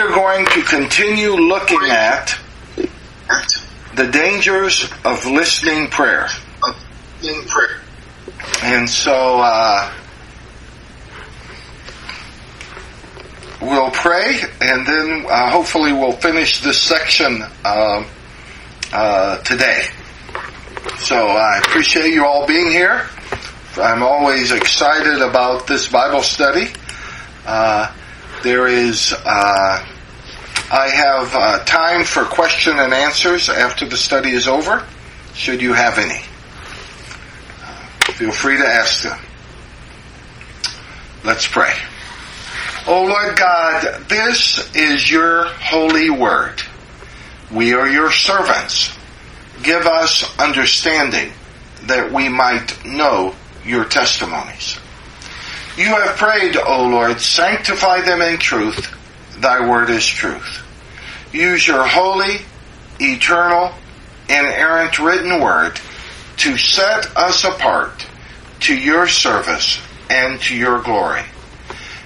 We're 0.00 0.14
going 0.14 0.46
to 0.46 0.62
continue 0.62 1.32
looking 1.32 1.82
at 1.90 2.34
the 3.94 4.06
dangers 4.10 4.90
of 5.04 5.26
listening 5.26 5.88
prayer. 5.88 6.26
in 7.22 7.42
prayer. 7.44 7.82
And 8.62 8.88
so 8.88 9.40
uh, 9.42 9.92
we'll 13.60 13.90
pray, 13.90 14.40
and 14.62 14.86
then 14.86 15.26
uh, 15.28 15.50
hopefully 15.50 15.92
we'll 15.92 16.12
finish 16.12 16.62
this 16.62 16.80
section 16.80 17.42
uh, 17.62 18.02
uh, 18.94 19.36
today. 19.42 19.82
So 21.00 21.26
I 21.26 21.58
appreciate 21.58 22.14
you 22.14 22.24
all 22.24 22.46
being 22.46 22.70
here. 22.70 23.06
I'm 23.76 24.02
always 24.02 24.50
excited 24.50 25.20
about 25.20 25.66
this 25.66 25.88
Bible 25.88 26.22
study. 26.22 26.68
Uh, 27.44 27.94
there 28.42 28.66
is, 28.66 29.12
uh, 29.26 29.86
I 30.72 30.88
have 30.88 31.34
uh, 31.34 31.64
time 31.64 32.04
for 32.04 32.24
question 32.24 32.78
and 32.78 32.94
answers 32.94 33.48
after 33.48 33.86
the 33.86 33.96
study 33.96 34.30
is 34.30 34.46
over, 34.46 34.86
should 35.34 35.60
you 35.60 35.72
have 35.72 35.98
any. 35.98 36.20
Uh, 37.60 38.12
feel 38.12 38.30
free 38.30 38.56
to 38.56 38.64
ask 38.64 39.02
them. 39.02 39.18
Let's 41.24 41.48
pray. 41.48 41.72
Oh 42.86 43.04
Lord 43.04 43.36
God, 43.36 44.04
this 44.08 44.74
is 44.76 45.10
your 45.10 45.46
holy 45.46 46.08
word. 46.08 46.62
We 47.52 47.74
are 47.74 47.88
your 47.88 48.12
servants. 48.12 48.96
Give 49.64 49.86
us 49.86 50.38
understanding 50.38 51.32
that 51.82 52.12
we 52.12 52.28
might 52.28 52.84
know 52.84 53.34
your 53.64 53.86
testimonies. 53.86 54.78
You 55.76 55.86
have 55.86 56.16
prayed, 56.16 56.56
O 56.56 56.88
Lord, 56.88 57.20
sanctify 57.20 58.02
them 58.02 58.22
in 58.22 58.38
truth. 58.38 58.96
Thy 59.40 59.68
word 59.68 59.90
is 59.90 60.06
truth. 60.06 60.66
Use 61.32 61.66
your 61.66 61.86
holy, 61.86 62.40
eternal, 62.98 63.72
inerrant 64.28 64.98
written 64.98 65.40
word 65.40 65.78
to 66.38 66.56
set 66.56 67.16
us 67.16 67.44
apart 67.44 68.06
to 68.60 68.74
your 68.74 69.06
service 69.06 69.80
and 70.08 70.40
to 70.40 70.56
your 70.56 70.82
glory. 70.82 71.22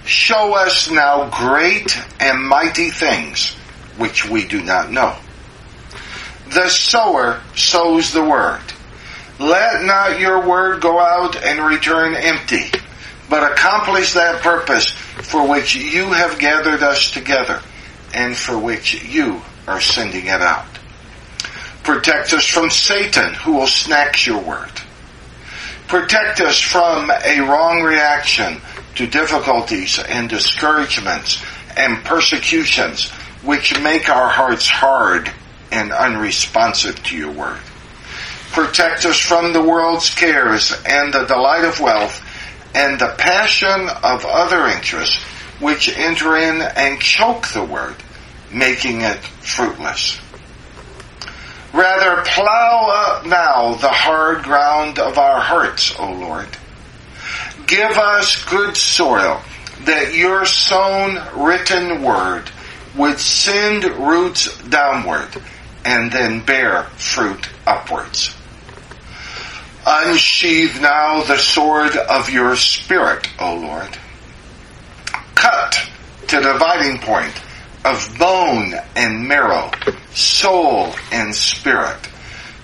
Show 0.04 0.54
us 0.54 0.90
now 0.90 1.30
great 1.30 1.96
and 2.20 2.46
mighty 2.46 2.90
things 2.90 3.54
which 3.96 4.28
we 4.28 4.46
do 4.46 4.62
not 4.62 4.90
know. 4.90 5.16
The 6.52 6.68
sower 6.68 7.40
sows 7.56 8.12
the 8.12 8.24
word. 8.24 8.60
Let 9.38 9.84
not 9.84 10.20
your 10.20 10.46
word 10.46 10.82
go 10.82 11.00
out 11.00 11.42
and 11.42 11.64
return 11.64 12.14
empty, 12.14 12.70
but 13.30 13.50
accomplish 13.50 14.12
that 14.12 14.42
purpose 14.42 14.90
for 14.90 15.48
which 15.48 15.74
you 15.74 16.12
have 16.12 16.38
gathered 16.38 16.82
us 16.82 17.10
together 17.10 17.62
and 18.14 18.36
for 18.36 18.58
which 18.58 19.04
you 19.04 19.42
are 19.66 19.80
sending 19.80 20.26
it 20.26 20.40
out. 20.40 20.66
Protect 21.82 22.32
us 22.32 22.46
from 22.46 22.70
Satan 22.70 23.34
who 23.34 23.52
will 23.52 23.66
snatch 23.66 24.26
your 24.26 24.40
word. 24.40 24.70
Protect 25.88 26.40
us 26.40 26.58
from 26.58 27.10
a 27.10 27.40
wrong 27.40 27.82
reaction 27.82 28.60
to 28.94 29.06
difficulties 29.06 29.98
and 29.98 30.30
discouragements 30.30 31.44
and 31.76 32.02
persecutions 32.04 33.10
which 33.42 33.78
make 33.82 34.08
our 34.08 34.28
hearts 34.28 34.66
hard 34.66 35.30
and 35.70 35.92
unresponsive 35.92 37.02
to 37.02 37.16
your 37.16 37.32
word. 37.32 37.60
Protect 38.52 39.04
us 39.04 39.18
from 39.18 39.52
the 39.52 39.62
world's 39.62 40.14
cares 40.14 40.72
and 40.86 41.12
the 41.12 41.24
delight 41.24 41.64
of 41.64 41.80
wealth 41.80 42.22
and 42.74 42.98
the 42.98 43.14
passion 43.18 43.88
of 44.02 44.24
other 44.24 44.66
interests 44.66 45.22
which 45.60 45.96
enter 45.96 46.36
in 46.36 46.60
and 46.62 47.00
choke 47.00 47.48
the 47.48 47.64
word, 47.64 47.96
making 48.52 49.02
it 49.02 49.18
fruitless. 49.18 50.20
Rather, 51.72 52.22
plow 52.22 52.88
up 52.88 53.26
now 53.26 53.74
the 53.74 53.88
hard 53.88 54.44
ground 54.44 54.98
of 54.98 55.18
our 55.18 55.40
hearts, 55.40 55.94
O 55.98 56.12
Lord. 56.12 56.46
Give 57.66 57.90
us 57.90 58.44
good 58.44 58.76
soil 58.76 59.42
that 59.84 60.14
your 60.14 60.44
sown 60.44 61.18
written 61.34 62.02
word 62.02 62.50
would 62.96 63.18
send 63.18 63.84
roots 63.84 64.56
downward 64.68 65.28
and 65.84 66.12
then 66.12 66.44
bear 66.44 66.84
fruit 66.96 67.48
upwards. 67.66 68.34
Unsheathe 69.86 70.80
now 70.80 71.22
the 71.24 71.36
sword 71.36 71.96
of 71.96 72.30
your 72.30 72.56
spirit, 72.56 73.28
O 73.38 73.56
Lord. 73.56 73.98
Cut 75.44 75.90
to 76.28 76.36
the 76.36 76.54
dividing 76.54 77.00
point 77.00 77.34
of 77.84 78.16
bone 78.18 78.72
and 78.96 79.28
marrow, 79.28 79.70
soul 80.14 80.94
and 81.12 81.34
spirit. 81.34 81.98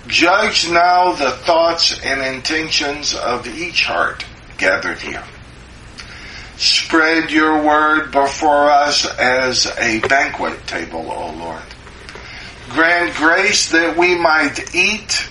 Judge 0.06 0.70
now 0.70 1.12
the 1.12 1.30
thoughts 1.30 2.00
and 2.02 2.22
intentions 2.22 3.14
of 3.14 3.46
each 3.46 3.84
heart 3.84 4.24
gathered 4.56 4.98
here. 4.98 5.22
Spread 6.56 7.30
your 7.30 7.62
word 7.62 8.12
before 8.12 8.70
us 8.70 9.04
as 9.19 9.66
a 9.78 10.00
banquet 10.00 10.66
table, 10.66 11.12
O 11.12 11.34
Lord. 11.34 11.62
Grant 12.70 13.14
grace 13.14 13.72
that 13.72 13.98
we 13.98 14.14
might 14.16 14.74
eat 14.74 15.30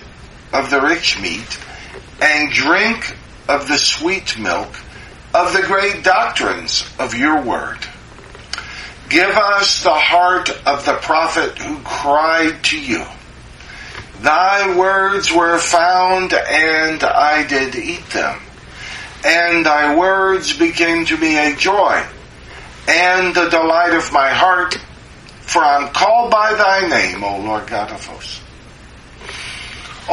of 0.52 0.70
the 0.70 0.80
rich 0.80 1.20
meat 1.20 1.58
and 2.22 2.52
drink 2.52 3.16
of 3.48 3.66
the 3.66 3.76
sweet 3.76 4.38
milk 4.38 4.72
of 5.34 5.52
the 5.52 5.62
great 5.62 6.02
doctrines 6.02 6.88
of 6.98 7.14
your 7.14 7.42
word. 7.42 7.78
Give 9.08 9.30
us 9.30 9.82
the 9.82 9.94
heart 9.94 10.50
of 10.66 10.84
the 10.84 10.94
prophet 10.94 11.58
who 11.58 11.78
cried 11.82 12.62
to 12.64 12.80
you. 12.80 13.04
Thy 14.20 14.76
words 14.76 15.32
were 15.32 15.58
found 15.58 16.32
and 16.32 17.02
I 17.02 17.46
did 17.46 17.74
eat 17.74 18.08
them. 18.10 18.38
And 19.24 19.66
thy 19.66 19.96
words 19.96 20.56
became 20.56 21.04
to 21.06 21.16
me 21.16 21.38
a 21.38 21.56
joy 21.56 22.04
and 22.88 23.34
the 23.34 23.48
delight 23.48 23.94
of 23.94 24.12
my 24.12 24.30
heart, 24.30 24.74
for 25.42 25.62
I'm 25.62 25.92
called 25.92 26.30
by 26.30 26.54
thy 26.54 26.88
name, 26.88 27.22
O 27.22 27.38
Lord 27.38 27.66
God 27.66 27.90
of 27.90 28.04
hosts. 28.04 28.40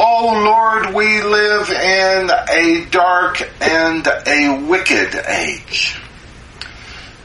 O 0.00 0.44
Lord, 0.44 0.94
we 0.94 1.22
live 1.22 1.70
in 1.70 2.30
a 2.30 2.86
dark 2.88 3.42
and 3.60 4.06
a 4.06 4.64
wicked 4.68 5.12
age. 5.26 6.00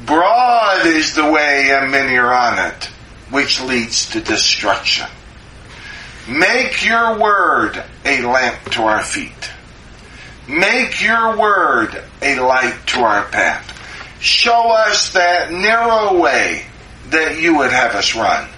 Broad 0.04 0.88
is 0.88 1.14
the 1.14 1.32
way 1.32 1.70
and 1.70 1.92
many 1.92 2.18
are 2.18 2.34
on 2.34 2.72
it, 2.72 2.86
which 3.30 3.62
leads 3.62 4.10
to 4.10 4.22
destruction. 4.22 5.06
Make 6.28 6.84
your 6.84 7.20
word 7.20 7.84
a 8.06 8.22
lamp 8.26 8.72
to 8.72 8.82
our 8.82 9.04
feet. 9.04 9.52
Make 10.48 11.00
your 11.00 11.38
word 11.38 12.04
a 12.24 12.40
light 12.40 12.80
to 12.88 13.02
our 13.02 13.26
path. 13.26 13.70
Show 14.20 14.72
us 14.72 15.14
that 15.14 15.52
narrow 15.52 16.20
way 16.20 16.66
that 17.10 17.40
you 17.40 17.56
would 17.58 17.72
have 17.72 17.94
us 17.94 18.16
run. 18.16 18.50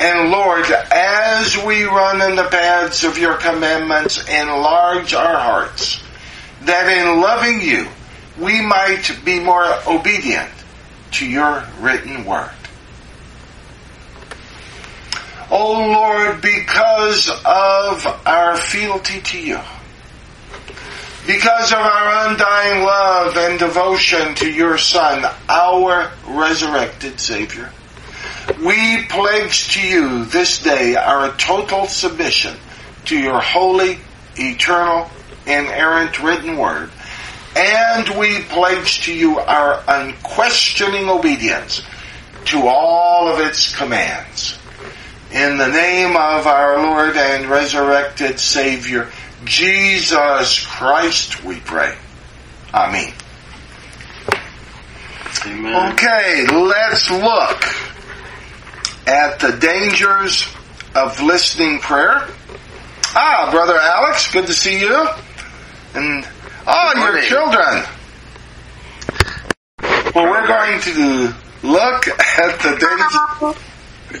And 0.00 0.30
Lord, 0.30 0.64
as 0.64 1.58
we 1.58 1.84
run 1.84 2.22
in 2.22 2.34
the 2.34 2.44
paths 2.44 3.04
of 3.04 3.18
your 3.18 3.34
commandments, 3.34 4.26
enlarge 4.30 5.12
our 5.12 5.38
hearts, 5.38 6.02
that 6.62 6.88
in 6.88 7.20
loving 7.20 7.60
you, 7.60 7.86
we 8.38 8.62
might 8.62 9.12
be 9.26 9.38
more 9.40 9.66
obedient 9.86 10.50
to 11.10 11.26
your 11.26 11.66
written 11.80 12.24
word. 12.24 12.50
O 15.50 15.92
Lord, 15.92 16.40
because 16.40 17.28
of 17.28 18.06
our 18.24 18.56
fealty 18.56 19.20
to 19.20 19.38
you, 19.38 19.60
because 21.26 21.72
of 21.72 21.78
our 21.78 22.30
undying 22.30 22.84
love 22.84 23.36
and 23.36 23.58
devotion 23.58 24.34
to 24.36 24.50
your 24.50 24.78
Son, 24.78 25.30
our 25.50 26.10
resurrected 26.26 27.20
Savior, 27.20 27.70
we 28.62 29.04
pledge 29.04 29.74
to 29.74 29.86
you 29.86 30.24
this 30.26 30.62
day 30.62 30.96
our 30.96 31.32
total 31.36 31.86
submission 31.86 32.56
to 33.06 33.18
your 33.18 33.40
holy, 33.40 33.98
eternal, 34.36 35.08
inerrant 35.46 36.22
written 36.22 36.56
word, 36.56 36.90
and 37.56 38.08
we 38.18 38.42
pledge 38.42 39.02
to 39.06 39.14
you 39.14 39.38
our 39.38 39.82
unquestioning 39.88 41.08
obedience 41.08 41.82
to 42.46 42.66
all 42.66 43.28
of 43.28 43.40
its 43.40 43.74
commands. 43.74 44.58
In 45.32 45.58
the 45.58 45.68
name 45.68 46.10
of 46.10 46.46
our 46.46 46.82
Lord 46.82 47.16
and 47.16 47.46
resurrected 47.46 48.40
Savior, 48.40 49.10
Jesus 49.44 50.66
Christ, 50.66 51.44
we 51.44 51.60
pray. 51.60 51.96
Amen. 52.74 53.12
Amen. 55.46 55.92
Okay, 55.92 56.46
let's 56.46 57.10
look 57.10 57.89
at 59.10 59.40
the 59.40 59.52
dangers 59.52 60.46
of 60.94 61.20
listening 61.20 61.80
prayer. 61.80 62.28
Ah, 63.12 63.48
Brother 63.50 63.76
Alex, 63.76 64.32
good 64.32 64.46
to 64.46 64.52
see 64.52 64.78
you. 64.78 65.08
And, 65.94 66.24
oh, 66.66 66.92
your 66.96 67.20
children. 67.22 67.84
Well, 70.14 70.30
we're 70.30 70.46
going 70.46 70.80
to 70.82 71.34
look 71.64 72.06
at 72.08 72.60
the 72.60 72.76
danger. 72.78 74.20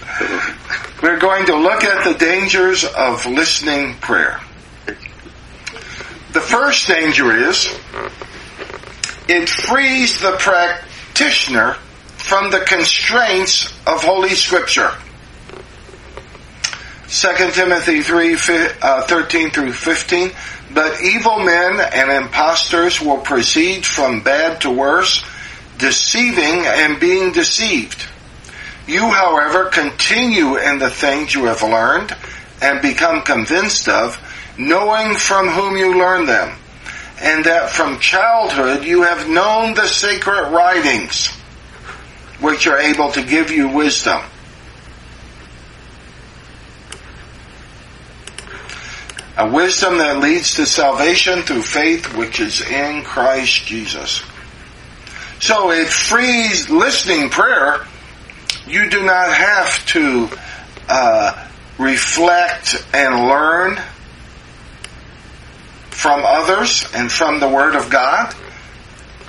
We're 1.02 1.20
going 1.20 1.46
to 1.46 1.56
look 1.56 1.84
at 1.84 2.04
the 2.04 2.18
dangers 2.18 2.84
of 2.84 3.26
listening 3.26 3.94
prayer. 3.96 4.40
The 6.32 6.40
first 6.40 6.88
danger 6.88 7.48
is 7.48 7.66
it 9.28 9.48
frees 9.48 10.20
the 10.20 10.32
practitioner 10.38 11.76
from 12.20 12.50
the 12.50 12.60
constraints 12.60 13.66
of 13.86 14.02
Holy 14.04 14.34
Scripture. 14.34 14.92
2 17.08 17.50
Timothy 17.50 18.02
3, 18.02 18.36
uh, 18.80 19.02
13 19.02 19.50
through 19.50 19.72
15. 19.72 20.30
But 20.72 21.02
evil 21.02 21.40
men 21.40 21.80
and 21.92 22.10
impostors 22.10 23.00
will 23.00 23.18
proceed 23.18 23.84
from 23.84 24.22
bad 24.22 24.60
to 24.60 24.70
worse, 24.70 25.24
deceiving 25.78 26.64
and 26.66 27.00
being 27.00 27.32
deceived. 27.32 28.06
You, 28.86 29.10
however, 29.10 29.64
continue 29.64 30.56
in 30.56 30.78
the 30.78 30.90
things 30.90 31.34
you 31.34 31.46
have 31.46 31.62
learned 31.62 32.14
and 32.62 32.80
become 32.80 33.22
convinced 33.22 33.88
of, 33.88 34.16
knowing 34.56 35.16
from 35.16 35.48
whom 35.48 35.76
you 35.76 35.98
learned 35.98 36.28
them, 36.28 36.56
and 37.20 37.44
that 37.44 37.70
from 37.70 37.98
childhood 37.98 38.84
you 38.84 39.02
have 39.02 39.28
known 39.28 39.74
the 39.74 39.88
sacred 39.88 40.50
writings, 40.50 41.39
which 42.40 42.66
are 42.66 42.78
able 42.78 43.10
to 43.12 43.22
give 43.22 43.50
you 43.50 43.68
wisdom. 43.68 44.20
A 49.36 49.48
wisdom 49.50 49.98
that 49.98 50.18
leads 50.18 50.56
to 50.56 50.66
salvation 50.66 51.42
through 51.42 51.62
faith 51.62 52.14
which 52.16 52.40
is 52.40 52.60
in 52.62 53.02
Christ 53.04 53.64
Jesus. 53.64 54.22
So 55.40 55.70
it 55.70 55.88
frees 55.88 56.68
listening 56.68 57.30
prayer. 57.30 57.86
You 58.66 58.90
do 58.90 59.02
not 59.02 59.32
have 59.32 59.86
to 59.86 60.28
uh, 60.88 61.48
reflect 61.78 62.84
and 62.92 63.26
learn 63.26 63.80
from 65.90 66.22
others 66.24 66.86
and 66.94 67.10
from 67.10 67.40
the 67.40 67.48
Word 67.48 67.74
of 67.74 67.88
God. 67.88 68.34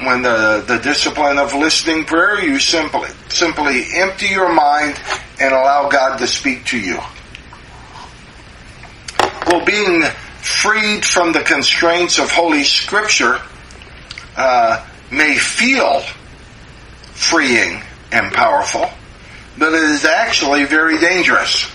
When 0.04 0.24
the, 0.24 0.64
the 0.66 0.80
discipline 0.80 1.38
of 1.38 1.54
listening 1.54 2.06
prayer, 2.06 2.44
you 2.44 2.58
simply 2.60 3.10
simply 3.30 3.86
empty 3.94 4.28
your 4.28 4.52
mind 4.52 5.00
and 5.40 5.54
allow 5.54 5.90
God 5.90 6.18
to 6.18 6.28
speak 6.28 6.66
to 6.68 6.80
you. 6.80 7.00
Well, 9.46 9.64
being 9.64 10.04
freed 10.42 11.06
from 11.06 11.34
the 11.34 11.42
constraints 11.42 12.18
of 12.18 12.32
Holy 12.32 12.64
Scripture 12.64 13.40
uh, 14.36 14.86
may 15.12 15.38
feel 15.38 16.02
freeing 17.14 17.84
and 18.12 18.34
powerful, 18.34 18.90
but 19.58 19.74
it 19.74 19.84
is 19.84 20.06
actually 20.06 20.66
very 20.66 20.98
dangerous. 20.98 21.72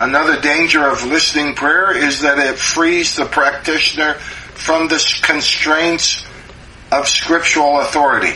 Another 0.00 0.40
danger 0.40 0.86
of 0.86 1.04
listening 1.04 1.54
prayer 1.54 1.96
is 1.96 2.20
that 2.20 2.38
it 2.38 2.58
frees 2.58 3.16
the 3.16 3.24
practitioner 3.24 4.18
from 4.54 4.88
the 4.88 5.18
constraints 5.22 6.24
of 6.90 7.08
scriptural 7.08 7.80
authority. 7.80 8.34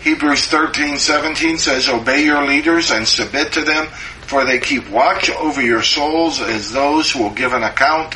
Hebrews 0.00 0.46
13:17 0.46 1.58
says, 1.58 1.88
"Obey 1.88 2.24
your 2.24 2.44
leaders 2.44 2.90
and 2.90 3.06
submit 3.06 3.52
to 3.52 3.62
them, 3.62 3.88
for 4.26 4.44
they 4.44 4.58
keep 4.58 4.88
watch 4.88 5.28
over 5.30 5.60
your 5.60 5.82
souls 5.82 6.40
as 6.40 6.70
those 6.70 7.10
who 7.10 7.22
will 7.22 7.30
give 7.30 7.52
an 7.52 7.64
account. 7.64 8.14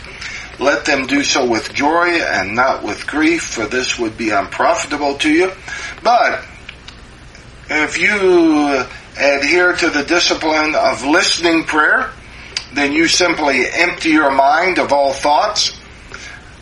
Let 0.58 0.84
them 0.84 1.06
do 1.06 1.24
so 1.24 1.44
with 1.44 1.74
joy 1.74 2.20
and 2.20 2.54
not 2.54 2.82
with 2.82 3.06
grief, 3.06 3.42
for 3.42 3.66
this 3.66 3.98
would 3.98 4.16
be 4.16 4.30
unprofitable 4.30 5.14
to 5.18 5.30
you." 5.30 5.52
But 6.02 6.44
if 7.68 7.98
you 7.98 8.86
adhere 9.18 9.72
to 9.72 9.90
the 9.90 10.04
discipline 10.04 10.74
of 10.74 11.04
listening 11.04 11.64
prayer, 11.64 12.10
then 12.72 12.92
you 12.92 13.08
simply 13.08 13.68
empty 13.70 14.10
your 14.10 14.30
mind 14.30 14.78
of 14.78 14.92
all 14.92 15.12
thoughts. 15.12 15.72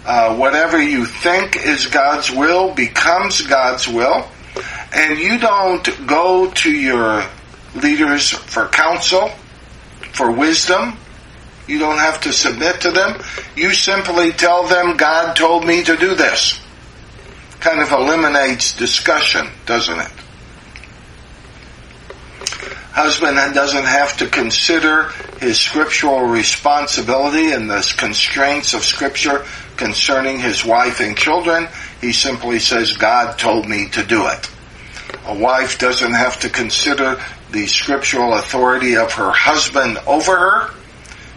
Uh, 0.05 0.37
whatever 0.37 0.81
you 0.81 1.05
think 1.05 1.57
is 1.57 1.87
God's 1.87 2.31
will 2.31 2.75
becomes 2.75 3.43
God's 3.43 3.87
will. 3.87 4.29
And 4.93 5.19
you 5.19 5.39
don't 5.39 6.07
go 6.07 6.51
to 6.51 6.71
your 6.71 7.25
leaders 7.75 8.31
for 8.31 8.67
counsel, 8.69 9.31
for 10.13 10.33
wisdom. 10.33 10.97
You 11.67 11.79
don't 11.79 11.99
have 11.99 12.23
to 12.23 12.33
submit 12.33 12.81
to 12.81 12.91
them. 12.91 13.23
You 13.55 13.73
simply 13.75 14.33
tell 14.33 14.67
them, 14.67 14.97
God 14.97 15.35
told 15.37 15.65
me 15.67 15.85
to 15.85 15.97
do 15.97 16.15
this. 16.15 16.61
Kind 17.61 17.81
of 17.81 17.93
eliminates 17.93 18.77
discussion, 18.77 19.47
doesn't 19.67 19.99
it? 19.99 20.11
Husband 22.93 23.37
doesn't 23.55 23.85
have 23.85 24.17
to 24.17 24.27
consider 24.27 25.11
his 25.41 25.61
scriptural 25.61 26.23
responsibility 26.23 27.53
and 27.53 27.71
the 27.71 27.95
constraints 27.97 28.75
of 28.75 28.83
scripture 28.83 29.47
concerning 29.81 30.39
his 30.39 30.63
wife 30.63 31.01
and 31.01 31.17
children. 31.17 31.67
He 32.03 32.13
simply 32.13 32.59
says, 32.59 32.93
God 32.93 33.39
told 33.39 33.67
me 33.67 33.89
to 33.93 34.05
do 34.05 34.27
it. 34.27 34.51
A 35.25 35.35
wife 35.35 35.79
doesn't 35.79 36.13
have 36.13 36.39
to 36.41 36.51
consider 36.51 37.19
the 37.51 37.67
scriptural 37.67 38.35
authority 38.35 38.97
of 38.97 39.15
her 39.15 39.33
husband 39.33 39.97
over 40.07 40.37
her. 40.37 40.71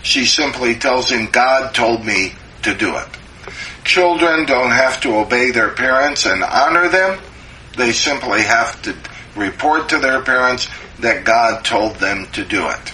She 0.03 0.25
simply 0.25 0.75
tells 0.75 1.09
him, 1.09 1.29
God 1.31 1.73
told 1.73 2.05
me 2.05 2.33
to 2.63 2.75
do 2.75 2.97
it. 2.97 3.07
Children 3.85 4.45
don't 4.45 4.71
have 4.71 4.99
to 5.01 5.15
obey 5.15 5.51
their 5.51 5.69
parents 5.71 6.25
and 6.25 6.43
honor 6.43 6.89
them. 6.89 7.21
They 7.77 7.93
simply 7.93 8.41
have 8.41 8.81
to 8.81 8.93
report 9.37 9.89
to 9.89 9.99
their 9.99 10.21
parents 10.21 10.67
that 10.99 11.23
God 11.23 11.63
told 11.63 11.95
them 11.95 12.27
to 12.33 12.43
do 12.43 12.67
it. 12.67 12.93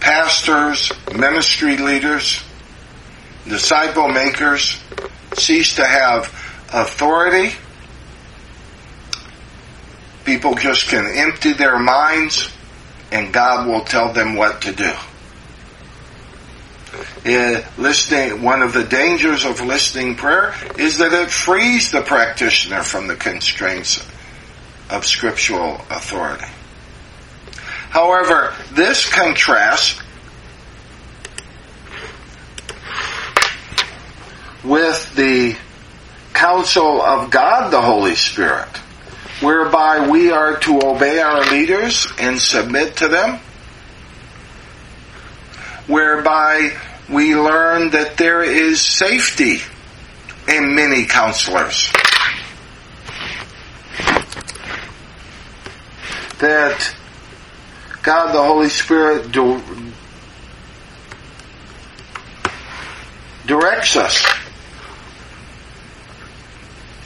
Pastors, 0.00 0.90
ministry 1.14 1.76
leaders, 1.76 2.42
disciple 3.46 4.08
makers 4.08 4.80
cease 5.34 5.76
to 5.76 5.84
have 5.84 6.26
authority. 6.72 7.54
People 10.24 10.54
just 10.54 10.88
can 10.88 11.06
empty 11.06 11.52
their 11.52 11.78
minds 11.78 12.52
and 13.12 13.32
God 13.32 13.66
will 13.66 13.84
tell 13.84 14.12
them 14.12 14.36
what 14.36 14.62
to 14.62 14.72
do. 14.72 14.92
Uh, 17.24 17.62
listening, 17.78 18.42
one 18.42 18.62
of 18.62 18.72
the 18.72 18.84
dangers 18.84 19.44
of 19.44 19.60
listening 19.60 20.16
prayer 20.16 20.54
is 20.78 20.98
that 20.98 21.12
it 21.12 21.30
frees 21.30 21.90
the 21.90 22.02
practitioner 22.02 22.82
from 22.82 23.06
the 23.06 23.16
constraints 23.16 24.04
of 24.88 25.04
scriptural 25.06 25.74
authority. 25.90 26.46
However, 27.90 28.54
this 28.72 29.08
contrasts 29.08 30.00
with 34.64 35.14
the 35.14 35.56
counsel 36.34 37.00
of 37.02 37.30
God 37.30 37.70
the 37.70 37.80
Holy 37.80 38.14
Spirit, 38.14 38.68
whereby 39.40 40.08
we 40.08 40.30
are 40.30 40.58
to 40.60 40.80
obey 40.82 41.18
our 41.20 41.40
leaders 41.50 42.06
and 42.18 42.38
submit 42.38 42.96
to 42.96 43.08
them, 43.08 43.40
whereby 45.86 46.72
we 47.08 47.34
learn 47.34 47.90
that 47.90 48.16
there 48.16 48.42
is 48.42 48.80
safety 48.80 49.58
in 50.48 50.74
many 50.74 51.06
counselors. 51.06 51.90
That 56.38 56.94
God 58.02 58.32
the 58.32 58.42
Holy 58.42 58.68
Spirit 58.68 59.30
directs 63.46 63.96
us 63.96 64.24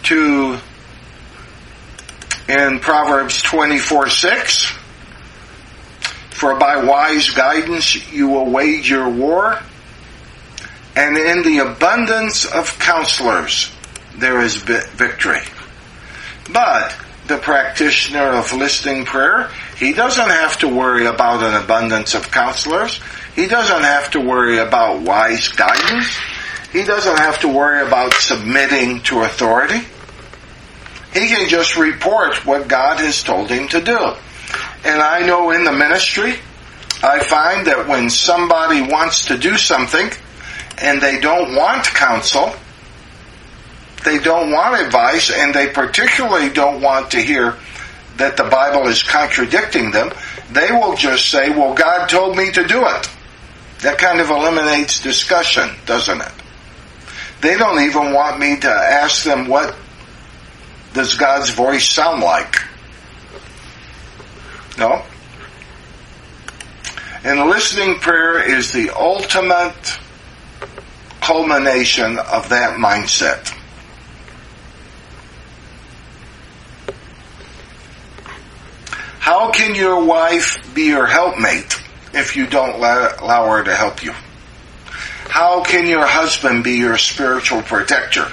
to 0.05 0.59
in 2.49 2.81
Proverbs 2.81 3.41
24 3.43 4.09
6 4.09 4.73
for 6.31 6.55
by 6.57 6.85
wise 6.85 7.31
guidance 7.31 8.13
you 8.13 8.29
will 8.29 8.51
wage 8.51 8.91
your 8.91 9.09
war 9.09 9.59
and 10.95 11.17
in 11.17 11.43
the 11.43 11.59
abundance 11.59 12.45
of 12.45 12.79
counselors 12.79 13.73
there 14.17 14.41
is 14.43 14.57
victory 14.57 15.41
but 16.53 16.95
the 17.27 17.39
practitioner 17.39 18.35
of 18.35 18.53
listening 18.53 19.07
prayer 19.07 19.51
he 19.77 19.93
doesn't 19.93 20.29
have 20.29 20.59
to 20.59 20.69
worry 20.69 21.07
about 21.07 21.43
an 21.43 21.55
abundance 21.63 22.15
of 22.15 22.31
counselors. 22.31 23.01
He 23.35 23.47
doesn't 23.47 23.83
have 23.83 24.11
to 24.13 24.21
worry 24.21 24.59
about 24.59 25.01
wise 25.01 25.49
guidance. 25.49 26.17
He 26.73 26.85
doesn't 26.85 27.19
have 27.19 27.41
to 27.41 27.49
worry 27.49 27.85
about 27.87 28.15
submitting 28.15 29.01
to 29.03 29.23
authority. 29.23 29.81
He 31.15 31.29
can 31.29 31.49
just 31.49 31.77
report 31.77 32.45
what 32.45 32.67
God 32.67 32.99
has 32.99 33.23
told 33.23 33.49
him 33.49 33.69
to 33.69 33.81
do. 33.81 33.99
And 34.85 35.01
I 35.01 35.25
know 35.25 35.53
in 35.53 35.63
the 35.63 35.73
ministry, 35.73 36.35
I 37.03 37.23
find 37.23 37.69
that 37.69 37.87
when 37.87 38.11
somebody 38.11 38.83
wants 38.83 39.27
to 39.27 39.39
do 39.39 39.57
something 39.57 40.11
and 40.79 41.01
they 41.01 41.21
don't 41.21 41.55
want 41.55 41.85
counsel, 41.87 42.53
they 44.05 44.19
don't 44.19 44.51
want 44.51 44.85
advice 44.85 45.31
and 45.31 45.55
they 45.55 45.69
particularly 45.69 46.51
don't 46.51 46.83
want 46.83 47.13
to 47.13 47.21
hear 47.21 47.57
that 48.17 48.37
the 48.37 48.45
Bible 48.45 48.89
is 48.89 49.05
contradicting 49.05 49.93
them, 49.93 50.11
they 50.51 50.73
will 50.73 50.97
just 50.97 51.31
say, 51.31 51.49
well, 51.51 51.75
God 51.75 52.09
told 52.09 52.37
me 52.37 52.51
to 52.51 52.67
do 52.67 52.87
it. 52.87 53.11
That 53.83 53.99
kind 53.99 54.21
of 54.21 54.31
eliminates 54.31 55.01
discussion, 55.01 55.71
doesn't 55.87 56.21
it? 56.21 56.33
They 57.41 57.57
don't 57.57 57.81
even 57.83 58.13
want 58.13 58.41
me 58.41 58.59
to 58.61 58.69
ask 58.69 59.25
them 59.25 59.47
what 59.47 59.77
does 60.95 61.15
God's 61.15 61.51
voice 61.51 61.87
sound 61.87 62.23
like. 62.23 62.55
No? 64.79 65.03
And 67.25 67.41
listening 67.51 67.99
prayer 67.99 68.41
is 68.57 68.73
the 68.73 68.91
ultimate 68.91 69.99
culmination 71.21 72.19
of 72.19 72.49
that 72.51 72.79
mindset. 72.79 73.49
How 79.19 79.51
can 79.51 79.75
your 79.75 80.05
wife 80.05 80.57
be 80.75 80.85
your 80.85 81.07
helpmate 81.07 81.81
if 82.13 82.37
you 82.37 82.47
don't 82.47 82.77
allow 82.77 83.51
her 83.51 83.65
to 83.65 83.75
help 83.75 84.05
you? 84.05 84.13
How 85.29 85.65
can 85.65 85.89
your 85.89 86.07
husband 86.07 86.63
be 86.63 86.77
your 86.77 86.99
spiritual 86.99 87.63
protector 87.63 88.31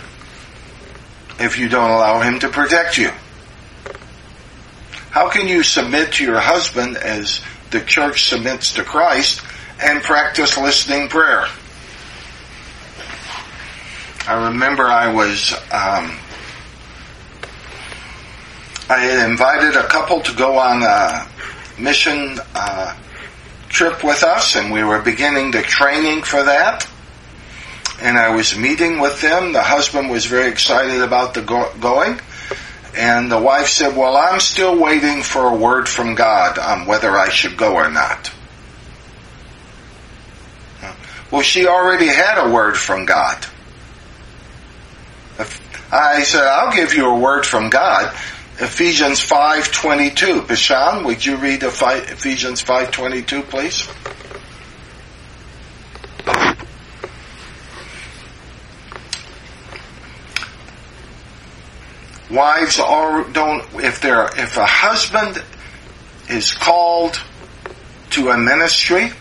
if 1.42 1.58
you 1.58 1.70
don't 1.70 1.90
allow 1.90 2.22
him 2.22 2.40
to 2.40 2.50
protect 2.50 2.98
you? 2.98 3.12
How 5.10 5.30
can 5.30 5.48
you 5.48 5.64
submit 5.64 6.14
to 6.14 6.24
your 6.24 6.40
husband 6.40 6.98
as 6.98 7.42
the 7.72 7.82
church 7.82 8.30
submits 8.30 8.74
to 8.76 8.84
Christ 8.84 9.42
and 9.82 10.02
practice 10.02 10.58
listening 10.58 11.10
prayer? 11.10 11.48
I 14.28 14.46
remember 14.48 14.86
I 14.86 15.12
was, 15.12 15.52
um, 15.72 16.18
I 18.90 19.00
had 19.00 19.30
invited 19.30 19.76
a 19.76 19.88
couple 19.88 20.22
to 20.22 20.36
go 20.36 20.60
on 20.60 20.84
a 20.84 21.28
mission 21.82 22.38
uh, 22.54 22.96
trip 23.68 24.04
with 24.04 24.24
us, 24.24 24.56
and 24.56 24.72
we 24.72 24.84
were 24.84 25.02
beginning 25.02 25.52
the 25.52 25.62
training 25.62 26.22
for 26.22 26.44
that. 26.44 26.88
And 28.02 28.18
I 28.18 28.36
was 28.36 28.58
meeting 28.58 29.00
with 29.00 29.22
them. 29.22 29.54
The 29.54 29.62
husband 29.62 30.10
was 30.10 30.26
very 30.26 30.50
excited 30.50 31.02
about 31.02 31.36
the 31.36 31.42
go- 31.42 31.72
going. 31.80 32.20
And 32.98 33.32
the 33.32 33.40
wife 33.40 33.68
said, 33.68 33.96
Well, 33.96 34.18
I'm 34.18 34.40
still 34.40 34.78
waiting 34.78 35.22
for 35.22 35.46
a 35.48 35.56
word 35.56 35.88
from 35.88 36.16
God 36.16 36.58
on 36.58 36.88
whether 36.88 37.12
I 37.12 37.30
should 37.30 37.58
go 37.58 37.76
or 37.76 37.90
not. 37.90 38.32
Well, 41.30 41.42
she 41.42 41.66
already 41.66 42.08
had 42.08 42.46
a 42.46 42.52
word 42.52 42.76
from 42.76 43.06
God. 43.06 43.46
I 45.92 46.24
said, 46.24 46.44
I'll 46.44 46.74
give 46.74 46.94
you 46.94 47.08
a 47.08 47.18
word 47.18 47.46
from 47.46 47.70
God. 47.70 48.14
Ephesians 48.60 49.20
5.22. 49.26 50.42
Bishan, 50.42 51.06
would 51.06 51.26
you 51.26 51.38
read 51.38 51.64
Ephesians 51.64 52.64
5.22, 52.64 53.50
please? 53.50 53.88
Wives 62.32 62.80
are, 62.80 63.24
don't, 63.32 63.64
if 63.76 64.00
they're, 64.02 64.28
if 64.40 64.56
a 64.58 64.66
husband 64.66 65.44
is 66.30 66.54
called 66.54 67.22
to 68.12 68.30
a 68.30 68.38
ministry, 68.38 69.12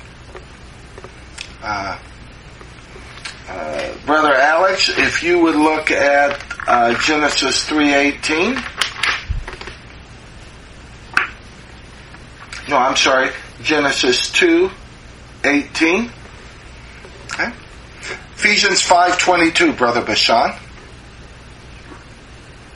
uh, 1.62 1.98
uh, 3.48 3.94
Brother 4.06 4.32
Alex, 4.32 4.88
if 4.88 5.24
you 5.24 5.40
would 5.40 5.56
look 5.56 5.90
at 5.90 6.40
uh, 6.68 6.94
Genesis 7.02 7.68
3.18. 7.68 8.54
No, 12.68 12.76
I'm 12.76 12.96
sorry, 12.96 13.30
Genesis 13.62 14.30
2.18. 14.30 16.10
Okay. 17.32 17.52
Ephesians 18.36 18.80
5.22, 18.82 19.76
Brother 19.76 20.02
Bashan. 20.02 20.54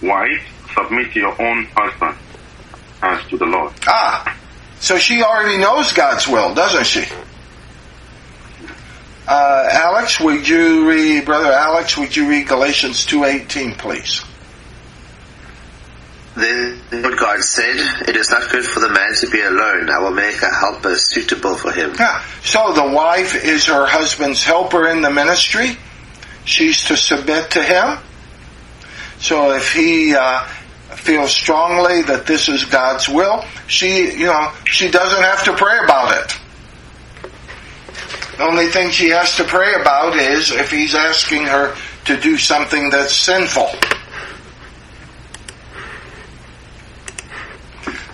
Wives, 0.04 0.42
submit 0.75 1.12
to 1.12 1.20
your 1.20 1.42
own 1.42 1.66
husband 1.76 2.16
as 3.02 3.25
to 3.28 3.38
the 3.38 3.46
Lord. 3.46 3.73
Ah, 3.87 4.38
so 4.80 4.99
she 4.99 5.23
already 5.23 5.58
knows 5.58 5.92
God's 5.92 6.28
will, 6.28 6.54
doesn't 6.54 6.84
she? 6.84 7.04
Uh, 9.26 9.68
Alex, 9.73 10.20
would 10.20 10.46
you 10.46 10.88
read, 10.88 11.25
Brother 11.25 11.50
Alex, 11.50 11.96
would 11.96 12.14
you 12.14 12.28
read 12.28 12.46
Galatians 12.46 13.06
2.18, 13.06 13.78
please? 13.78 14.23
Then 16.37 16.82
Lord 16.90 17.16
God 17.16 17.40
said, 17.40 17.76
It 18.08 18.16
is 18.16 18.30
not 18.30 18.50
good 18.50 18.64
for 18.64 18.80
the 18.80 18.90
man 18.90 19.14
to 19.20 19.30
be 19.30 19.40
alone. 19.40 19.88
I 19.88 20.00
will 20.00 20.11
make 20.11 20.42
a 20.42 20.52
helper 20.52 20.96
suitable 20.96 21.56
for 21.56 21.70
him. 21.70 21.94
Yeah. 21.99 22.23
So 22.42 22.73
the 22.73 22.88
wife 22.92 23.37
is 23.42 23.66
her 23.66 23.87
husband's 23.87 24.42
helper 24.42 24.88
in 24.88 25.00
the 25.00 25.11
ministry. 25.11 25.76
She's 26.44 26.84
to 26.87 26.96
submit 26.96 27.52
to 27.52 27.62
him. 27.62 27.99
So 29.25 29.52
if 29.52 29.73
he 29.73 30.14
uh, 30.14 30.45
feels 30.97 31.31
strongly 31.31 32.02
that 32.02 32.26
this 32.26 32.50
is 32.50 32.66
God's 32.66 33.09
will, 33.09 33.43
she, 33.66 34.12
you 34.12 34.26
know, 34.26 34.52
she 34.66 34.90
doesn't 34.90 35.23
have 35.23 35.45
to 35.45 35.54
pray 35.54 35.78
about 35.83 36.12
it. 36.12 36.37
The 38.37 38.45
only 38.45 38.66
thing 38.66 38.90
she 38.90 39.09
has 39.09 39.35
to 39.37 39.45
pray 39.45 39.81
about 39.81 40.14
is 40.14 40.50
if 40.50 40.71
he's 40.71 40.95
asking 40.95 41.47
her 41.47 41.75
to 42.04 42.21
do 42.21 42.37
something 42.37 42.90
that's 42.90 43.16
sinful. 43.16 43.71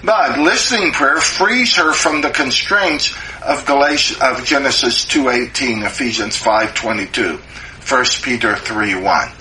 But 0.04 0.38
listening 0.38 0.92
prayer 0.92 1.20
frees 1.20 1.74
her 1.74 1.92
from 1.92 2.20
the 2.20 2.30
constraints 2.30 3.12
of 3.44 3.66
Galatians, 3.66 4.20
of 4.20 4.44
Genesis 4.44 5.06
2:18, 5.06 5.82
Ephesians 5.82 6.36
5:22, 6.36 7.40
1 7.84 8.22
Peter 8.22 8.54
3:1. 8.54 9.39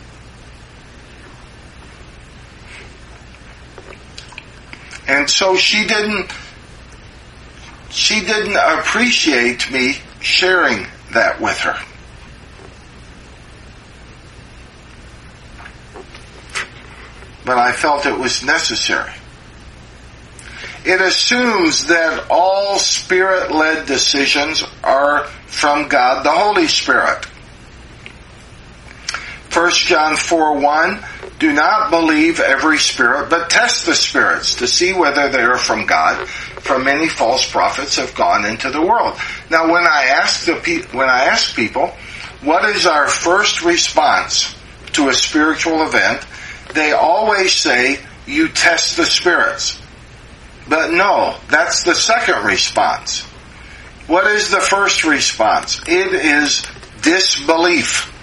And 5.10 5.28
so 5.28 5.58
she 5.58 5.88
didn't 5.88 6.32
she 7.90 8.22
didn't 8.22 8.56
appreciate 8.56 9.72
me 9.72 9.98
sharing 10.22 10.86
that 11.14 11.42
with 11.42 11.58
her. 11.58 11.76
But 17.44 17.58
I 17.58 17.72
felt 17.72 18.06
it 18.06 18.20
was 18.20 18.44
necessary. 18.44 19.12
It 20.86 21.02
assumes 21.02 21.88
that 21.88 22.28
all 22.30 22.78
spirit 22.78 23.52
led 23.52 23.88
decisions 23.88 24.64
are 24.84 25.24
from 25.48 25.88
God 25.88 26.24
the 26.24 26.30
Holy 26.30 26.68
Spirit. 26.68 27.26
1 29.52 29.72
John 29.72 30.16
4 30.16 30.60
1 30.60 31.04
Do 31.40 31.54
not 31.54 31.90
believe 31.90 32.42
every 32.42 32.78
spirit, 32.78 33.30
but 33.30 33.50
test 33.50 33.86
the 33.86 33.96
spirits 33.96 34.56
to 34.56 34.68
see 34.68 34.92
whether 34.92 35.30
they 35.30 35.42
are 35.42 35.58
from 35.58 35.86
God, 35.86 36.28
for 36.28 36.78
many 36.78 37.08
false 37.08 37.50
prophets 37.50 37.96
have 37.96 38.14
gone 38.14 38.44
into 38.46 38.70
the 38.70 38.82
world. 38.82 39.18
Now 39.50 39.72
when 39.72 39.86
I 39.88 40.08
ask 40.22 40.46
the 40.46 40.56
pe- 40.56 40.86
when 40.96 41.10
I 41.10 41.26
ask 41.26 41.56
people, 41.56 41.88
what 42.42 42.66
is 42.66 42.86
our 42.86 43.08
first 43.08 43.64
response 43.64 44.54
to 44.94 45.08
a 45.08 45.14
spiritual 45.14 45.84
event, 45.84 46.26
they 46.74 46.92
always 46.92 47.54
say, 47.54 48.00
you 48.26 48.50
test 48.50 48.98
the 48.98 49.06
spirits. 49.06 49.82
But 50.68 50.92
no, 50.92 51.38
that's 51.48 51.84
the 51.84 51.96
second 51.96 52.46
response. 52.46 53.22
What 54.08 54.28
is 54.28 54.52
the 54.52 54.60
first 54.60 55.06
response? 55.06 55.82
It 55.88 56.14
is 56.14 56.64
disbelief. 57.02 58.14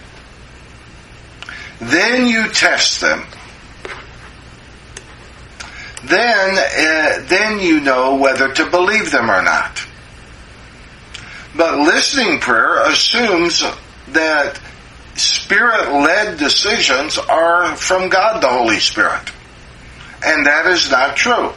Then 1.80 2.26
you 2.26 2.48
test 2.48 3.00
them. 3.00 3.26
Then, 6.04 6.58
uh, 6.58 7.26
then 7.26 7.58
you 7.58 7.80
know 7.80 8.16
whether 8.16 8.52
to 8.52 8.70
believe 8.70 9.10
them 9.10 9.30
or 9.30 9.42
not. 9.42 9.84
But 11.56 11.78
listening 11.78 12.38
prayer 12.38 12.82
assumes 12.84 13.62
that 14.08 14.60
spirit-led 15.14 16.38
decisions 16.38 17.18
are 17.18 17.74
from 17.76 18.08
God 18.08 18.42
the 18.42 18.48
Holy 18.48 18.78
Spirit. 18.78 19.32
And 20.24 20.46
that 20.46 20.66
is 20.66 20.90
not 20.90 21.16
true. 21.16 21.52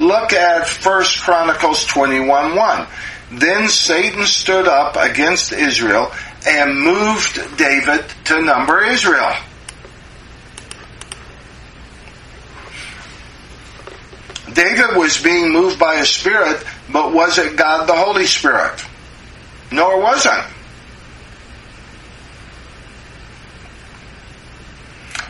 Look 0.00 0.32
at 0.32 0.68
1 0.68 1.04
Chronicles 1.20 1.84
21 1.86 2.54
1. 2.54 2.86
Then 3.32 3.68
Satan 3.68 4.24
stood 4.24 4.68
up 4.68 4.96
against 4.96 5.52
Israel 5.52 6.12
and 6.46 6.80
moved 6.80 7.56
David 7.56 8.04
to 8.24 8.40
number 8.40 8.84
Israel. 8.84 9.34
David 14.52 14.96
was 14.96 15.22
being 15.22 15.52
moved 15.52 15.78
by 15.78 15.96
a 15.96 16.04
spirit, 16.04 16.64
but 16.90 17.12
was 17.12 17.38
it 17.38 17.56
God 17.56 17.86
the 17.86 17.94
Holy 17.94 18.26
Spirit? 18.26 18.84
No, 19.70 19.98
it 19.98 20.02
wasn't. 20.02 20.44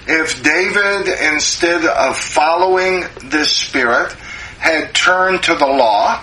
If 0.07 0.43
David, 0.43 1.09
instead 1.35 1.85
of 1.85 2.17
following 2.17 3.05
this 3.25 3.55
spirit, 3.55 4.13
had 4.59 4.95
turned 4.95 5.43
to 5.43 5.55
the 5.55 5.67
law, 5.67 6.23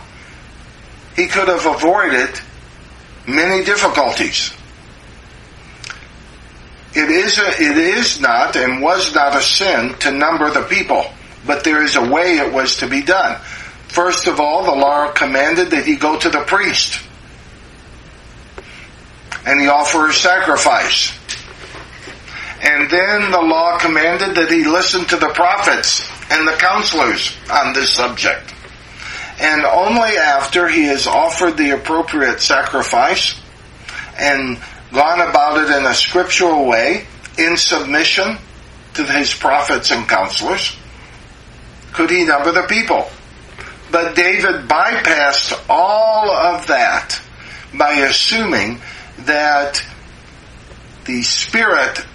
he 1.15 1.27
could 1.27 1.47
have 1.47 1.65
avoided 1.65 2.39
many 3.27 3.63
difficulties. 3.63 4.51
It 6.95 7.09
is, 7.09 7.37
a, 7.37 7.47
it 7.61 7.77
is 7.77 8.21
not 8.21 8.55
and 8.55 8.81
was 8.81 9.13
not 9.13 9.35
a 9.35 9.41
sin 9.41 9.95
to 9.99 10.11
number 10.11 10.49
the 10.49 10.63
people, 10.63 11.05
but 11.45 11.63
there 11.63 11.83
is 11.83 11.97
a 11.97 12.09
way 12.09 12.37
it 12.37 12.53
was 12.53 12.77
to 12.77 12.87
be 12.87 13.01
done. 13.01 13.39
First 13.89 14.27
of 14.27 14.39
all, 14.39 14.63
the 14.63 14.75
law 14.75 15.11
commanded 15.11 15.71
that 15.71 15.85
he 15.85 15.97
go 15.97 16.17
to 16.17 16.29
the 16.29 16.43
priest 16.45 17.01
and 19.45 19.61
he 19.61 19.67
offer 19.67 20.07
a 20.07 20.13
sacrifice. 20.13 21.17
And 22.61 22.89
then 22.89 23.31
the 23.31 23.41
law 23.41 23.77
commanded 23.77 24.35
that 24.35 24.49
he 24.49 24.63
listen 24.63 25.05
to 25.05 25.17
the 25.17 25.29
prophets 25.29 26.09
and 26.31 26.47
the 26.47 26.53
counselors 26.53 27.35
on 27.51 27.73
this 27.73 27.91
subject. 27.91 28.53
And 29.39 29.65
only 29.65 30.17
after 30.17 30.67
he 30.67 30.85
has 30.85 31.07
offered 31.07 31.57
the 31.57 31.71
appropriate 31.71 32.41
sacrifice 32.41 33.39
and 34.17 34.57
gone 34.93 35.21
about 35.21 35.63
it 35.63 35.77
in 35.77 35.85
a 35.85 35.93
scriptural 35.93 36.65
way, 36.65 37.05
in 37.37 37.57
submission 37.57 38.37
to 38.95 39.03
his 39.03 39.33
prophets 39.33 39.91
and 39.91 40.07
counselors, 40.07 40.75
could 41.93 42.09
he 42.09 42.23
number 42.23 42.51
the 42.51 42.63
people. 42.63 43.07
But 43.91 44.15
David 44.15 44.67
bypassed 44.67 45.65
all 45.69 46.29
of 46.29 46.67
that 46.67 47.21
by 47.77 47.93
assuming 47.93 48.81
that 49.19 49.81
the 51.05 51.21
Spirit 51.21 52.05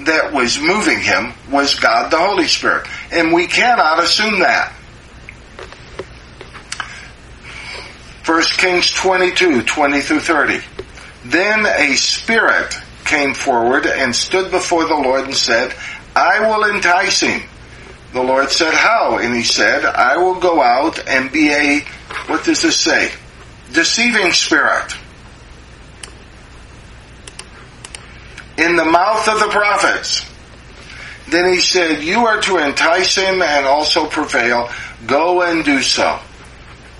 that 0.00 0.32
was 0.32 0.60
moving 0.60 1.00
him 1.00 1.34
was 1.50 1.78
God 1.78 2.10
the 2.10 2.18
Holy 2.18 2.46
Spirit. 2.46 2.86
And 3.12 3.32
we 3.32 3.46
cannot 3.46 4.02
assume 4.02 4.40
that. 4.40 4.72
1 8.24 8.42
Kings 8.58 8.92
22, 8.92 9.62
20 9.62 10.00
through 10.00 10.20
30. 10.20 10.60
Then 11.28 11.66
a 11.66 11.94
spirit 11.96 12.74
came 13.04 13.34
forward 13.34 13.86
and 13.86 14.16
stood 14.16 14.50
before 14.50 14.86
the 14.86 14.94
Lord 14.94 15.24
and 15.24 15.34
said, 15.34 15.74
I 16.16 16.40
will 16.40 16.64
entice 16.74 17.20
him. 17.20 17.42
The 18.14 18.22
Lord 18.22 18.50
said, 18.50 18.72
How? 18.72 19.18
And 19.18 19.34
he 19.34 19.42
said, 19.42 19.84
I 19.84 20.16
will 20.16 20.36
go 20.36 20.62
out 20.62 21.06
and 21.06 21.30
be 21.30 21.50
a, 21.50 21.80
what 22.28 22.44
does 22.44 22.62
this 22.62 22.80
say? 22.80 23.12
Deceiving 23.72 24.32
spirit. 24.32 24.96
In 28.56 28.76
the 28.76 28.86
mouth 28.86 29.28
of 29.28 29.38
the 29.38 29.48
prophets. 29.48 30.24
Then 31.28 31.52
he 31.52 31.60
said, 31.60 32.02
You 32.02 32.24
are 32.24 32.40
to 32.40 32.56
entice 32.56 33.16
him 33.16 33.42
and 33.42 33.66
also 33.66 34.06
prevail. 34.06 34.70
Go 35.06 35.42
and 35.42 35.62
do 35.62 35.82
so. 35.82 36.18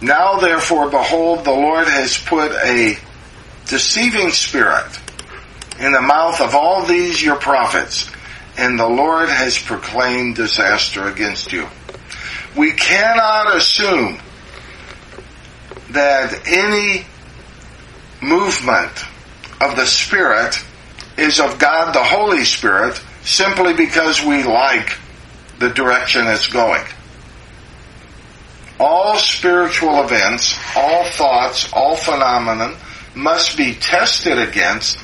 Now 0.03 0.37
therefore, 0.37 0.91
behold, 0.91 1.47
the 1.47 1.51
Lord 1.51 1.89
has 1.89 2.19
put 2.19 2.53
a 2.53 2.99
deceiving 3.69 4.31
spirit 4.31 4.99
in 5.79 5.93
the 5.93 6.01
mouth 6.01 6.41
of 6.41 6.55
all 6.55 6.85
these 6.85 7.23
your 7.23 7.37
prophets, 7.37 8.11
and 8.57 8.79
the 8.79 8.89
Lord 8.89 9.29
has 9.29 9.59
proclaimed 9.59 10.37
disaster 10.37 11.07
against 11.07 11.53
you. 11.53 11.69
We 12.57 12.73
cannot 12.73 13.55
assume 13.55 14.19
that 15.91 16.47
any 16.47 17.07
movement 18.21 19.05
of 19.61 19.77
the 19.77 19.87
Spirit 19.87 20.57
is 21.17 21.39
of 21.39 21.59
God 21.59 21.95
the 21.95 22.03
Holy 22.03 22.45
Spirit 22.45 23.01
simply 23.23 23.75
because 23.75 24.25
we 24.25 24.43
like 24.43 24.97
the 25.59 25.69
direction 25.69 26.27
it's 26.27 26.49
going. 26.49 26.85
All 28.81 29.17
spiritual 29.17 30.03
events, 30.03 30.59
all 30.77 31.05
thoughts, 31.05 31.73
all 31.73 31.97
phenomenon 31.97 32.77
must 33.19 33.57
be 33.57 33.75
tested 33.75 34.39
against 34.39 34.99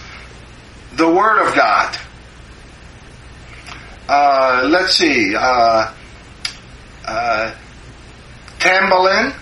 the 0.93 1.11
Word 1.11 1.47
of 1.47 1.55
God. 1.55 1.99
Uh, 4.09 4.69
let's 4.71 4.95
see. 4.95 5.35
Uh, 5.37 5.93
uh, 7.07 7.55
Tambalin, 8.59 9.35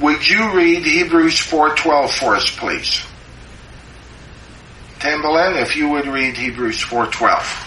would 0.00 0.28
you 0.28 0.52
read 0.52 0.84
Hebrews 0.84 1.36
4.12 1.36 2.10
for 2.10 2.36
us, 2.36 2.54
please? 2.54 3.02
Tambalin, 4.98 5.62
if 5.62 5.76
you 5.76 5.88
would 5.88 6.06
read 6.06 6.36
Hebrews 6.36 6.84
4.12. 6.84 7.66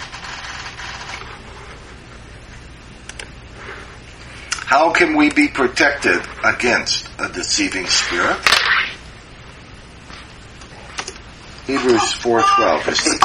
How 4.67 4.91
can 4.91 5.17
we 5.17 5.30
be 5.32 5.47
protected 5.47 6.21
against 6.45 7.10
a 7.19 7.28
deceiving 7.30 7.88
spirit? 7.88 8.38
Hebrews 11.67 12.13
4.12 12.19 12.88
is 12.88 13.04
the 13.04 13.17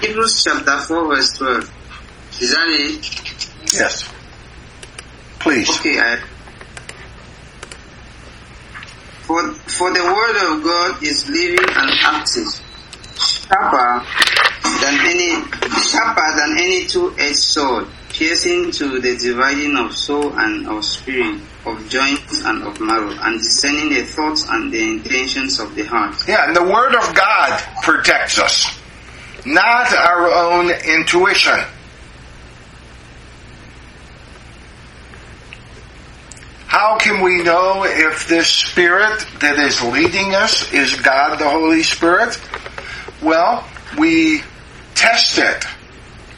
key. 0.00 0.06
Hebrews 0.06 0.44
chapter 0.44 0.80
4 0.80 1.06
verse 1.08 1.38
12. 1.38 1.72
Is 2.40 2.50
that 2.52 2.68
it? 2.68 3.72
Yes. 3.72 4.12
Please. 5.38 5.68
Okay, 5.78 5.98
I, 6.00 6.16
for, 9.24 9.52
for 9.54 9.92
the 9.92 10.04
word 10.04 10.54
of 10.56 10.62
God 10.64 11.02
is 11.02 11.28
living 11.30 11.64
and 11.64 11.90
active, 12.02 12.48
sharper 13.16 14.04
than 14.80 14.98
any, 15.06 15.30
sharper 15.80 16.36
than 16.36 16.58
any 16.58 16.86
two-edged 16.86 17.36
sword, 17.36 17.86
piercing 18.10 18.70
to 18.72 19.00
the 19.00 19.16
dividing 19.16 19.76
of 19.76 19.96
soul 19.96 20.32
and 20.38 20.66
of 20.68 20.84
spirit, 20.84 21.40
of 21.66 21.88
joints 21.88 22.42
and 22.44 22.62
of 22.62 22.80
marrow, 22.80 23.10
and 23.10 23.38
discerning 23.38 23.90
the 23.90 24.02
thoughts 24.02 24.46
and 24.48 24.72
the 24.72 24.82
intentions 24.82 25.58
of 25.60 25.74
the 25.74 25.84
heart. 25.84 26.16
Yeah, 26.28 26.46
and 26.46 26.54
the 26.54 26.62
Word 26.62 26.94
of 26.94 27.14
God 27.14 27.62
protects 27.82 28.38
us, 28.38 28.78
not 29.46 29.92
our 29.92 30.30
own 30.30 30.70
intuition. 30.70 31.58
How 36.66 36.98
can 36.98 37.22
we 37.22 37.42
know 37.42 37.84
if 37.84 38.26
this 38.26 38.48
Spirit 38.48 39.24
that 39.38 39.58
is 39.58 39.80
leading 39.80 40.34
us 40.34 40.72
is 40.72 40.96
God 40.96 41.38
the 41.38 41.48
Holy 41.48 41.84
Spirit? 41.84 42.36
Well, 43.22 43.64
we 43.96 44.42
test 44.94 45.38
it 45.38 45.64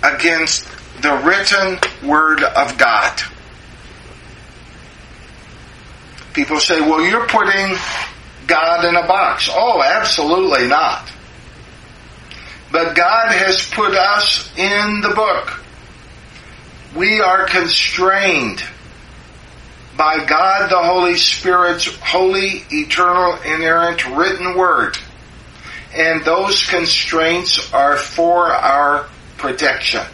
against 0.02 0.66
the 1.00 1.16
written 1.24 1.78
Word 2.06 2.42
of 2.42 2.76
God. 2.76 3.22
People 6.36 6.60
say, 6.60 6.82
well, 6.82 7.00
you're 7.00 7.26
putting 7.26 7.78
God 8.46 8.84
in 8.84 8.94
a 8.94 9.06
box. 9.06 9.48
Oh, 9.50 9.82
absolutely 9.82 10.68
not. 10.68 11.10
But 12.70 12.94
God 12.94 13.32
has 13.32 13.66
put 13.70 13.94
us 13.94 14.46
in 14.58 15.00
the 15.00 15.14
book. 15.14 15.60
We 16.94 17.20
are 17.20 17.46
constrained 17.46 18.62
by 19.96 20.26
God 20.26 20.70
the 20.70 20.82
Holy 20.82 21.16
Spirit's 21.16 21.86
holy, 22.00 22.66
eternal, 22.70 23.40
inerrant 23.40 24.06
written 24.06 24.58
word. 24.58 24.98
And 25.94 26.22
those 26.22 26.66
constraints 26.66 27.72
are 27.72 27.96
for 27.96 28.52
our 28.52 29.08
protection. 29.38 30.04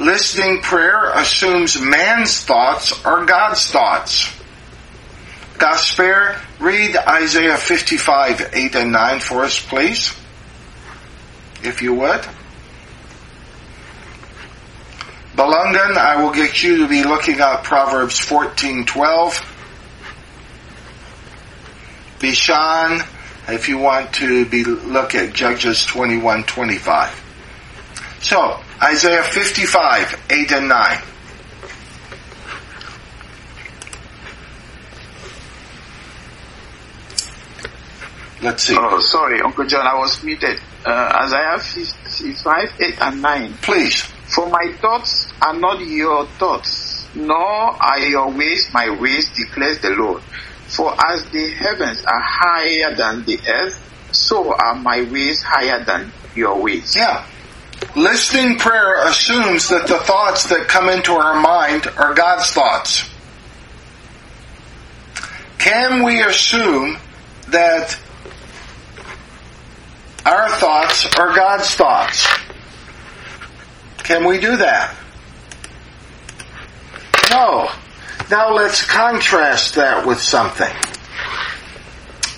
Listening 0.00 0.62
prayer 0.62 1.10
assumes 1.10 1.78
man's 1.78 2.42
thoughts 2.42 3.04
are 3.04 3.26
God's 3.26 3.70
thoughts. 3.70 4.34
Gasper, 5.58 6.40
read 6.58 6.96
Isaiah 6.96 7.58
55, 7.58 8.48
8 8.54 8.74
and 8.76 8.92
9 8.92 9.20
for 9.20 9.44
us, 9.44 9.60
please. 9.62 10.16
If 11.62 11.82
you 11.82 11.92
would. 11.92 12.22
Belungan, 15.36 15.98
I 15.98 16.22
will 16.22 16.32
get 16.32 16.62
you 16.62 16.78
to 16.78 16.88
be 16.88 17.04
looking 17.04 17.38
at 17.38 17.62
Proverbs 17.64 18.18
14, 18.18 18.86
12. 18.86 19.34
Bishan, 22.20 23.06
if 23.50 23.68
you 23.68 23.76
want 23.76 24.14
to 24.14 24.46
be 24.46 24.64
look 24.64 25.14
at 25.14 25.34
Judges 25.34 25.84
21, 25.84 26.44
25. 26.44 28.18
So, 28.22 28.60
Isaiah 28.82 29.22
55, 29.22 30.26
8 30.30 30.52
and 30.52 30.68
9. 30.68 31.02
Let's 38.42 38.62
see. 38.62 38.74
Oh, 38.78 38.98
sorry, 39.00 39.42
Uncle 39.42 39.66
John, 39.66 39.86
I 39.86 39.98
was 39.98 40.24
muted. 40.24 40.58
Uh, 40.86 41.24
Isaiah 41.24 41.58
55, 41.58 42.80
8 42.80 43.02
and 43.02 43.20
9. 43.22 43.52
Please. 43.60 44.00
For 44.34 44.48
my 44.48 44.72
thoughts 44.80 45.30
are 45.42 45.52
not 45.54 45.80
your 45.80 46.24
thoughts, 46.38 47.06
nor 47.14 47.36
are 47.36 47.98
your 47.98 48.30
ways 48.30 48.70
my 48.72 48.88
ways, 48.88 49.28
declares 49.36 49.80
the 49.80 49.90
Lord. 49.90 50.22
For 50.68 50.94
as 51.06 51.28
the 51.30 51.50
heavens 51.50 52.02
are 52.06 52.22
higher 52.22 52.94
than 52.94 53.24
the 53.24 53.38
earth, 53.46 53.76
so 54.12 54.54
are 54.54 54.76
my 54.76 55.02
ways 55.02 55.42
higher 55.42 55.84
than 55.84 56.12
your 56.34 56.62
ways. 56.62 56.96
Yeah. 56.96 57.26
Listening 57.96 58.56
prayer 58.56 59.04
assumes 59.06 59.68
that 59.68 59.88
the 59.88 59.98
thoughts 59.98 60.48
that 60.48 60.68
come 60.68 60.88
into 60.88 61.12
our 61.12 61.40
mind 61.40 61.88
are 61.96 62.14
God's 62.14 62.50
thoughts. 62.50 63.04
Can 65.58 66.04
we 66.04 66.22
assume 66.22 66.98
that 67.48 67.98
our 70.24 70.48
thoughts 70.50 71.06
are 71.18 71.34
God's 71.34 71.74
thoughts? 71.74 72.26
Can 73.98 74.26
we 74.26 74.38
do 74.38 74.56
that? 74.56 74.96
No. 77.30 77.70
Now 78.30 78.54
let's 78.54 78.84
contrast 78.84 79.74
that 79.74 80.06
with 80.06 80.20
something. 80.20 80.72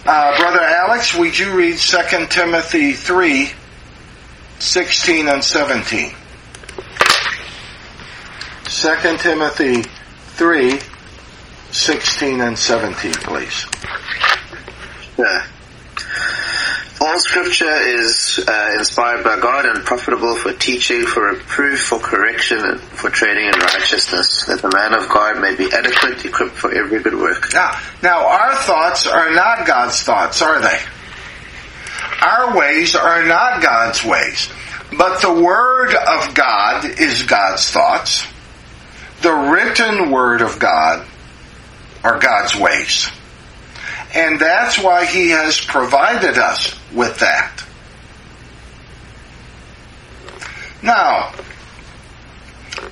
Uh, 0.05 0.37
Brother 0.39 0.61
Alex, 0.61 1.15
would 1.15 1.39
you 1.39 1.55
read 1.55 1.79
2 1.79 2.27
Timothy 2.29 2.95
3, 2.95 3.53
16 4.63 5.29
and 5.29 5.43
17? 5.43 6.15
2 8.65 9.19
Timothy 9.19 9.83
3, 9.83 10.79
16 11.73 12.41
and 12.41 12.57
17, 12.57 13.13
please. 13.13 13.67
Yeah. 15.19 15.47
All 17.01 17.19
scripture 17.19 17.75
is 17.75 18.39
uh, 18.47 18.75
inspired 18.79 19.25
by 19.25 19.41
God 19.41 19.67
and 19.67 19.85
profitable 19.85 20.37
for 20.37 20.53
teaching, 20.53 21.03
for 21.07 21.33
reproof, 21.33 21.81
for 21.81 21.99
correction, 21.99 22.59
and 22.65 22.81
for 22.81 23.11
training 23.11 23.47
in 23.47 23.59
righteousness, 23.59 24.45
that 24.47 24.63
the 24.63 24.71
man 24.73 24.95
of 24.95 25.09
God 25.09 25.41
may 25.41 25.57
be 25.57 25.73
adequate, 25.73 26.25
equipped 26.25 26.55
for 26.55 26.73
every 26.73 27.03
good 27.03 27.17
work. 27.17 27.53
Now, 27.53 27.81
now 28.01 28.29
our 28.29 28.55
thoughts 28.55 29.09
are 29.09 29.35
not 29.35 29.67
God's 29.67 30.01
thoughts, 30.05 30.41
are 30.41 30.61
they? 30.63 30.79
Our 32.23 32.57
ways 32.57 32.95
are 32.95 33.25
not 33.27 33.63
God's 33.63 34.05
ways. 34.05 34.49
But 34.97 35.21
the 35.23 35.33
Word 35.33 35.95
of 35.95 36.35
God 36.35 36.85
is 36.85 37.25
God's 37.25 37.69
thoughts. 37.71 38.25
The 39.23 39.33
written 39.33 40.11
Word 40.11 40.43
of 40.43 40.59
God 40.59 41.07
are 42.05 42.19
God's 42.19 42.55
ways. 42.55 43.11
And 44.15 44.39
that's 44.39 44.79
why 44.79 45.07
He 45.07 45.31
has 45.31 45.61
provided 45.61 46.39
us 46.39 46.79
with 46.93 47.19
that. 47.21 47.65
Now, 50.83 51.33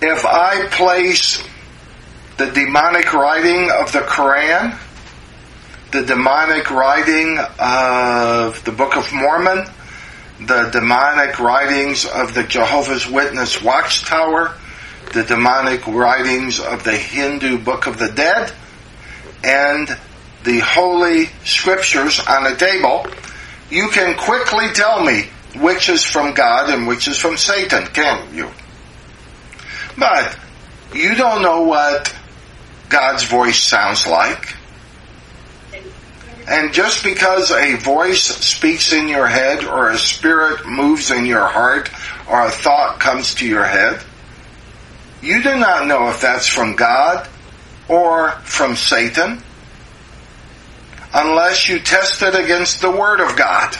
if 0.00 0.24
I 0.24 0.66
place 0.68 1.42
the 2.36 2.50
demonic 2.50 3.12
writing 3.12 3.70
of 3.70 3.92
the 3.92 4.00
Quran, 4.00 4.78
the 5.90 6.02
demonic 6.02 6.70
writing 6.70 7.38
of 7.58 8.64
the 8.64 8.70
Book 8.70 8.96
of 8.96 9.12
Mormon, 9.12 9.66
the 10.38 10.70
demonic 10.70 11.40
writings 11.40 12.06
of 12.06 12.32
the 12.32 12.44
Jehovah's 12.44 13.08
Witness 13.08 13.60
Watchtower, 13.60 14.54
the 15.12 15.24
demonic 15.24 15.86
writings 15.88 16.60
of 16.60 16.84
the 16.84 16.96
Hindu 16.96 17.58
Book 17.58 17.88
of 17.88 17.98
the 17.98 18.08
Dead, 18.08 18.52
and 19.42 19.88
the 20.44 20.60
Holy 20.60 21.26
Scriptures 21.44 22.20
on 22.20 22.46
a 22.46 22.54
table, 22.54 23.06
you 23.68 23.88
can 23.88 24.16
quickly 24.16 24.68
tell 24.72 25.04
me 25.04 25.28
which 25.56 25.88
is 25.88 26.04
from 26.04 26.34
God 26.34 26.70
and 26.70 26.86
which 26.86 27.08
is 27.08 27.18
from 27.18 27.36
Satan, 27.36 27.86
can't 27.86 28.32
you? 28.32 28.48
But 29.98 30.38
you 30.94 31.16
don't 31.16 31.42
know 31.42 31.62
what 31.62 32.14
God's 32.88 33.24
voice 33.24 33.58
sounds 33.58 34.06
like. 34.06 34.59
And 36.48 36.72
just 36.72 37.04
because 37.04 37.50
a 37.50 37.76
voice 37.76 38.22
speaks 38.22 38.92
in 38.92 39.08
your 39.08 39.26
head 39.26 39.64
or 39.64 39.90
a 39.90 39.98
spirit 39.98 40.66
moves 40.66 41.10
in 41.10 41.26
your 41.26 41.46
heart 41.46 41.90
or 42.28 42.46
a 42.46 42.50
thought 42.50 42.98
comes 43.00 43.34
to 43.36 43.46
your 43.46 43.64
head, 43.64 44.02
you 45.22 45.42
do 45.42 45.56
not 45.56 45.86
know 45.86 46.08
if 46.08 46.20
that's 46.20 46.48
from 46.48 46.76
God 46.76 47.28
or 47.88 48.30
from 48.42 48.76
Satan 48.76 49.42
unless 51.12 51.68
you 51.68 51.78
test 51.78 52.22
it 52.22 52.34
against 52.34 52.80
the 52.80 52.90
Word 52.90 53.20
of 53.20 53.36
God. 53.36 53.74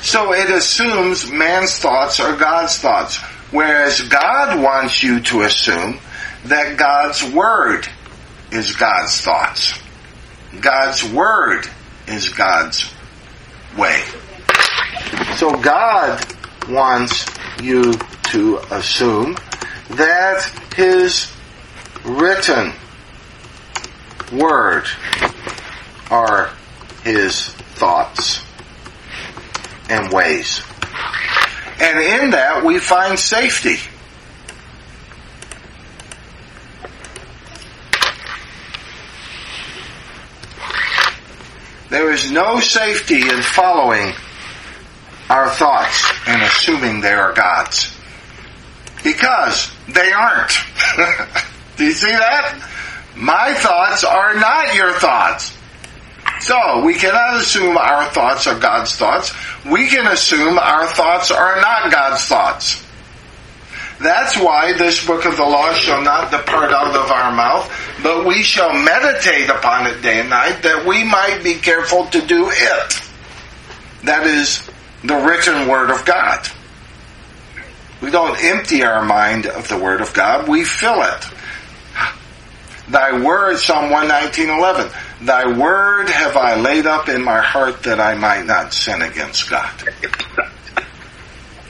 So 0.00 0.32
it 0.32 0.50
assumes 0.50 1.30
man's 1.30 1.78
thoughts 1.78 2.20
are 2.20 2.36
God's 2.36 2.78
thoughts, 2.78 3.16
whereas 3.50 4.02
God 4.02 4.62
wants 4.62 5.02
you 5.02 5.20
to 5.20 5.42
assume 5.42 5.98
that 6.46 6.76
God's 6.76 7.24
Word 7.24 7.88
is 8.50 8.76
God's 8.76 9.20
thoughts. 9.20 9.78
God's 10.60 11.04
Word 11.04 11.66
is 12.06 12.28
God's 12.30 12.92
way. 13.76 14.02
So 15.36 15.56
God 15.60 16.24
wants 16.68 17.26
you 17.62 17.94
to 18.24 18.58
assume 18.70 19.36
that 19.90 20.42
His 20.76 21.32
written 22.04 22.72
Word 24.32 24.86
are 26.10 26.50
His 27.02 27.48
thoughts 27.48 28.42
and 29.88 30.12
ways. 30.12 30.62
And 31.80 31.98
in 31.98 32.30
that 32.30 32.64
we 32.64 32.78
find 32.78 33.18
safety. 33.18 33.78
There 41.94 42.10
is 42.10 42.28
no 42.28 42.58
safety 42.58 43.22
in 43.22 43.40
following 43.40 44.14
our 45.30 45.48
thoughts 45.48 46.04
and 46.26 46.42
assuming 46.42 47.00
they 47.00 47.12
are 47.12 47.32
God's. 47.32 47.96
Because 49.04 49.70
they 49.86 50.10
aren't. 50.10 50.50
Do 51.76 51.84
you 51.84 51.92
see 51.92 52.10
that? 52.10 52.68
My 53.14 53.54
thoughts 53.54 54.02
are 54.02 54.34
not 54.34 54.74
your 54.74 54.92
thoughts. 54.94 55.56
So, 56.40 56.84
we 56.84 56.94
cannot 56.94 57.40
assume 57.40 57.76
our 57.76 58.10
thoughts 58.10 58.48
are 58.48 58.58
God's 58.58 58.96
thoughts. 58.96 59.32
We 59.64 59.86
can 59.86 60.08
assume 60.08 60.58
our 60.58 60.88
thoughts 60.88 61.30
are 61.30 61.60
not 61.60 61.92
God's 61.92 62.24
thoughts. 62.24 62.83
That's 64.00 64.36
why 64.36 64.72
this 64.72 65.06
book 65.06 65.24
of 65.24 65.36
the 65.36 65.44
law 65.44 65.72
shall 65.72 66.02
not 66.02 66.30
depart 66.30 66.72
out 66.72 66.96
of 66.96 67.10
our 67.10 67.32
mouth, 67.32 67.70
but 68.02 68.26
we 68.26 68.42
shall 68.42 68.72
meditate 68.72 69.48
upon 69.48 69.86
it 69.86 70.02
day 70.02 70.20
and 70.20 70.30
night 70.30 70.62
that 70.62 70.84
we 70.84 71.04
might 71.04 71.42
be 71.44 71.54
careful 71.54 72.06
to 72.06 72.20
do 72.26 72.48
it. 72.50 73.02
That 74.02 74.26
is 74.26 74.68
the 75.04 75.16
written 75.16 75.68
word 75.68 75.90
of 75.90 76.04
God. 76.04 76.48
We 78.02 78.10
don't 78.10 78.42
empty 78.42 78.82
our 78.82 79.04
mind 79.04 79.46
of 79.46 79.68
the 79.68 79.78
word 79.78 80.00
of 80.00 80.12
God, 80.12 80.48
we 80.48 80.64
fill 80.64 81.02
it. 81.02 81.24
Thy 82.88 83.24
word, 83.24 83.56
Psalm 83.58 83.90
119.11, 83.90 85.24
Thy 85.24 85.56
word 85.56 86.10
have 86.10 86.36
I 86.36 86.60
laid 86.60 86.86
up 86.86 87.08
in 87.08 87.24
my 87.24 87.40
heart 87.40 87.84
that 87.84 87.98
I 87.98 88.14
might 88.14 88.44
not 88.44 88.74
sin 88.74 89.00
against 89.00 89.48
God. 89.48 89.72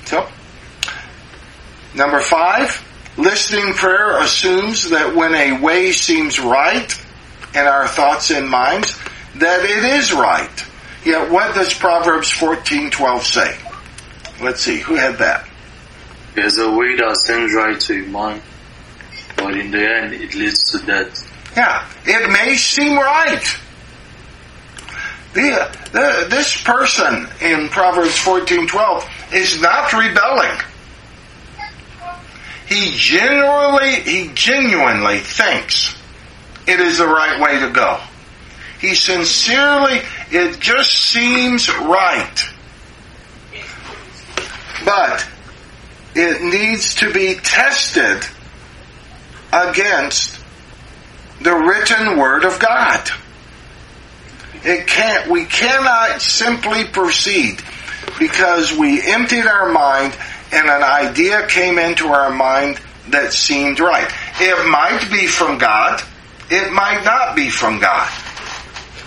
So, 0.07 0.29
number 1.95 2.21
five, 2.21 2.83
listening 3.17 3.75
prayer 3.75 4.19
assumes 4.19 4.91
that 4.91 5.15
when 5.15 5.35
a 5.35 5.61
way 5.61 5.93
seems 5.93 6.39
right 6.41 6.93
in 7.55 7.61
our 7.61 7.87
thoughts 7.87 8.31
and 8.31 8.49
minds, 8.49 8.99
that 9.37 9.65
it 9.65 9.85
is 9.85 10.13
right. 10.13 10.65
Yet 11.05 11.31
what 11.31 11.55
does 11.55 11.75
Proverbs 11.75 12.31
14.12 12.31 13.23
say? 13.23 13.59
Let's 14.43 14.63
see, 14.63 14.79
who 14.79 14.95
had 14.95 15.19
that? 15.19 15.49
There's 16.35 16.59
a 16.59 16.71
way 16.71 16.97
that 16.97 17.17
seems 17.19 17.55
right 17.55 17.79
to 17.79 18.05
a 18.05 18.09
man, 18.09 18.43
but 19.37 19.57
in 19.57 19.71
the 19.71 19.89
end 19.89 20.15
it 20.15 20.35
leads 20.35 20.73
to 20.73 20.85
death. 20.85 21.31
Yeah, 21.57 21.89
it 22.05 22.31
may 22.31 22.57
seem 22.57 22.97
right. 22.97 23.45
The, 25.35 25.79
the, 25.93 26.27
this 26.31 26.61
person 26.63 27.29
in 27.41 27.69
Proverbs 27.69 28.17
14:12 28.19 29.35
is 29.35 29.61
not 29.61 29.93
rebelling. 29.93 30.59
He 32.67 32.97
genuinely, 32.97 34.01
he 34.01 34.31
genuinely 34.35 35.19
thinks 35.19 35.95
it 36.67 36.81
is 36.81 36.99
the 36.99 37.07
right 37.07 37.41
way 37.41 37.61
to 37.61 37.71
go. 37.71 38.01
He 38.81 38.95
sincerely, 38.95 40.01
it 40.31 40.61
just 40.61 40.93
seems 40.93 41.69
right. 41.69 42.45
But 44.85 45.27
it 46.15 46.43
needs 46.43 46.97
to 46.97 47.13
be 47.13 47.35
tested 47.37 48.25
against 49.53 50.41
the 51.41 51.55
written 51.55 52.19
word 52.19 52.45
of 52.45 52.59
God. 52.59 53.09
It 54.65 54.87
can't, 54.87 55.31
we 55.31 55.45
cannot 55.45 56.23
simply 56.23 56.85
proceed 56.85 57.63
because 58.19 58.77
we 58.77 59.03
emptied 59.03 59.47
our 59.47 59.71
mind 59.71 60.17
and 60.55 60.69
an 60.69 60.83
idea 60.83 61.47
came 61.49 61.79
into 61.79 62.07
our 62.09 62.31
mind 62.31 62.81
that 63.09 63.33
seemed 63.33 63.81
right. 63.81 64.11
It 64.41 64.71
might 64.71 65.09
be 65.11 65.27
from 65.27 65.59
God. 65.59 66.01
It 66.51 66.73
might 66.73 67.03
not 67.05 67.35
be 67.35 67.51
from 67.51 67.81
God. 67.81 68.09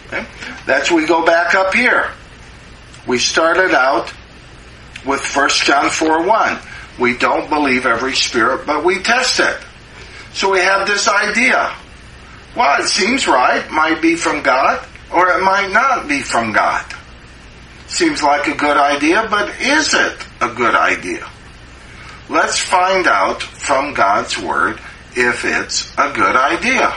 Okay? 0.07 0.25
That's 0.65 0.91
we 0.91 1.05
go 1.05 1.25
back 1.25 1.55
up 1.55 1.73
here. 1.73 2.11
We 3.07 3.17
started 3.19 3.73
out 3.73 4.13
with 5.05 5.23
1 5.35 5.49
John 5.49 5.89
4 5.89 6.23
1. 6.23 6.59
We 6.99 7.17
don't 7.17 7.49
believe 7.49 7.85
every 7.85 8.13
spirit, 8.13 8.65
but 8.65 8.83
we 8.83 8.99
test 8.99 9.39
it. 9.39 9.57
So 10.33 10.51
we 10.51 10.59
have 10.59 10.87
this 10.87 11.07
idea. 11.07 11.73
Well, 12.55 12.81
it 12.81 12.87
seems 12.87 13.27
right. 13.27 13.69
Might 13.71 14.01
be 14.01 14.15
from 14.15 14.43
God, 14.43 14.85
or 15.13 15.29
it 15.29 15.43
might 15.43 15.71
not 15.71 16.07
be 16.07 16.21
from 16.21 16.51
God. 16.51 16.85
Seems 17.87 18.21
like 18.21 18.47
a 18.47 18.55
good 18.55 18.75
idea, 18.75 19.27
but 19.29 19.49
is 19.61 19.93
it 19.93 20.17
a 20.41 20.49
good 20.53 20.75
idea? 20.75 21.27
Let's 22.29 22.59
find 22.59 23.07
out 23.07 23.41
from 23.41 23.93
God's 23.93 24.37
Word 24.37 24.79
if 25.15 25.45
it's 25.45 25.91
a 25.97 26.11
good 26.13 26.35
idea. 26.35 26.93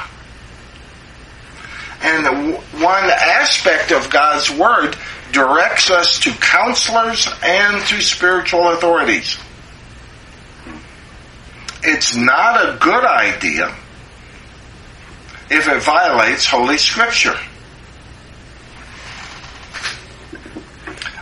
And 2.02 2.54
one 2.80 3.10
aspect 3.10 3.92
of 3.92 4.10
God's 4.10 4.50
Word 4.50 4.96
directs 5.32 5.90
us 5.90 6.18
to 6.20 6.32
counselors 6.32 7.28
and 7.44 7.84
to 7.86 8.00
spiritual 8.00 8.70
authorities. 8.70 9.38
It's 11.82 12.14
not 12.14 12.56
a 12.56 12.78
good 12.78 13.04
idea 13.04 13.74
if 15.50 15.68
it 15.68 15.82
violates 15.82 16.46
Holy 16.46 16.78
Scripture. 16.78 17.38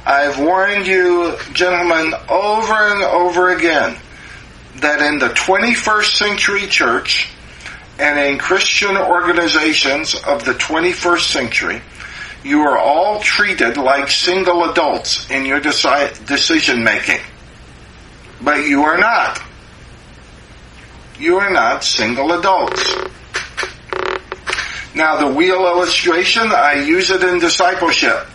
I've 0.08 0.38
warned 0.38 0.86
you, 0.86 1.36
gentlemen, 1.52 2.14
over 2.30 2.72
and 2.72 3.02
over 3.02 3.50
again 3.50 3.94
that 4.76 5.02
in 5.02 5.18
the 5.18 5.28
21st 5.28 6.14
century 6.16 6.66
church 6.66 7.28
and 7.98 8.18
in 8.18 8.38
Christian 8.38 8.96
organizations 8.96 10.14
of 10.14 10.46
the 10.46 10.54
21st 10.54 11.30
century, 11.30 11.82
you 12.42 12.62
are 12.62 12.78
all 12.78 13.20
treated 13.20 13.76
like 13.76 14.08
single 14.08 14.70
adults 14.70 15.30
in 15.30 15.44
your 15.44 15.60
deci- 15.60 16.26
decision 16.26 16.82
making. 16.82 17.20
But 18.40 18.66
you 18.66 18.84
are 18.84 18.96
not. 18.96 19.42
You 21.18 21.36
are 21.36 21.50
not 21.50 21.84
single 21.84 22.32
adults. 22.32 22.94
Now 24.94 25.18
the 25.18 25.34
wheel 25.34 25.66
illustration, 25.66 26.44
I 26.50 26.82
use 26.86 27.10
it 27.10 27.22
in 27.22 27.40
discipleship. 27.40 28.26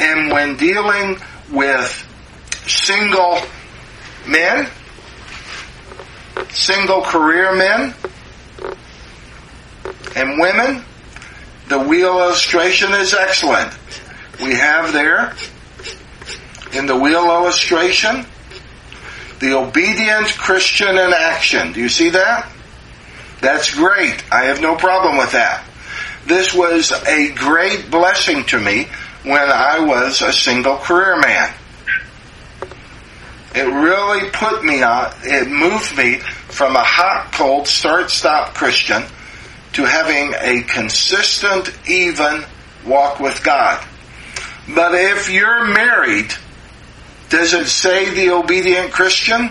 And 0.00 0.30
when 0.30 0.56
dealing 0.56 1.18
with 1.50 2.10
single 2.66 3.40
men, 4.26 4.68
single 6.50 7.02
career 7.02 7.54
men, 7.54 7.94
and 10.16 10.40
women, 10.40 10.84
the 11.68 11.78
wheel 11.78 12.18
illustration 12.20 12.92
is 12.92 13.14
excellent. 13.14 13.72
We 14.42 14.54
have 14.54 14.92
there 14.92 15.34
in 16.72 16.86
the 16.86 16.96
wheel 16.96 17.24
illustration 17.24 18.26
the 19.40 19.56
obedient 19.58 20.28
Christian 20.38 20.90
in 20.90 21.12
action. 21.12 21.72
Do 21.72 21.80
you 21.80 21.88
see 21.88 22.10
that? 22.10 22.50
That's 23.40 23.74
great. 23.74 24.24
I 24.32 24.44
have 24.44 24.60
no 24.60 24.76
problem 24.76 25.16
with 25.18 25.32
that. 25.32 25.64
This 26.26 26.54
was 26.54 26.92
a 26.92 27.30
great 27.32 27.90
blessing 27.90 28.44
to 28.46 28.58
me 28.58 28.88
when 29.24 29.50
I 29.50 29.80
was 29.80 30.22
a 30.22 30.32
single 30.32 30.76
career 30.76 31.18
man. 31.18 31.52
It 33.54 33.62
really 33.62 34.30
put 34.30 34.64
me 34.64 34.82
on, 34.82 35.12
it 35.22 35.48
moved 35.48 35.96
me 35.96 36.18
from 36.48 36.76
a 36.76 36.82
hot, 36.84 37.32
cold, 37.32 37.66
start, 37.66 38.10
stop 38.10 38.54
Christian 38.54 39.02
to 39.74 39.84
having 39.84 40.34
a 40.38 40.62
consistent, 40.64 41.72
even 41.88 42.44
walk 42.86 43.18
with 43.18 43.42
God. 43.42 43.84
But 44.72 44.94
if 44.94 45.30
you're 45.30 45.66
married, 45.66 46.32
does 47.28 47.54
it 47.54 47.66
say 47.66 48.10
the 48.14 48.30
obedient 48.30 48.92
Christian? 48.92 49.50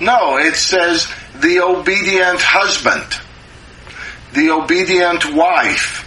No, 0.00 0.38
it 0.38 0.56
says 0.56 1.08
the 1.40 1.60
obedient 1.60 2.40
husband, 2.40 3.20
the 4.32 4.50
obedient 4.50 5.32
wife, 5.32 6.03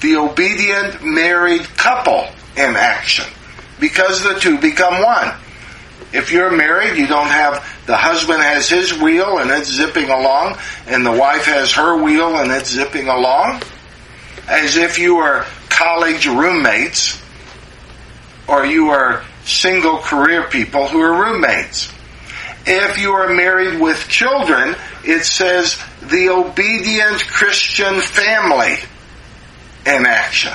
the 0.00 0.16
obedient 0.16 1.04
married 1.04 1.62
couple 1.76 2.26
in 2.56 2.76
action. 2.76 3.26
Because 3.78 4.22
the 4.22 4.34
two 4.34 4.58
become 4.58 5.02
one. 5.02 5.34
If 6.12 6.32
you're 6.32 6.50
married, 6.50 6.98
you 6.98 7.06
don't 7.06 7.28
have, 7.28 7.64
the 7.86 7.96
husband 7.96 8.42
has 8.42 8.68
his 8.68 8.98
wheel 8.98 9.38
and 9.38 9.50
it's 9.50 9.70
zipping 9.70 10.10
along, 10.10 10.56
and 10.86 11.06
the 11.06 11.12
wife 11.12 11.44
has 11.44 11.72
her 11.74 12.02
wheel 12.02 12.36
and 12.36 12.50
it's 12.50 12.70
zipping 12.70 13.08
along. 13.08 13.62
As 14.48 14.76
if 14.76 14.98
you 14.98 15.18
are 15.18 15.46
college 15.68 16.26
roommates, 16.26 17.22
or 18.48 18.66
you 18.66 18.88
are 18.88 19.24
single 19.44 19.98
career 19.98 20.48
people 20.48 20.88
who 20.88 21.00
are 21.00 21.12
roommates. 21.12 21.92
If 22.66 22.98
you 22.98 23.12
are 23.12 23.32
married 23.32 23.80
with 23.80 24.08
children, 24.08 24.74
it 25.04 25.24
says 25.24 25.80
the 26.02 26.30
obedient 26.30 27.26
Christian 27.28 28.00
family 28.00 28.78
in 29.86 30.06
action. 30.06 30.52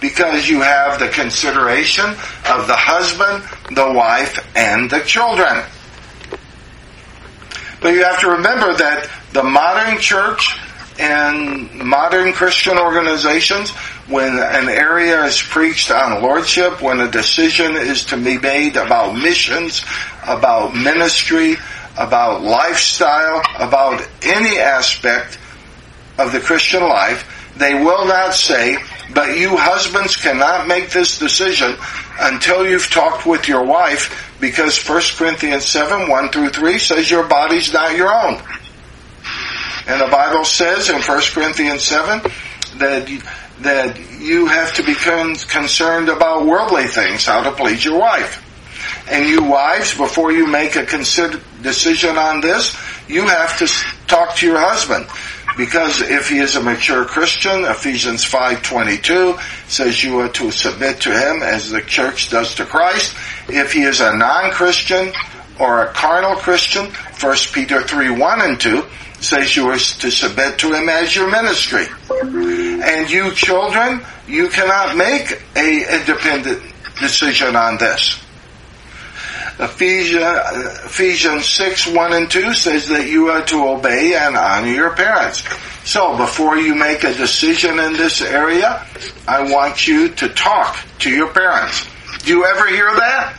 Because 0.00 0.48
you 0.48 0.60
have 0.60 0.98
the 0.98 1.08
consideration 1.08 2.06
of 2.06 2.66
the 2.66 2.76
husband, 2.76 3.42
the 3.74 3.92
wife, 3.92 4.38
and 4.56 4.90
the 4.90 5.00
children. 5.00 5.64
But 7.80 7.94
you 7.94 8.04
have 8.04 8.20
to 8.20 8.30
remember 8.30 8.74
that 8.74 9.08
the 9.32 9.42
modern 9.42 9.98
church 9.98 10.58
and 10.98 11.72
modern 11.74 12.32
Christian 12.32 12.76
organizations, 12.76 13.70
when 14.08 14.32
an 14.32 14.68
area 14.68 15.24
is 15.24 15.40
preached 15.40 15.90
on 15.90 16.22
lordship, 16.22 16.82
when 16.82 17.00
a 17.00 17.10
decision 17.10 17.76
is 17.76 18.04
to 18.06 18.16
be 18.16 18.38
made 18.38 18.76
about 18.76 19.16
missions, 19.16 19.84
about 20.26 20.74
ministry, 20.74 21.56
about 21.96 22.42
lifestyle, 22.42 23.42
about 23.58 24.06
any 24.22 24.58
aspect 24.58 25.38
of 26.18 26.32
the 26.32 26.40
Christian 26.40 26.82
life, 26.82 27.37
they 27.58 27.74
will 27.74 28.06
not 28.06 28.34
say, 28.34 28.78
but 29.12 29.36
you 29.36 29.56
husbands 29.56 30.16
cannot 30.16 30.68
make 30.68 30.90
this 30.90 31.18
decision 31.18 31.76
until 32.20 32.66
you've 32.66 32.90
talked 32.90 33.26
with 33.26 33.48
your 33.48 33.64
wife 33.64 34.36
because 34.40 34.78
1 34.86 35.02
Corinthians 35.16 35.66
7, 35.66 36.08
1 36.08 36.28
through 36.30 36.50
3 36.50 36.78
says 36.78 37.10
your 37.10 37.26
body's 37.26 37.72
not 37.72 37.96
your 37.96 38.12
own. 38.12 38.40
And 39.86 40.00
the 40.00 40.08
Bible 40.10 40.44
says 40.44 40.90
in 40.90 41.00
1 41.00 41.20
Corinthians 41.32 41.82
7 41.82 42.30
that, 42.76 43.22
that 43.60 43.98
you 44.20 44.46
have 44.46 44.74
to 44.74 44.82
be 44.84 44.94
concerned 44.94 46.08
about 46.08 46.46
worldly 46.46 46.86
things, 46.86 47.24
how 47.24 47.42
to 47.42 47.52
please 47.52 47.84
your 47.84 47.98
wife. 47.98 48.44
And 49.10 49.28
you 49.28 49.42
wives, 49.42 49.96
before 49.96 50.32
you 50.32 50.46
make 50.46 50.76
a 50.76 50.84
consider- 50.84 51.40
decision 51.62 52.18
on 52.18 52.40
this, 52.40 52.76
you 53.08 53.26
have 53.26 53.58
to 53.58 53.66
talk 54.06 54.36
to 54.36 54.46
your 54.46 54.58
husband. 54.58 55.06
Because 55.58 56.00
if 56.02 56.28
he 56.28 56.38
is 56.38 56.54
a 56.54 56.62
mature 56.62 57.04
Christian, 57.04 57.64
Ephesians 57.64 58.24
5.22 58.24 59.68
says 59.68 60.04
you 60.04 60.20
are 60.20 60.28
to 60.28 60.52
submit 60.52 61.00
to 61.00 61.10
him 61.10 61.42
as 61.42 61.68
the 61.68 61.82
church 61.82 62.30
does 62.30 62.54
to 62.54 62.64
Christ. 62.64 63.16
If 63.48 63.72
he 63.72 63.82
is 63.82 64.00
a 64.00 64.16
non-Christian 64.16 65.12
or 65.58 65.82
a 65.82 65.92
carnal 65.92 66.36
Christian, 66.36 66.86
1 66.86 67.36
Peter 67.52 67.82
3, 67.82 68.10
1 68.10 68.40
and 68.40 68.60
2 68.60 68.84
says 69.18 69.56
you 69.56 69.66
are 69.66 69.76
to 69.76 70.10
submit 70.12 70.60
to 70.60 70.72
him 70.72 70.88
as 70.88 71.16
your 71.16 71.28
ministry. 71.28 71.86
And 72.08 73.10
you 73.10 73.32
children, 73.34 74.00
you 74.28 74.50
cannot 74.50 74.96
make 74.96 75.42
a 75.56 75.98
independent 75.98 76.62
decision 77.00 77.56
on 77.56 77.78
this. 77.78 78.22
Ephesians, 79.58 80.22
Ephesians 80.84 81.48
6, 81.48 81.88
1 81.88 82.12
and 82.12 82.30
2 82.30 82.54
says 82.54 82.88
that 82.88 83.08
you 83.08 83.28
are 83.28 83.44
to 83.46 83.66
obey 83.66 84.14
and 84.14 84.36
honor 84.36 84.68
your 84.68 84.94
parents. 84.94 85.42
So 85.84 86.16
before 86.16 86.56
you 86.56 86.76
make 86.76 87.02
a 87.02 87.12
decision 87.12 87.80
in 87.80 87.94
this 87.94 88.22
area, 88.22 88.86
I 89.26 89.50
want 89.50 89.86
you 89.88 90.10
to 90.10 90.28
talk 90.28 90.78
to 91.00 91.10
your 91.10 91.32
parents. 91.32 91.86
Do 92.20 92.30
you 92.30 92.44
ever 92.44 92.68
hear 92.68 92.86
that? 92.86 93.36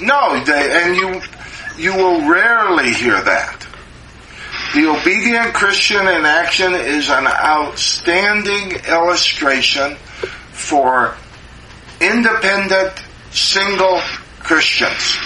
No, 0.00 0.44
they, 0.44 0.82
and 0.82 0.96
you, 0.96 1.20
you 1.76 1.96
will 1.96 2.28
rarely 2.30 2.92
hear 2.92 3.20
that. 3.20 3.66
The 4.74 4.86
obedient 4.86 5.54
Christian 5.54 6.06
in 6.06 6.24
action 6.24 6.74
is 6.74 7.10
an 7.10 7.26
outstanding 7.26 8.72
illustration 8.86 9.96
for 10.52 11.16
independent 12.00 12.92
single 13.32 14.00
Christians. 14.40 15.18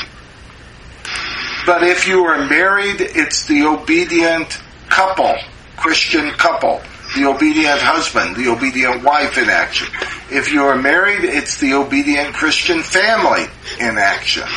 But 1.66 1.82
if 1.82 2.06
you 2.06 2.24
are 2.24 2.46
married, 2.46 3.00
it's 3.00 3.46
the 3.46 3.64
obedient 3.64 4.60
couple, 4.88 5.34
Christian 5.76 6.30
couple, 6.32 6.82
the 7.16 7.24
obedient 7.24 7.80
husband, 7.80 8.36
the 8.36 8.48
obedient 8.48 9.02
wife 9.02 9.38
in 9.38 9.48
action. 9.48 9.88
If 10.30 10.52
you 10.52 10.64
are 10.64 10.76
married, 10.76 11.24
it's 11.24 11.58
the 11.58 11.74
obedient 11.74 12.34
Christian 12.34 12.82
family 12.82 13.44
in 13.80 13.96
action. 13.96 14.48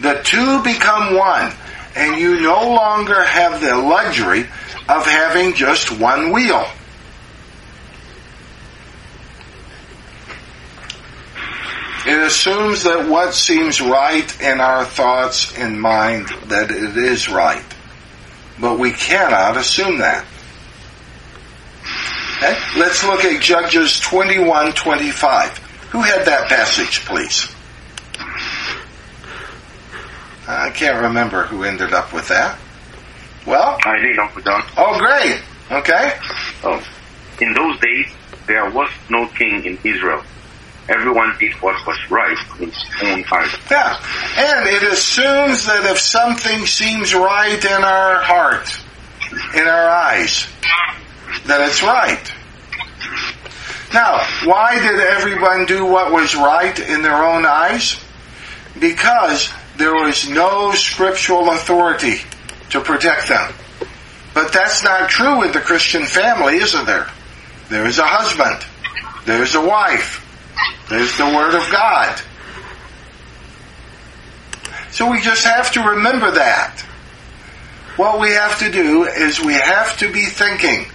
The 0.00 0.20
two 0.24 0.62
become 0.62 1.16
one, 1.16 1.52
and 1.94 2.20
you 2.20 2.40
no 2.40 2.74
longer 2.74 3.22
have 3.24 3.60
the 3.60 3.76
luxury 3.76 4.40
of 4.88 5.06
having 5.06 5.54
just 5.54 5.92
one 6.00 6.32
wheel. 6.32 6.66
It 12.04 12.18
assumes 12.18 12.82
that 12.82 13.08
what 13.08 13.34
seems 13.34 13.80
right 13.80 14.40
in 14.40 14.60
our 14.60 14.84
thoughts 14.84 15.56
and 15.56 15.80
mind 15.80 16.28
that 16.46 16.70
it 16.70 16.96
is 16.96 17.28
right. 17.28 17.64
But 18.60 18.78
we 18.78 18.90
cannot 18.90 19.56
assume 19.56 19.98
that. 19.98 20.24
Okay? 22.36 22.58
Let's 22.76 23.04
look 23.04 23.24
at 23.24 23.40
Judges 23.40 24.00
21:25. 24.00 25.58
Who 25.90 26.00
had 26.00 26.26
that 26.26 26.48
passage, 26.48 27.04
please? 27.04 27.48
I 30.48 30.70
can't 30.70 31.02
remember 31.02 31.44
who 31.44 31.62
ended 31.62 31.92
up 31.92 32.12
with 32.12 32.28
that. 32.28 32.58
Well, 33.46 33.78
I 33.84 33.98
did, 33.98 34.18
Uncle 34.18 34.42
John. 34.42 34.62
oh 34.76 34.98
great. 34.98 35.40
Okay. 35.70 36.18
Oh. 36.64 36.82
In 37.40 37.54
those 37.54 37.78
days, 37.80 38.06
there 38.46 38.68
was 38.70 38.90
no 39.08 39.26
king 39.28 39.64
in 39.64 39.78
Israel. 39.84 40.22
Everyone 40.88 41.36
did 41.38 41.52
what 41.54 41.86
was 41.86 41.98
right 42.10 42.36
in 42.58 42.70
his 42.70 42.84
own 43.02 43.24
eyes. 43.30 43.54
Yeah. 43.70 44.04
And 44.36 44.68
it 44.68 44.82
assumes 44.82 45.66
that 45.66 45.84
if 45.90 45.98
something 45.98 46.66
seems 46.66 47.14
right 47.14 47.64
in 47.64 47.84
our 47.84 48.20
heart, 48.20 48.68
in 49.54 49.66
our 49.66 49.88
eyes, 49.88 50.46
that 51.46 51.60
it's 51.68 51.82
right. 51.82 52.32
Now, 53.94 54.26
why 54.44 54.78
did 54.80 54.98
everyone 55.00 55.66
do 55.66 55.84
what 55.84 56.12
was 56.12 56.34
right 56.34 56.78
in 56.78 57.02
their 57.02 57.22
own 57.22 57.44
eyes? 57.44 58.02
Because 58.78 59.52
there 59.76 59.94
was 59.94 60.28
no 60.28 60.72
scriptural 60.72 61.50
authority 61.50 62.20
to 62.70 62.80
protect 62.80 63.28
them. 63.28 63.52
But 64.34 64.52
that's 64.52 64.82
not 64.82 65.10
true 65.10 65.40
with 65.40 65.52
the 65.52 65.60
Christian 65.60 66.04
family, 66.04 66.56
isn't 66.56 66.86
there? 66.86 67.08
There 67.68 67.86
is 67.86 67.98
a 67.98 68.06
husband. 68.06 68.64
There's 69.26 69.54
a 69.54 69.60
wife. 69.60 70.21
There's 70.88 71.16
the 71.16 71.24
Word 71.24 71.54
of 71.54 71.70
God. 71.70 72.20
So 74.90 75.10
we 75.10 75.20
just 75.20 75.44
have 75.44 75.72
to 75.72 75.80
remember 75.80 76.32
that. 76.32 76.80
What 77.96 78.20
we 78.20 78.30
have 78.30 78.58
to 78.60 78.70
do 78.70 79.04
is 79.04 79.40
we 79.40 79.54
have 79.54 79.96
to 79.98 80.12
be 80.12 80.26
thinking. 80.26 80.86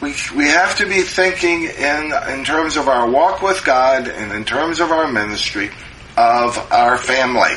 We, 0.00 0.14
we 0.34 0.46
have 0.46 0.76
to 0.78 0.86
be 0.86 1.02
thinking 1.02 1.64
in, 1.64 2.12
in 2.30 2.44
terms 2.44 2.76
of 2.76 2.88
our 2.88 3.08
walk 3.08 3.40
with 3.40 3.64
God 3.64 4.08
and 4.08 4.32
in 4.32 4.44
terms 4.44 4.80
of 4.80 4.90
our 4.90 5.10
ministry 5.10 5.70
of 6.16 6.58
our 6.72 6.98
family. 6.98 7.52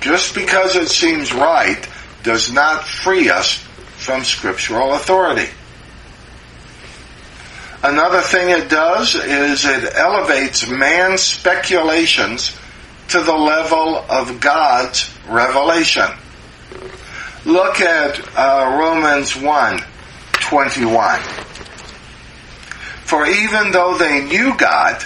Just 0.00 0.34
because 0.34 0.76
it 0.76 0.88
seems 0.88 1.32
right 1.32 1.88
does 2.22 2.52
not 2.52 2.84
free 2.84 3.30
us 3.30 3.54
from 3.96 4.24
scriptural 4.24 4.94
authority. 4.94 5.48
Another 7.82 8.20
thing 8.20 8.50
it 8.50 8.68
does 8.68 9.14
is 9.14 9.64
it 9.64 9.94
elevates 9.94 10.68
man's 10.68 11.22
speculations 11.22 12.56
to 13.08 13.20
the 13.20 13.36
level 13.36 13.96
of 13.96 14.40
God's 14.40 15.08
revelation. 15.28 16.08
Look 17.44 17.80
at 17.80 18.20
uh, 18.36 18.76
Romans 18.78 19.36
1 19.36 19.80
21. 20.32 21.20
For 23.04 23.26
even 23.26 23.70
though 23.70 23.96
they 23.96 24.24
knew 24.24 24.56
God, 24.56 25.02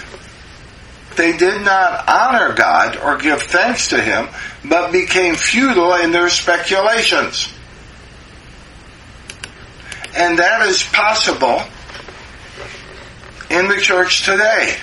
they 1.15 1.37
did 1.37 1.61
not 1.61 2.09
honor 2.09 2.53
God 2.53 2.97
or 2.97 3.17
give 3.17 3.43
thanks 3.43 3.89
to 3.89 4.01
Him, 4.01 4.27
but 4.65 4.91
became 4.91 5.35
futile 5.35 5.93
in 5.93 6.11
their 6.11 6.29
speculations. 6.29 7.53
And 10.15 10.39
that 10.39 10.67
is 10.67 10.83
possible 10.83 11.61
in 13.53 13.67
the 13.67 13.77
church 13.77 14.25
today. 14.25 14.75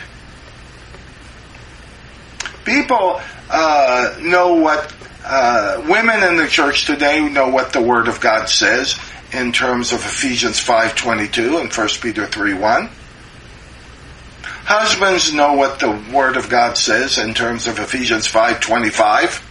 People 2.65 3.21
uh, 3.51 4.17
know 4.23 4.55
what 4.55 4.95
uh, 5.25 5.85
women 5.89 6.23
in 6.23 6.37
the 6.37 6.47
church 6.47 6.87
today 6.87 7.29
know 7.29 7.49
what 7.49 7.73
the 7.73 7.83
Word 7.83 8.07
of 8.07 8.21
God 8.21 8.49
says 8.49 8.99
in 9.33 9.53
terms 9.53 9.93
of 9.93 9.99
Ephesians 9.99 10.61
five 10.61 10.95
twenty 10.95 11.27
two 11.27 11.59
and 11.59 11.73
1 11.73 11.89
Peter 12.01 12.27
three 12.27 12.55
one. 12.55 12.91
Husbands 14.65 15.35
know 15.35 15.55
what 15.55 15.81
the 15.81 15.91
Word 16.13 16.37
of 16.37 16.49
God 16.49 16.77
says 16.77 17.19
in 17.19 17.35
terms 17.35 17.67
of 17.67 17.81
Ephesians 17.81 18.29
five 18.29 18.61
twenty 18.61 18.91
five 18.91 19.45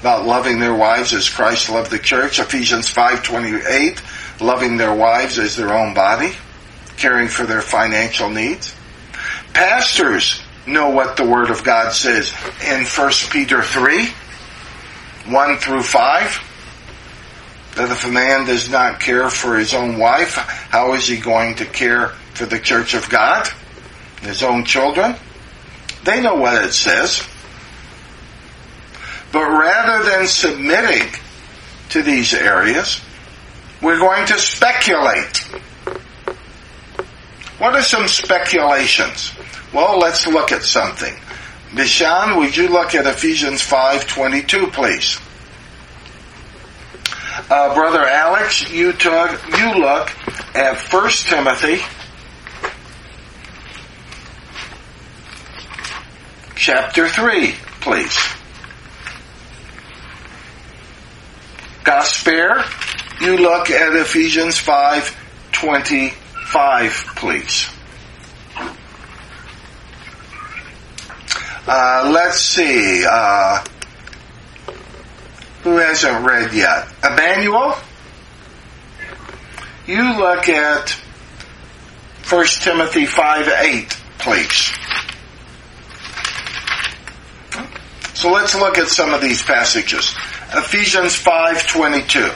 about 0.00 0.24
loving 0.24 0.60
their 0.60 0.74
wives 0.74 1.12
as 1.12 1.28
Christ 1.28 1.68
loved 1.68 1.90
the 1.90 1.98
church. 1.98 2.38
Ephesians 2.38 2.88
five 2.88 3.22
twenty 3.22 3.54
eight, 3.68 4.02
loving 4.40 4.78
their 4.78 4.94
wives 4.94 5.38
as 5.38 5.56
their 5.56 5.74
own 5.74 5.92
body, 5.92 6.32
caring 6.96 7.28
for 7.28 7.44
their 7.44 7.62
financial 7.62 8.30
needs. 8.30 8.74
Pastors 9.52 10.42
know 10.66 10.90
what 10.90 11.16
the 11.16 11.26
Word 11.26 11.50
of 11.50 11.64
God 11.64 11.92
says 11.92 12.32
in 12.66 12.84
1 12.84 13.12
Peter 13.30 13.62
3, 13.62 14.08
1 15.32 15.56
through 15.58 15.82
5. 15.82 16.50
That 17.76 17.90
if 17.90 18.04
a 18.04 18.10
man 18.10 18.46
does 18.46 18.70
not 18.70 19.00
care 19.00 19.28
for 19.28 19.58
his 19.58 19.74
own 19.74 19.98
wife, 19.98 20.34
how 20.34 20.94
is 20.94 21.08
he 21.08 21.16
going 21.16 21.56
to 21.56 21.64
care 21.64 22.08
for 22.34 22.46
the 22.46 22.60
church 22.60 22.94
of 22.94 23.08
God? 23.10 23.48
His 24.22 24.42
own 24.42 24.64
children? 24.64 25.16
They 26.04 26.20
know 26.20 26.36
what 26.36 26.64
it 26.64 26.72
says. 26.72 27.26
But 29.32 29.48
rather 29.48 30.08
than 30.08 30.28
submitting 30.28 31.12
to 31.90 32.02
these 32.02 32.32
areas, 32.32 33.00
we're 33.82 33.98
going 33.98 34.26
to 34.26 34.38
speculate. 34.38 35.44
What 37.64 37.76
are 37.76 37.82
some 37.82 38.08
speculations? 38.08 39.32
Well, 39.72 39.98
let's 39.98 40.26
look 40.26 40.52
at 40.52 40.64
something. 40.64 41.14
Bishan, 41.70 42.36
would 42.36 42.54
you 42.54 42.68
look 42.68 42.94
at 42.94 43.06
Ephesians 43.06 43.62
5.22, 43.62 44.70
please? 44.70 45.18
Uh, 47.50 47.74
Brother 47.74 48.06
Alex, 48.06 48.70
you 48.70 48.92
took, 48.92 49.30
you 49.56 49.78
look 49.78 50.10
at 50.54 50.76
1 50.92 51.10
Timothy 51.10 51.80
chapter 56.56 57.08
3, 57.08 57.54
please. 57.80 58.18
Gasper, 61.82 62.62
you 63.22 63.38
look 63.38 63.70
at 63.70 63.96
Ephesians 63.96 64.58
5.25, 66.54 67.16
please. 67.16 67.68
Uh, 71.66 72.10
let's 72.12 72.38
see. 72.38 73.04
Uh, 73.04 73.64
who 75.64 75.76
hasn't 75.78 76.24
read 76.24 76.52
yet? 76.52 76.86
Emmanuel? 77.02 77.74
You 79.86 80.16
look 80.16 80.48
at 80.48 80.90
1 82.28 82.46
Timothy 82.60 83.06
5 83.06 83.48
8, 83.48 83.88
please. 84.18 84.72
So 88.14 88.30
let's 88.30 88.54
look 88.54 88.78
at 88.78 88.86
some 88.86 89.12
of 89.12 89.20
these 89.20 89.42
passages. 89.42 90.14
Ephesians 90.54 91.16
5:22. 91.16 92.32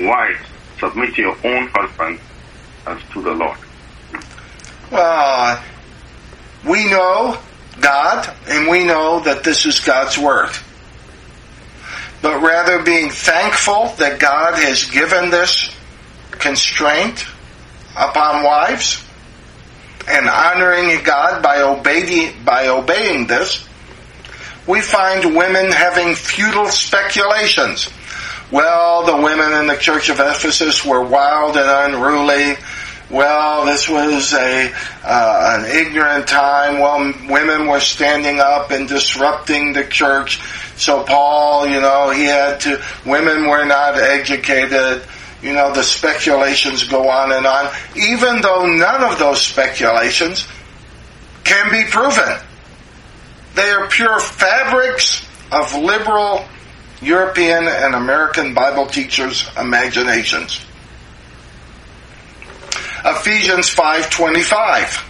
Wives, 0.00 0.51
submit 0.82 1.16
your 1.16 1.36
own 1.44 1.68
husband 1.72 2.18
as 2.86 2.98
to 3.12 3.22
the 3.22 3.30
Lord. 3.30 3.58
Uh, 4.90 5.62
we 6.68 6.90
know 6.90 7.38
God, 7.80 8.34
and 8.48 8.68
we 8.68 8.84
know 8.84 9.20
that 9.20 9.44
this 9.44 9.64
is 9.64 9.78
God's 9.78 10.18
Word. 10.18 10.50
But 12.20 12.42
rather 12.42 12.82
being 12.82 13.10
thankful 13.10 13.94
that 13.98 14.18
God 14.18 14.58
has 14.58 14.84
given 14.90 15.30
this 15.30 15.74
constraint 16.32 17.24
upon 17.96 18.42
wives, 18.44 19.04
and 20.08 20.28
honoring 20.28 21.02
God 21.04 21.42
by 21.42 21.62
by 22.44 22.68
obeying 22.68 23.26
this, 23.28 23.68
we 24.66 24.80
find 24.80 25.36
women 25.36 25.70
having 25.70 26.16
futile 26.16 26.68
speculations. 26.68 27.88
Well, 28.52 29.06
the 29.06 29.16
women 29.16 29.54
in 29.60 29.66
the 29.66 29.76
church 29.76 30.10
of 30.10 30.20
Ephesus 30.20 30.84
were 30.84 31.02
wild 31.02 31.56
and 31.56 31.94
unruly. 31.94 32.58
Well, 33.08 33.64
this 33.64 33.88
was 33.88 34.34
a 34.34 34.70
uh, 35.02 35.58
an 35.58 35.64
ignorant 35.64 36.28
time. 36.28 36.78
Well, 36.78 37.14
women 37.30 37.66
were 37.66 37.80
standing 37.80 38.40
up 38.40 38.70
and 38.70 38.86
disrupting 38.86 39.72
the 39.72 39.84
church. 39.84 40.38
So 40.76 41.02
Paul, 41.02 41.66
you 41.66 41.80
know, 41.80 42.10
he 42.10 42.24
had 42.24 42.60
to. 42.60 42.82
Women 43.06 43.48
were 43.48 43.64
not 43.64 43.96
educated. 43.96 45.02
You 45.40 45.54
know, 45.54 45.72
the 45.72 45.82
speculations 45.82 46.84
go 46.84 47.08
on 47.08 47.32
and 47.32 47.46
on. 47.46 47.72
Even 47.96 48.42
though 48.42 48.66
none 48.66 49.02
of 49.02 49.18
those 49.18 49.40
speculations 49.40 50.46
can 51.42 51.72
be 51.72 51.90
proven, 51.90 52.36
they 53.54 53.70
are 53.70 53.88
pure 53.88 54.20
fabrics 54.20 55.26
of 55.50 55.74
liberal 55.74 56.44
European 57.02 57.66
and 57.66 57.94
American 57.94 58.54
Bible 58.54 58.86
teachers' 58.86 59.48
imaginations. 59.58 60.60
Ephesians 63.04 63.68
5:25. 63.68 65.04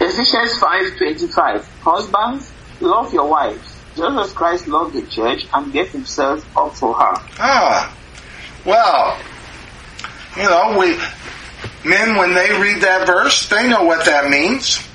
Ephesians 0.00 0.58
5:25. 0.58 1.66
Husbands, 1.82 2.52
love 2.80 3.12
your 3.12 3.28
wives, 3.28 3.74
Jesus 3.96 4.32
Christ 4.32 4.68
loved 4.68 4.94
the 4.94 5.02
church 5.02 5.46
and 5.52 5.72
gave 5.72 5.90
himself 5.90 6.46
up 6.56 6.76
for 6.76 6.94
her. 6.94 7.14
Ah, 7.40 7.92
well, 8.64 9.18
you 10.36 10.44
know, 10.44 10.78
we 10.78 10.96
men 11.88 12.16
when 12.16 12.34
they 12.34 12.52
read 12.60 12.82
that 12.82 13.06
verse, 13.06 13.48
they 13.48 13.68
know 13.68 13.82
what 13.82 14.04
that 14.04 14.30
means. 14.30 14.85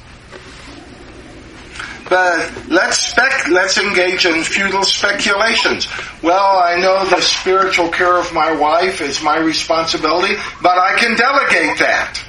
But 2.12 2.68
let's 2.68 2.98
spec, 2.98 3.48
let's 3.48 3.78
engage 3.78 4.26
in 4.26 4.44
futile 4.44 4.84
speculations. 4.84 5.88
Well, 6.22 6.62
I 6.62 6.76
know 6.76 7.06
the 7.06 7.22
spiritual 7.22 7.88
care 7.88 8.18
of 8.18 8.34
my 8.34 8.52
wife 8.52 9.00
is 9.00 9.24
my 9.24 9.38
responsibility, 9.38 10.36
but 10.62 10.78
I 10.78 10.98
can 11.00 11.16
delegate 11.16 11.80
that. 11.80 12.22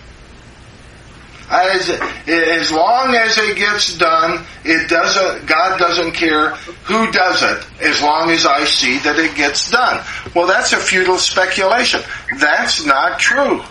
As, 1.50 1.90
as 2.28 2.70
long 2.70 3.16
as 3.16 3.36
it 3.38 3.56
gets 3.56 3.98
done, 3.98 4.46
it 4.64 4.88
doesn't, 4.88 5.46
God 5.46 5.80
doesn't 5.80 6.12
care 6.12 6.50
who 6.84 7.10
does 7.10 7.42
it, 7.42 7.66
as 7.82 8.00
long 8.00 8.30
as 8.30 8.46
I 8.46 8.64
see 8.66 8.98
that 8.98 9.18
it 9.18 9.34
gets 9.34 9.68
done. 9.68 10.04
Well, 10.32 10.46
that's 10.46 10.72
a 10.72 10.78
futile 10.78 11.18
speculation. 11.18 12.02
That's 12.38 12.86
not 12.86 13.18
true. 13.18 13.64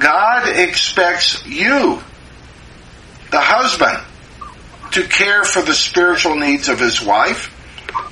God 0.00 0.48
expects 0.48 1.46
you, 1.46 2.02
the 3.30 3.40
husband, 3.40 4.02
to 4.92 5.06
care 5.06 5.44
for 5.44 5.62
the 5.62 5.74
spiritual 5.74 6.36
needs 6.36 6.68
of 6.68 6.78
his 6.78 7.02
wife, 7.02 7.52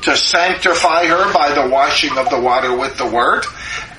to 0.02 0.16
sanctify 0.16 1.06
her 1.06 1.32
by 1.32 1.52
the 1.54 1.68
washing 1.68 2.16
of 2.18 2.28
the 2.30 2.40
water 2.40 2.76
with 2.76 2.96
the 2.98 3.06
word, 3.06 3.44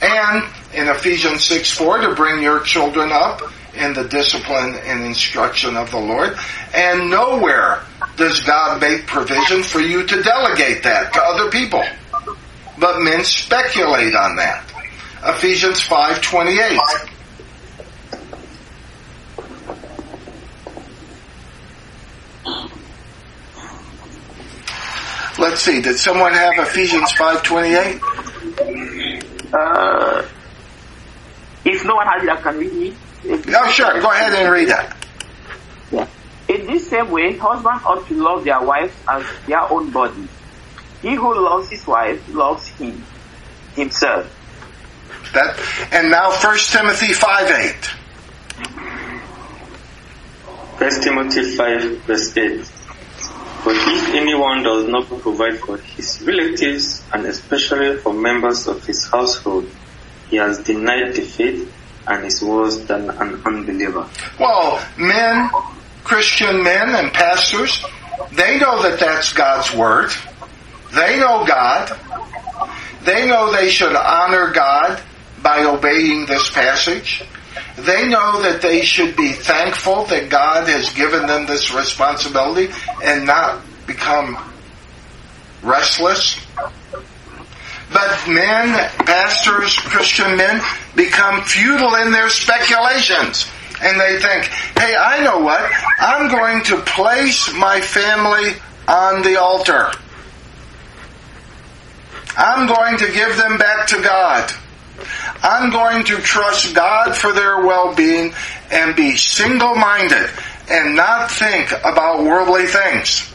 and 0.01 0.43
in 0.73 0.88
Ephesians 0.89 1.43
6 1.45 1.71
4, 1.71 1.99
to 1.99 2.15
bring 2.15 2.43
your 2.43 2.59
children 2.61 3.11
up 3.11 3.41
in 3.76 3.93
the 3.93 4.03
discipline 4.05 4.76
and 4.76 5.03
instruction 5.03 5.76
of 5.76 5.91
the 5.91 5.99
Lord. 5.99 6.38
And 6.73 7.09
nowhere 7.09 7.82
does 8.15 8.39
God 8.41 8.82
make 8.82 9.05
provision 9.05 9.63
for 9.63 9.80
you 9.80 10.05
to 10.05 10.23
delegate 10.23 10.84
that 10.84 11.13
to 11.13 11.21
other 11.21 11.51
people. 11.51 11.84
But 12.78 13.01
men 13.01 13.23
speculate 13.23 14.15
on 14.15 14.36
that. 14.38 14.63
Ephesians 15.23 15.82
5:28. 15.82 16.80
Let's 25.38 25.61
see. 25.61 25.81
Did 25.81 25.97
someone 25.97 26.33
have 26.33 26.53
Ephesians 26.59 27.11
5:28? 27.13 27.99
Uh, 29.53 30.25
if 31.65 31.83
no 31.86 31.95
one 31.95 32.07
has 32.07 32.23
it, 32.23 32.29
I 32.29 32.36
can 32.41 32.57
read 32.57 32.73
it. 32.73 32.93
If- 33.23 33.45
Oh, 33.55 33.69
sure. 33.69 33.99
Go 34.01 34.09
ahead 34.11 34.33
and 34.33 34.51
read 34.51 34.69
that. 34.69 34.95
Yeah. 35.91 36.07
In 36.47 36.67
this 36.67 36.89
same 36.89 37.09
way, 37.11 37.36
husbands 37.38 37.83
ought 37.86 38.07
to 38.07 38.13
love 38.15 38.43
their 38.43 38.61
wives 38.61 38.93
as 39.09 39.23
their 39.47 39.61
own 39.71 39.89
bodies. 39.91 40.29
He 41.01 41.15
who 41.15 41.33
loves 41.43 41.69
his 41.69 41.86
wife 41.88 42.21
loves 42.29 42.67
him, 42.67 43.03
himself. 43.75 44.25
That 45.33 45.59
and 45.91 46.11
now 46.11 46.29
1 46.31 46.57
Timothy 46.71 47.13
five 47.13 47.49
eight. 47.51 47.89
First 50.77 51.03
Timothy 51.03 51.55
5 51.55 51.83
verse 52.03 52.36
8. 52.38 52.59
But 53.66 53.76
if 53.78 54.13
anyone 54.13 54.61
does 54.61 54.88
not 54.88 55.07
provide 55.07 55.57
for 55.59 55.78
his 55.78 56.22
relatives 56.22 57.03
and 57.11 57.26
especially 57.26 57.97
for 57.97 58.13
members 58.13 58.68
of 58.68 58.86
his 58.86 59.07
household, 59.07 59.68
he 60.30 60.36
has 60.36 60.59
denied 60.59 61.16
the 61.16 61.22
faith 61.22 61.74
and 62.05 62.26
is 62.26 62.43
worse 62.43 62.78
than 62.86 63.09
an 63.09 63.41
unbeliever. 63.43 64.07
Well, 64.39 64.86
men, 64.99 65.49
Christian 66.03 66.61
men 66.61 66.93
and 66.93 67.11
pastors, 67.11 67.84
they 68.34 68.59
know 68.59 68.84
that 68.84 68.99
that's 68.99 69.34
God's 69.34 69.74
word. 69.74 70.11
They 70.93 71.18
know 71.18 71.43
God. 71.47 71.89
They 73.03 73.26
know 73.26 73.51
they 73.51 73.72
should 73.72 73.95
honor 73.95 74.51
God 74.51 75.01
by 75.41 75.63
obeying 75.63 76.28
this 76.28 76.51
passage. 76.51 77.24
They 77.77 78.07
know 78.07 78.41
that 78.41 78.61
they 78.61 78.81
should 78.81 79.15
be 79.15 79.31
thankful 79.31 80.05
that 80.05 80.29
God 80.29 80.67
has 80.67 80.93
given 80.93 81.27
them 81.27 81.45
this 81.45 81.73
responsibility 81.73 82.73
and 83.03 83.25
not 83.25 83.61
become 83.85 84.37
restless. 85.61 86.39
But 87.93 88.27
men, 88.27 88.89
pastors, 89.05 89.77
Christian 89.77 90.37
men, 90.37 90.61
become 90.95 91.43
futile 91.43 91.95
in 91.95 92.11
their 92.11 92.29
speculations. 92.29 93.49
And 93.81 93.99
they 93.99 94.19
think, 94.19 94.45
hey, 94.77 94.95
I 94.95 95.23
know 95.23 95.39
what? 95.39 95.69
I'm 95.99 96.29
going 96.29 96.63
to 96.65 96.77
place 96.81 97.53
my 97.53 97.81
family 97.81 98.53
on 98.87 99.21
the 99.21 99.39
altar. 99.39 99.91
I'm 102.37 102.67
going 102.67 102.97
to 102.97 103.11
give 103.11 103.37
them 103.37 103.57
back 103.57 103.87
to 103.87 104.01
God. 104.01 104.51
I'm 105.41 105.69
going 105.71 106.05
to 106.05 106.17
trust 106.17 106.73
God 106.75 107.15
for 107.15 107.31
their 107.31 107.65
well-being 107.65 108.33
and 108.71 108.95
be 108.95 109.15
single-minded 109.15 110.29
and 110.69 110.95
not 110.95 111.31
think 111.31 111.71
about 111.83 112.23
worldly 112.23 112.65
things. 112.65 113.31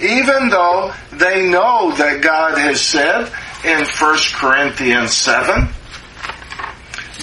Even 0.00 0.50
though 0.50 0.92
they 1.12 1.48
know 1.48 1.92
that 1.96 2.20
God 2.22 2.58
has 2.58 2.80
said 2.80 3.32
in 3.64 3.84
1 3.86 4.18
Corinthians 4.34 5.14
7 5.14 5.68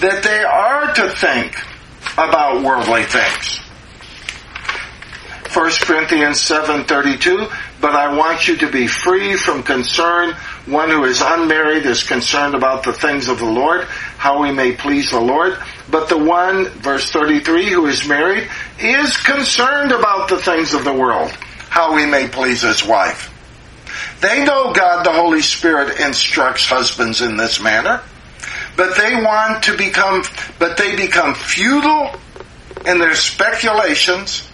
that 0.00 0.22
they 0.22 0.42
are 0.42 0.92
to 0.94 1.08
think 1.10 1.56
about 2.18 2.62
worldly 2.62 3.04
things. 3.04 3.60
1 5.54 5.70
Corinthians 5.82 6.40
7:32 6.40 7.48
but 7.80 7.94
I 7.94 8.16
want 8.16 8.48
you 8.48 8.56
to 8.56 8.70
be 8.70 8.86
free 8.86 9.36
from 9.36 9.62
concern 9.62 10.34
one 10.66 10.90
who 10.90 11.04
is 11.04 11.20
unmarried 11.22 11.84
is 11.84 12.02
concerned 12.02 12.54
about 12.54 12.84
the 12.84 12.92
things 12.92 13.28
of 13.28 13.38
the 13.38 13.44
Lord 13.44 13.84
how 13.84 14.42
we 14.42 14.50
may 14.50 14.72
please 14.72 15.10
the 15.10 15.20
Lord. 15.20 15.58
But 15.90 16.08
the 16.08 16.16
one 16.16 16.66
verse 16.66 17.10
33 17.10 17.70
who 17.70 17.86
is 17.86 18.06
married 18.06 18.48
is 18.78 19.16
concerned 19.18 19.92
about 19.92 20.30
the 20.30 20.38
things 20.38 20.72
of 20.72 20.84
the 20.84 20.92
world 20.92 21.30
how 21.68 21.96
he 21.96 22.06
may 22.06 22.28
please 22.28 22.62
his 22.62 22.84
wife. 22.84 23.30
They 24.20 24.44
know 24.44 24.72
God 24.72 25.04
the 25.04 25.12
Holy 25.12 25.42
Spirit 25.42 26.00
instructs 26.00 26.66
husbands 26.66 27.20
in 27.20 27.36
this 27.36 27.60
manner 27.60 28.00
but 28.76 28.96
they 28.96 29.14
want 29.14 29.64
to 29.64 29.76
become 29.76 30.22
but 30.58 30.76
they 30.76 30.96
become 30.96 31.34
futile 31.34 32.10
in 32.86 32.98
their 32.98 33.14
speculations. 33.14 34.48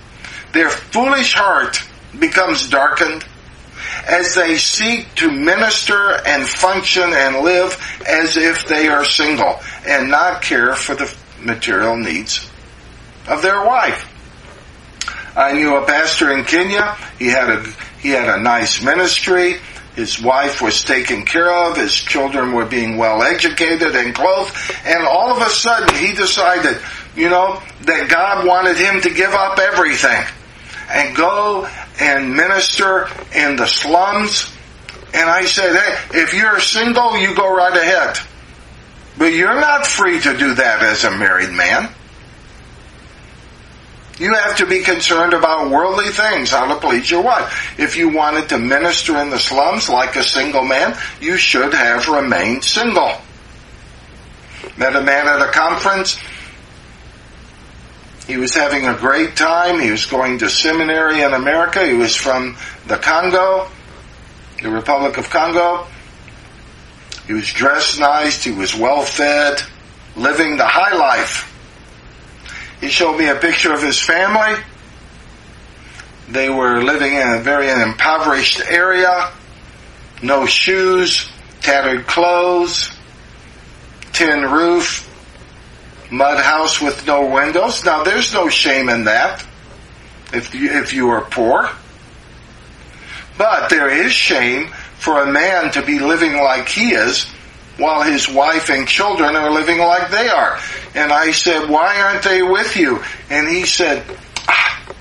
Their 0.53 0.69
foolish 0.69 1.35
heart 1.35 1.83
becomes 2.19 2.69
darkened 2.69 3.25
as 4.07 4.35
they 4.35 4.57
seek 4.57 5.15
to 5.17 5.31
minister 5.31 6.21
and 6.27 6.47
function 6.47 7.13
and 7.13 7.45
live 7.45 7.77
as 8.07 8.37
if 8.37 8.67
they 8.67 8.89
are 8.89 9.05
single 9.05 9.61
and 9.87 10.11
not 10.11 10.43
care 10.43 10.75
for 10.75 10.95
the 10.95 11.13
material 11.41 11.97
needs 11.97 12.51
of 13.29 13.43
their 13.43 13.65
wife. 13.65 14.07
I 15.37 15.53
knew 15.53 15.77
a 15.77 15.87
pastor 15.87 16.37
in 16.37 16.45
Kenya. 16.45 16.97
He 17.19 17.27
had 17.27 17.51
a 17.51 17.65
he 18.01 18.11
had 18.11 18.29
a 18.29 18.43
nice 18.43 18.83
ministry. 18.83 19.57
His 19.95 20.21
wife 20.21 20.63
was 20.63 20.83
taken 20.83 21.25
care 21.25 21.53
of. 21.53 21.77
His 21.77 21.95
children 21.95 22.53
were 22.53 22.65
being 22.65 22.97
well 22.97 23.23
educated 23.23 23.95
and 23.95 24.15
clothed. 24.15 24.55
And 24.85 25.05
all 25.05 25.37
of 25.37 25.47
a 25.47 25.51
sudden 25.51 25.95
he 25.97 26.13
decided, 26.15 26.81
you 27.15 27.29
know, 27.29 27.61
that 27.83 28.09
God 28.09 28.47
wanted 28.47 28.77
him 28.77 29.01
to 29.03 29.11
give 29.11 29.33
up 29.33 29.59
everything 29.59 30.25
and 30.91 31.15
go 31.17 31.69
and 32.01 32.35
minister 32.35 33.09
in 33.35 33.57
the 33.57 33.67
slums. 33.67 34.53
And 35.13 35.29
I 35.29 35.45
said, 35.45 35.77
hey, 35.77 36.21
if 36.21 36.35
you're 36.35 36.61
single, 36.61 37.19
you 37.19 37.35
go 37.35 37.55
right 37.55 37.77
ahead. 37.77 38.17
But 39.19 39.33
you're 39.35 39.61
not 39.61 39.87
free 39.87 40.21
to 40.21 40.37
do 40.37 40.55
that 40.55 40.83
as 40.83 41.05
a 41.05 41.11
married 41.11 41.53
man. 41.53 41.93
You 44.19 44.35
have 44.35 44.57
to 44.59 44.67
be 44.67 44.83
concerned 44.83 45.33
about 45.33 45.71
worldly 45.71 46.11
things, 46.11 46.51
how 46.51 46.73
to 46.75 46.79
please 46.79 47.11
your 47.11 47.23
wife. 47.23 47.79
If 47.79 47.97
you 47.97 48.11
wanted 48.11 48.51
to 48.51 48.59
minister 48.59 49.17
in 49.19 49.31
the 49.31 49.39
slums 49.39 49.89
like 49.89 50.15
a 50.17 50.23
single 50.23 50.63
man, 50.63 50.97
you 51.21 51.39
should 51.39 51.73
have 51.73 52.07
remained 52.07 52.63
single. 52.63 53.13
Met 54.77 54.95
a 54.95 55.03
man 55.03 55.27
at 55.27 55.41
a 55.41 55.51
conference. 55.51 56.19
He 58.31 58.37
was 58.37 58.55
having 58.55 58.87
a 58.87 58.95
great 58.95 59.35
time. 59.35 59.81
He 59.81 59.91
was 59.91 60.07
going 60.07 60.39
to 60.39 60.49
seminary 60.49 61.23
in 61.23 61.33
America. 61.33 61.85
He 61.85 61.95
was 61.95 62.15
from 62.15 62.57
the 62.87 62.97
Congo, 62.97 63.69
the 64.63 64.71
Republic 64.71 65.19
of 65.19 65.29
Congo. 65.29 65.85
He 67.27 67.33
was 67.33 67.53
dressed 67.53 67.99
nice. 67.99 68.45
He 68.45 68.53
was 68.53 68.73
well 68.73 69.03
fed, 69.03 69.61
living 70.15 70.57
the 70.57 70.65
high 70.65 70.95
life. 70.95 71.49
He 72.81 72.89
showed 72.89 73.19
me 73.19 73.27
a 73.27 73.35
picture 73.35 73.73
of 73.73 73.83
his 73.83 73.99
family. 73.99 74.63
They 76.29 76.51
were 76.51 76.85
living 76.85 77.13
in 77.13 77.33
a 77.33 77.41
very 77.41 77.69
impoverished 77.69 78.61
area. 78.61 79.33
No 80.23 80.47
shoes, 80.47 81.29
tattered 81.63 82.07
clothes, 82.07 82.97
tin 84.13 84.43
roof, 84.43 85.10
mud 86.11 86.39
house 86.39 86.81
with 86.81 87.07
no 87.07 87.27
windows. 87.27 87.85
Now 87.85 88.03
there's 88.03 88.33
no 88.33 88.49
shame 88.49 88.89
in 88.89 89.05
that 89.05 89.47
if 90.33 90.55
you, 90.55 90.71
if 90.71 90.93
you 90.93 91.09
are 91.11 91.23
poor. 91.23 91.71
But 93.39 93.71
there 93.71 93.89
is 93.89 94.13
shame 94.13 94.69
for 94.99 95.23
a 95.23 95.33
man 95.33 95.73
to 95.73 95.83
be 95.83 95.99
living 95.99 96.35
like 96.37 96.69
he 96.69 96.91
is 96.91 97.25
while 97.79 98.03
his 98.03 98.29
wife 98.29 98.69
and 98.69 98.87
children 98.87 99.35
are 99.35 99.51
living 99.51 99.79
like 99.79 100.11
they 100.11 100.29
are. 100.29 100.59
And 100.95 101.11
I 101.11 101.33
said, 101.33 101.71
why 101.71 102.01
aren't 102.03 102.23
they 102.23 102.43
with 102.43 102.77
you? 102.77 103.03
And 103.31 103.49
he 103.49 103.65
said, 103.65 104.05
ah, 104.47 104.95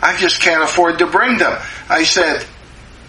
I 0.00 0.16
just 0.16 0.40
can't 0.40 0.62
afford 0.62 0.98
to 1.00 1.06
bring 1.06 1.38
them. 1.38 1.60
I 1.88 2.04
said, 2.04 2.42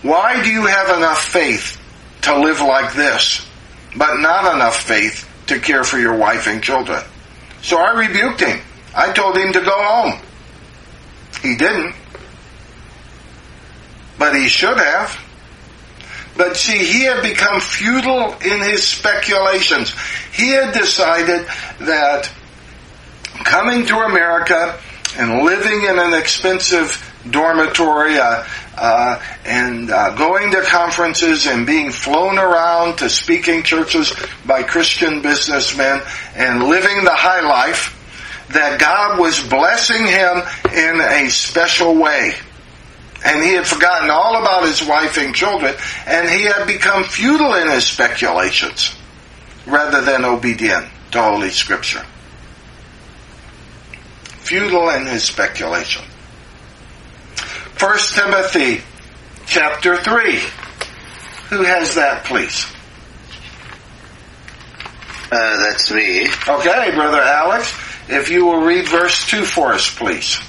why 0.02 0.42
do 0.44 0.50
you 0.50 0.66
have 0.66 0.98
enough 0.98 1.24
faith 1.24 1.80
to 2.24 2.40
live 2.40 2.62
like 2.62 2.94
this, 2.96 3.48
but 3.96 4.18
not 4.18 4.56
enough 4.56 4.82
faith 4.82 5.30
to 5.48 5.60
care 5.60 5.84
for 5.84 6.00
your 6.00 6.16
wife 6.16 6.48
and 6.48 6.64
children? 6.64 7.04
So 7.62 7.78
I 7.78 7.92
rebuked 7.92 8.42
him. 8.42 8.60
I 8.96 9.12
told 9.14 9.38
him 9.38 9.54
to 9.54 9.62
go 9.62 9.72
home. 9.72 10.20
He 11.42 11.56
didn't. 11.56 11.96
But 14.18 14.36
he 14.36 14.48
should 14.48 14.78
have. 14.78 15.20
But 16.38 16.56
see, 16.58 16.78
he 16.78 17.04
had 17.04 17.22
become 17.22 17.60
futile 17.60 18.34
in 18.40 18.62
his 18.62 18.88
speculations. 18.88 19.94
He 20.34 20.50
had 20.50 20.74
decided 20.74 21.46
that 21.80 22.32
coming 23.44 23.86
to 23.88 23.98
America 23.98 24.80
and 25.18 25.44
living 25.44 25.84
in 25.84 26.00
an 26.00 26.14
expensive 26.14 27.08
dormitory 27.30 28.18
uh, 28.18 28.44
uh, 28.82 29.22
and 29.46 29.92
uh, 29.92 30.16
going 30.16 30.50
to 30.52 30.62
conferences 30.64 31.46
and 31.46 31.68
being 31.68 31.92
flown 31.92 32.40
around 32.40 32.98
to 32.98 33.10
speaking 33.12 33.62
churches 33.62 34.12
by 34.44 34.64
Christian 34.64 35.22
businessmen 35.22 36.02
and 36.36 36.64
living 36.64 37.04
the 37.04 37.14
high 37.14 37.42
life, 37.42 37.96
that 38.50 38.80
God 38.80 39.20
was 39.20 39.40
blessing 39.48 40.08
him 40.08 40.42
in 40.76 41.00
a 41.00 41.30
special 41.30 41.96
way. 41.96 42.34
And 43.24 43.44
he 43.44 43.54
had 43.54 43.68
forgotten 43.68 44.10
all 44.10 44.42
about 44.42 44.66
his 44.66 44.84
wife 44.84 45.20
and 45.20 45.36
children, 45.36 45.76
and 46.08 46.28
he 46.28 46.46
had 46.46 46.66
become 46.66 47.04
futile 47.04 47.54
in 47.54 47.70
his 47.70 47.86
speculations 47.86 48.96
rather 49.68 50.02
than 50.02 50.26
obedient 50.26 50.88
to 51.12 51.22
Holy 51.22 51.52
Scripture. 51.52 52.04
Futile 54.40 54.90
in 54.90 55.06
his 55.06 55.24
speculation. 55.24 56.04
First 57.82 58.14
Timothy 58.14 58.84
chapter 59.48 59.98
3. 59.98 60.40
Who 61.50 61.64
has 61.64 61.96
that, 61.96 62.26
please? 62.26 62.72
Uh, 65.32 65.58
that's 65.64 65.90
me. 65.90 66.28
Okay, 66.48 66.92
Brother 66.94 67.24
Alex, 67.24 67.74
if 68.08 68.30
you 68.30 68.46
will 68.46 68.62
read 68.62 68.88
verse 68.88 69.26
2 69.26 69.46
for 69.46 69.74
us, 69.74 69.90
please. 69.96 70.40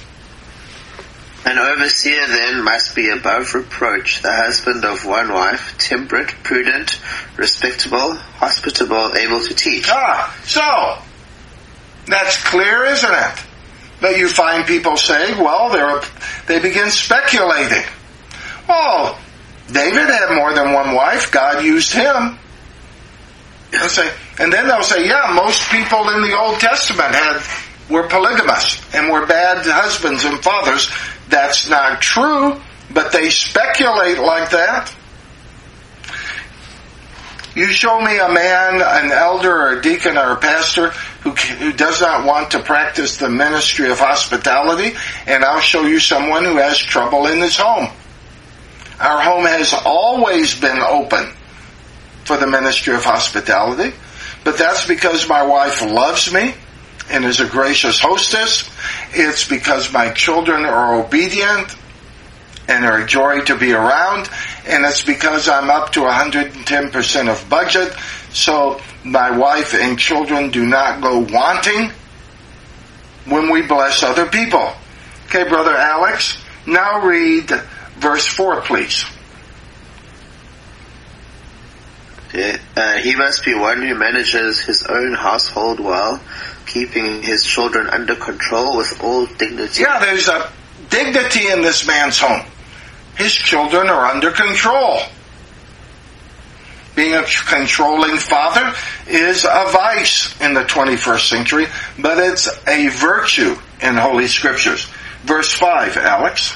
An 1.43 1.57
overseer 1.57 2.27
then 2.27 2.63
must 2.63 2.95
be 2.95 3.09
above 3.09 3.55
reproach, 3.55 4.21
the 4.21 4.31
husband 4.31 4.85
of 4.85 5.03
one 5.03 5.33
wife, 5.33 5.75
temperate, 5.79 6.35
prudent, 6.43 7.01
respectable, 7.35 8.13
hospitable, 8.13 9.15
able 9.15 9.41
to 9.41 9.55
teach. 9.55 9.87
Ah, 9.89 10.39
so, 10.43 11.01
that's 12.05 12.43
clear, 12.43 12.85
isn't 12.85 13.11
it? 13.11 13.43
But 14.03 14.17
you 14.17 14.27
find 14.27 14.67
people 14.67 14.97
saying, 14.97 15.41
well, 15.41 15.69
they're, 15.69 16.01
they 16.45 16.59
begin 16.59 16.91
speculating. 16.91 17.85
Oh, 18.67 19.17
David 19.71 20.09
had 20.09 20.35
more 20.35 20.53
than 20.53 20.73
one 20.73 20.93
wife. 20.93 21.31
God 21.31 21.63
used 21.63 21.93
him. 21.93 22.37
They'll 23.71 23.87
say, 23.87 24.11
and 24.39 24.51
then 24.51 24.67
they'll 24.67 24.83
say, 24.83 25.07
yeah, 25.07 25.31
most 25.33 25.69
people 25.69 26.09
in 26.09 26.21
the 26.21 26.37
Old 26.37 26.59
Testament 26.59 27.15
had 27.15 27.41
were 27.89 28.09
polygamous 28.09 28.81
and 28.93 29.09
were 29.09 29.25
bad 29.25 29.65
husbands 29.65 30.25
and 30.25 30.43
fathers. 30.43 30.91
That's 31.29 31.69
not 31.69 32.01
true, 32.01 32.59
but 32.91 33.13
they 33.13 33.29
speculate 33.29 34.19
like 34.19 34.49
that. 34.49 34.93
You 37.55 37.67
show 37.67 38.01
me 38.01 38.17
a 38.17 38.27
man, 38.27 38.81
an 38.81 39.13
elder 39.13 39.55
or 39.55 39.77
a 39.77 39.81
deacon 39.81 40.17
or 40.17 40.33
a 40.33 40.35
pastor 40.35 40.91
who, 41.23 41.31
who 41.31 41.73
does 41.73 42.01
not 42.01 42.25
want 42.25 42.51
to 42.51 42.59
practice 42.59 43.17
the 43.17 43.29
ministry 43.29 43.89
of 43.89 43.99
hospitality, 43.99 44.95
and 45.25 45.43
I'll 45.43 45.61
show 45.61 45.83
you 45.83 45.99
someone 45.99 46.43
who 46.43 46.57
has 46.57 46.77
trouble 46.77 47.27
in 47.27 47.39
his 47.39 47.57
home. 47.57 47.89
Our 48.99 49.21
home 49.21 49.45
has 49.45 49.73
always 49.85 50.59
been 50.59 50.79
open 50.79 51.33
for 52.25 52.37
the 52.37 52.47
ministry 52.47 52.93
of 52.93 53.03
hospitality, 53.03 53.95
but 54.43 54.57
that's 54.57 54.85
because 54.85 55.27
my 55.27 55.43
wife 55.43 55.81
loves 55.81 56.31
me 56.31 56.53
and 57.09 57.25
is 57.25 57.39
a 57.39 57.47
gracious 57.47 57.99
hostess. 57.99 58.69
It's 59.11 59.47
because 59.47 59.91
my 59.91 60.11
children 60.11 60.65
are 60.65 60.95
obedient 60.95 61.75
and 62.67 62.85
are 62.85 63.01
a 63.01 63.05
joy 63.05 63.41
to 63.41 63.57
be 63.57 63.73
around. 63.73 64.29
And 64.65 64.85
it's 64.85 65.03
because 65.03 65.49
I'm 65.49 65.69
up 65.69 65.91
to 65.93 66.01
110% 66.01 67.29
of 67.29 67.49
budget. 67.49 67.93
So 68.33 68.81
my 69.03 69.37
wife 69.37 69.73
and 69.73 69.97
children 69.97 70.49
do 70.49 70.65
not 70.65 71.01
go 71.01 71.19
wanting 71.19 71.91
when 73.25 73.51
we 73.51 73.61
bless 73.61 74.03
other 74.03 74.25
people. 74.25 74.73
Okay, 75.27 75.47
Brother 75.47 75.75
Alex, 75.75 76.37
now 76.65 77.05
read 77.05 77.49
verse 77.97 78.25
4, 78.27 78.61
please. 78.61 79.05
Uh, 82.35 82.97
he 82.97 83.15
must 83.15 83.45
be 83.45 83.53
one 83.53 83.81
who 83.81 83.93
manages 83.93 84.59
his 84.59 84.83
own 84.83 85.13
household 85.13 85.79
well, 85.79 86.19
keeping 86.65 87.21
his 87.21 87.43
children 87.43 87.87
under 87.87 88.15
control 88.15 88.75
with 88.75 89.03
all 89.03 89.27
dignity. 89.27 89.83
Yeah, 89.83 89.99
there's 89.99 90.27
a 90.27 90.51
dignity 90.89 91.47
in 91.51 91.61
this 91.61 91.85
man's 91.85 92.19
home. 92.19 92.43
His 93.15 93.33
children 93.33 93.87
are 93.87 94.07
under 94.07 94.31
control. 94.31 94.99
Being 96.95 97.15
a 97.15 97.23
controlling 97.23 98.17
father 98.17 98.73
is 99.07 99.45
a 99.45 99.71
vice 99.71 100.39
in 100.41 100.53
the 100.53 100.63
21st 100.63 101.27
century, 101.27 101.65
but 101.99 102.19
it's 102.19 102.47
a 102.67 102.89
virtue 102.89 103.55
in 103.81 103.95
Holy 103.95 104.27
Scriptures. 104.27 104.87
Verse 105.23 105.51
5, 105.51 105.97
Alex. 105.97 106.55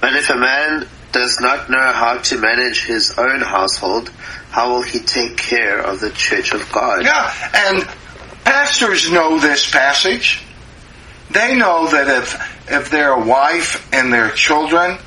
But 0.00 0.14
if 0.16 0.30
a 0.30 0.36
man 0.36 0.88
does 1.12 1.38
not 1.40 1.70
know 1.70 1.92
how 1.92 2.18
to 2.18 2.38
manage 2.38 2.84
his 2.84 3.16
own 3.16 3.40
household, 3.40 4.10
how 4.50 4.70
will 4.74 4.82
he 4.82 4.98
take 4.98 5.36
care 5.36 5.80
of 5.80 6.00
the 6.00 6.10
church 6.10 6.52
of 6.52 6.70
God? 6.72 7.04
Yeah, 7.04 7.32
and 7.54 7.88
pastors 8.44 9.10
know 9.10 9.38
this 9.38 9.70
passage. 9.70 10.42
They 11.30 11.56
know 11.56 11.88
that 11.88 12.08
if, 12.08 12.70
if 12.70 12.90
their 12.90 13.16
wife 13.16 13.88
and 13.92 14.12
their 14.12 14.30
children 14.30 14.98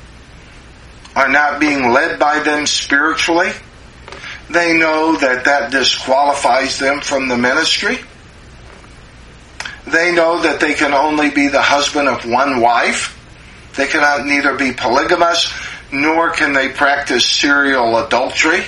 are 1.18 1.28
not 1.28 1.58
being 1.58 1.90
led 1.90 2.20
by 2.20 2.38
them 2.38 2.64
spiritually, 2.64 3.50
they 4.50 4.78
know 4.78 5.16
that 5.16 5.46
that 5.46 5.72
disqualifies 5.72 6.78
them 6.78 7.00
from 7.00 7.26
the 7.26 7.36
ministry. 7.36 7.98
They 9.88 10.12
know 10.14 10.42
that 10.42 10.60
they 10.60 10.74
can 10.74 10.94
only 10.94 11.30
be 11.30 11.48
the 11.48 11.60
husband 11.60 12.08
of 12.08 12.24
one 12.24 12.60
wife. 12.60 13.16
They 13.76 13.88
cannot 13.88 14.26
neither 14.26 14.56
be 14.56 14.72
polygamous 14.72 15.52
nor 15.90 16.30
can 16.30 16.52
they 16.52 16.68
practice 16.68 17.28
serial 17.28 17.96
adultery, 17.96 18.62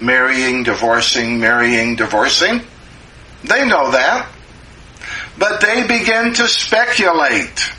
marrying, 0.00 0.64
divorcing, 0.64 1.38
marrying, 1.38 1.94
divorcing. 1.94 2.60
They 3.44 3.68
know 3.68 3.92
that. 3.92 4.28
But 5.38 5.60
they 5.60 5.86
begin 5.86 6.34
to 6.34 6.48
speculate. 6.48 7.70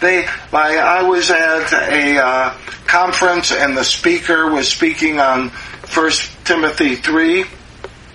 They, 0.00 0.26
I, 0.52 0.76
I 0.76 1.02
was 1.02 1.30
at 1.30 1.72
a 1.72 2.24
uh, 2.24 2.50
conference 2.86 3.52
and 3.52 3.76
the 3.76 3.84
speaker 3.84 4.50
was 4.50 4.68
speaking 4.68 5.18
on 5.18 5.48
1 5.48 6.10
Timothy 6.44 6.94
3 6.94 7.44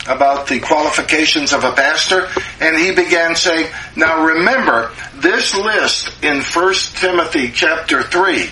about 0.08 0.48
the 0.48 0.60
qualifications 0.60 1.54
of 1.54 1.64
a 1.64 1.72
pastor 1.72 2.28
and 2.62 2.78
he 2.78 2.94
began 2.94 3.36
saying, 3.36 3.72
now 3.96 4.26
remember, 4.26 4.92
this 5.16 5.56
list 5.56 6.24
in 6.24 6.42
1 6.42 6.74
Timothy 6.96 7.52
chapter 7.52 8.04
3 8.04 8.50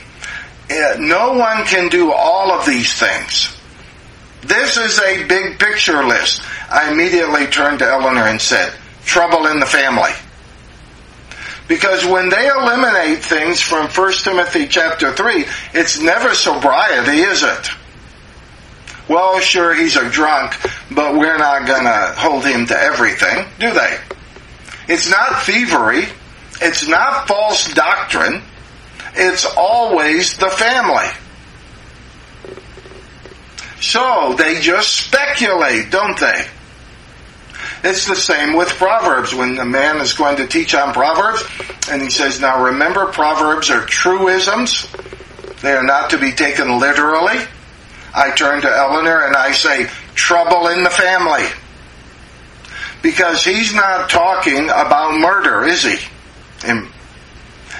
uh, 0.71 0.95
no 0.99 1.33
one 1.33 1.65
can 1.65 1.89
do 1.89 2.13
all 2.13 2.51
of 2.51 2.65
these 2.65 2.93
things. 2.93 3.57
This 4.41 4.77
is 4.77 4.99
a 4.99 5.27
big 5.27 5.59
picture 5.59 6.03
list. 6.03 6.41
I 6.69 6.91
immediately 6.91 7.47
turned 7.47 7.79
to 7.79 7.85
Eleanor 7.85 8.27
and 8.27 8.41
said, 8.41 8.73
trouble 9.05 9.47
in 9.47 9.59
the 9.59 9.65
family. 9.65 10.11
Because 11.71 12.05
when 12.05 12.27
they 12.27 12.49
eliminate 12.49 13.23
things 13.23 13.61
from 13.61 13.87
1 13.87 14.13
Timothy 14.25 14.67
chapter 14.67 15.13
3, 15.13 15.45
it's 15.73 16.01
never 16.01 16.33
sobriety, 16.35 17.21
is 17.21 17.43
it? 17.43 17.69
Well, 19.07 19.39
sure, 19.39 19.73
he's 19.73 19.95
a 19.95 20.09
drunk, 20.09 20.53
but 20.91 21.15
we're 21.15 21.37
not 21.37 21.65
gonna 21.65 22.13
hold 22.17 22.45
him 22.45 22.65
to 22.65 22.77
everything, 22.77 23.45
do 23.57 23.73
they? 23.73 23.97
It's 24.89 25.09
not 25.09 25.43
thievery. 25.43 26.07
It's 26.61 26.89
not 26.89 27.29
false 27.29 27.73
doctrine. 27.73 28.41
It's 29.15 29.45
always 29.55 30.35
the 30.35 30.49
family. 30.49 31.07
So 33.79 34.35
they 34.37 34.59
just 34.59 34.93
speculate, 34.93 35.89
don't 35.89 36.19
they? 36.19 36.47
It's 37.83 38.05
the 38.05 38.15
same 38.15 38.55
with 38.55 38.69
Proverbs. 38.69 39.33
When 39.33 39.57
a 39.57 39.65
man 39.65 39.97
is 40.01 40.13
going 40.13 40.37
to 40.37 40.47
teach 40.47 40.75
on 40.75 40.93
Proverbs, 40.93 41.43
and 41.89 42.01
he 42.01 42.09
says, 42.09 42.39
now 42.39 42.63
remember, 42.65 43.07
Proverbs 43.07 43.71
are 43.71 43.85
truisms. 43.85 44.87
They 45.61 45.73
are 45.73 45.83
not 45.83 46.11
to 46.11 46.19
be 46.19 46.31
taken 46.31 46.79
literally. 46.79 47.39
I 48.13 48.31
turn 48.31 48.61
to 48.61 48.69
Eleanor 48.69 49.25
and 49.25 49.35
I 49.35 49.53
say, 49.53 49.87
trouble 50.13 50.67
in 50.67 50.83
the 50.83 50.89
family. 50.89 51.45
Because 53.01 53.43
he's 53.43 53.73
not 53.73 54.09
talking 54.09 54.65
about 54.65 55.19
murder, 55.19 55.63
is 55.63 55.83
he? 55.83 55.97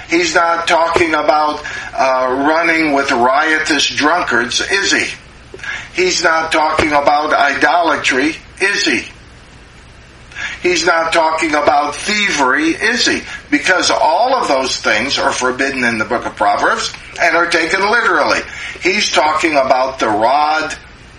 He's 0.08 0.34
not 0.34 0.66
talking 0.66 1.14
about 1.14 1.64
uh, 1.94 2.44
running 2.48 2.92
with 2.92 3.12
riotous 3.12 3.86
drunkards, 3.88 4.60
is 4.60 4.90
he? 4.92 5.06
He's 5.94 6.24
not 6.24 6.50
talking 6.50 6.88
about 6.88 7.32
idolatry, 7.32 8.34
is 8.60 8.84
he? 8.84 9.04
He's 10.62 10.86
not 10.86 11.12
talking 11.12 11.50
about 11.50 11.96
thievery, 11.96 12.70
is 12.70 13.06
he? 13.06 13.22
Because 13.50 13.90
all 13.90 14.34
of 14.34 14.48
those 14.48 14.78
things 14.80 15.18
are 15.18 15.32
forbidden 15.32 15.84
in 15.84 15.98
the 15.98 16.04
book 16.04 16.26
of 16.26 16.36
Proverbs 16.36 16.92
and 17.20 17.36
are 17.36 17.48
taken 17.48 17.80
literally. 17.80 18.40
He's 18.80 19.10
talking 19.10 19.52
about 19.52 19.98
the 19.98 20.08
rod 20.08 20.74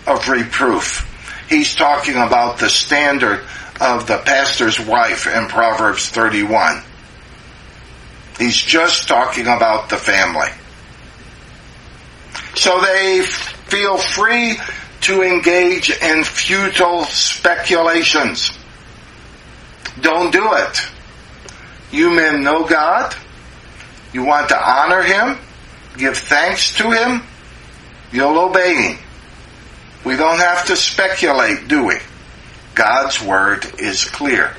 of 0.06 0.28
reproof. 0.28 1.10
He's 1.48 1.74
talking 1.74 2.16
about 2.16 2.58
the 2.58 2.70
standard 2.70 3.44
of 3.80 4.06
the 4.06 4.18
pastor's 4.18 4.80
wife 4.80 5.26
in 5.26 5.46
Proverbs 5.46 6.08
31. 6.08 6.82
He's 8.38 8.56
just 8.56 9.08
talking 9.08 9.46
about 9.46 9.90
the 9.90 9.96
family. 9.96 10.48
So 12.54 12.80
they 12.80 13.22
feel 13.22 13.98
free 13.98 14.58
to 15.02 15.22
engage 15.22 15.90
in 15.90 16.24
futile 16.24 17.04
speculations. 17.04 18.52
Don't 20.00 20.32
do 20.32 20.52
it. 20.54 20.80
You 21.90 22.10
men 22.10 22.42
know 22.42 22.66
God. 22.66 23.14
You 24.12 24.24
want 24.24 24.48
to 24.48 24.56
honor 24.56 25.02
Him. 25.02 25.38
Give 25.96 26.16
thanks 26.16 26.74
to 26.76 26.90
Him. 26.90 27.22
You'll 28.12 28.38
obey 28.38 28.74
Him. 28.74 28.98
We 30.04 30.16
don't 30.16 30.38
have 30.38 30.66
to 30.66 30.76
speculate, 30.76 31.68
do 31.68 31.86
we? 31.86 31.96
God's 32.74 33.22
Word 33.22 33.64
is 33.78 34.04
clear. 34.04 34.54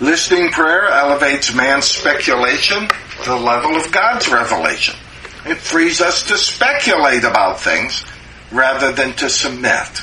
Listening 0.00 0.50
prayer 0.50 0.88
elevates 0.88 1.54
man's 1.54 1.84
speculation 1.84 2.88
to 3.22 3.30
the 3.30 3.36
level 3.36 3.76
of 3.76 3.92
God's 3.92 4.28
revelation. 4.28 4.96
It 5.44 5.58
frees 5.58 6.00
us 6.00 6.26
to 6.26 6.36
speculate 6.36 7.24
about 7.24 7.60
things 7.60 8.04
rather 8.50 8.92
than 8.92 9.12
to 9.14 9.30
submit. 9.30 10.02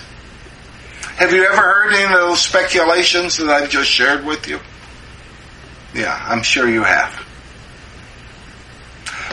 Have 1.20 1.34
you 1.34 1.43
ever 1.43 1.57
heard 1.57 1.93
any 1.93 2.05
of 2.05 2.11
those 2.11 2.39
speculations 2.39 3.36
that 3.38 3.49
I've 3.49 3.70
just 3.70 3.89
shared 3.89 4.26
with 4.26 4.47
you? 4.47 4.57
Yeah, 5.93 6.17
I'm 6.26 6.41
sure 6.41 6.70
you 6.70 6.84
have. 6.84 7.13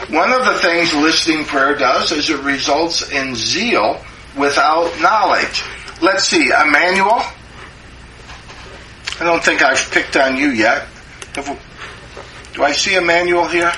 One 0.09 0.33
of 0.33 0.43
the 0.43 0.55
things 0.55 0.93
listening 0.93 1.45
prayer 1.45 1.75
does 1.75 2.11
is 2.11 2.29
it 2.29 2.41
results 2.41 3.09
in 3.09 3.35
zeal 3.35 4.03
without 4.37 4.99
knowledge. 4.99 5.63
Let's 6.01 6.25
see, 6.25 6.49
Emmanuel. 6.49 7.21
I 9.21 9.23
don't 9.23 9.41
think 9.41 9.63
I've 9.63 9.89
picked 9.89 10.17
on 10.17 10.35
you 10.35 10.49
yet. 10.49 10.89
Do 11.33 12.63
I 12.63 12.73
see 12.73 12.95
Emmanuel 12.95 13.47
here? 13.47 13.71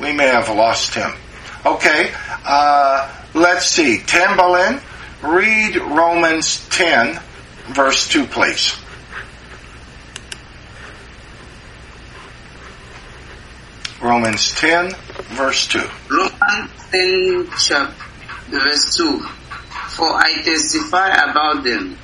We 0.00 0.12
may 0.12 0.26
have 0.26 0.50
lost 0.50 0.94
him. 0.94 1.12
Okay, 1.64 2.10
uh, 2.44 3.10
let's 3.32 3.64
see. 3.70 4.00
Tambalin, 4.04 4.82
Read 5.22 5.76
Romans 5.76 6.68
10, 6.68 7.20
verse 7.68 8.08
2, 8.08 8.26
please. 8.26 8.76
Romans 14.02 14.54
10, 14.54 14.92
verse 15.34 15.66
2. 15.68 15.80
Romans 16.10 16.70
10, 16.90 17.48
chapter, 17.58 18.04
verse 18.50 18.96
2. 18.96 19.20
For 19.20 20.14
I 20.14 20.42
testify 20.44 21.08
about 21.08 21.64
them 21.64 21.96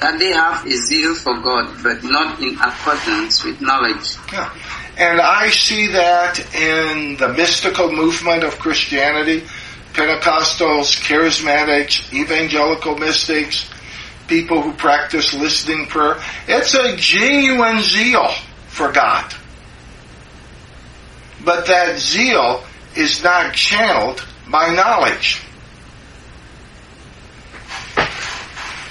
that 0.00 0.18
they 0.18 0.32
have 0.32 0.64
a 0.64 0.76
zeal 0.76 1.14
for 1.14 1.40
God, 1.40 1.82
but 1.82 2.02
not 2.04 2.40
in 2.40 2.56
accordance 2.58 3.44
with 3.44 3.60
knowledge. 3.60 4.16
Yeah. 4.32 4.52
And 4.96 5.20
I 5.20 5.50
see 5.50 5.88
that 5.88 6.38
in 6.54 7.16
the 7.16 7.28
mystical 7.28 7.90
movement 7.90 8.44
of 8.44 8.58
Christianity 8.60 9.44
Pentecostals, 9.94 11.00
charismatics, 11.00 12.12
evangelical 12.12 12.98
mystics, 12.98 13.70
people 14.26 14.60
who 14.60 14.72
practice 14.72 15.32
listening 15.32 15.86
prayer. 15.86 16.20
It's 16.48 16.74
a 16.74 16.96
genuine 16.96 17.80
zeal 17.80 18.28
for 18.66 18.90
God. 18.90 19.32
But 21.44 21.66
that 21.66 21.98
zeal 21.98 22.64
is 22.96 23.22
not 23.22 23.54
channeled 23.54 24.26
by 24.50 24.74
knowledge. 24.74 25.40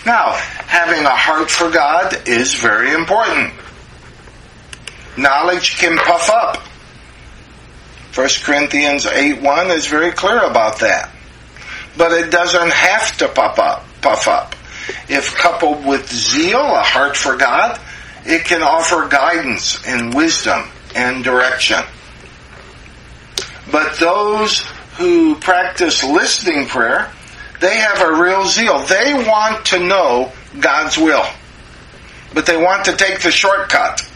Now, 0.06 0.32
having 0.68 1.06
a 1.06 1.10
heart 1.10 1.50
for 1.50 1.70
God 1.70 2.28
is 2.28 2.54
very 2.54 2.94
important. 2.94 3.54
Knowledge 5.18 5.78
can 5.78 5.98
puff 5.98 6.30
up. 6.30 6.64
1 8.14 8.30
Corinthians 8.44 9.08
8 9.08 9.42
1 9.42 9.72
is 9.72 9.88
very 9.88 10.12
clear 10.12 10.40
about 10.40 10.80
that. 10.80 11.10
But 11.98 12.12
it 12.12 12.30
doesn't 12.32 12.72
have 12.72 13.18
to 13.18 13.28
puff 13.28 13.58
up, 13.58 13.86
puff 14.02 14.28
up. 14.28 14.56
If 15.10 15.36
coupled 15.36 15.86
with 15.86 16.12
zeal, 16.12 16.60
a 16.60 16.84
heart 16.84 17.18
for 17.18 17.38
God, 17.38 17.80
it 18.26 18.46
can 18.46 18.62
offer 18.62 19.08
guidance 19.08 19.86
and 19.88 20.14
wisdom 20.14 20.70
and 20.96 21.24
direction. 21.24 21.80
But 23.72 23.98
those 24.00 24.60
who 24.98 25.36
practice 25.36 26.04
listening 26.04 26.68
prayer, 26.68 27.12
they 27.62 27.78
have 27.78 28.02
a 28.02 28.22
real 28.22 28.46
zeal. 28.46 28.80
They 28.86 29.14
want 29.14 29.66
to 29.68 29.80
know 29.80 30.32
God's 30.60 30.98
will. 30.98 31.26
But 32.34 32.46
they 32.46 32.58
want 32.58 32.86
to 32.86 32.96
take 32.96 33.22
the 33.22 33.32
shortcut 33.32 34.08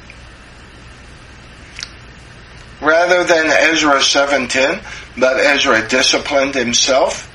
rather 2.82 3.24
than 3.24 3.48
Ezra 3.48 4.02
7:10, 4.02 4.82
but 5.18 5.38
Ezra 5.38 5.88
disciplined 5.88 6.56
himself 6.56 7.28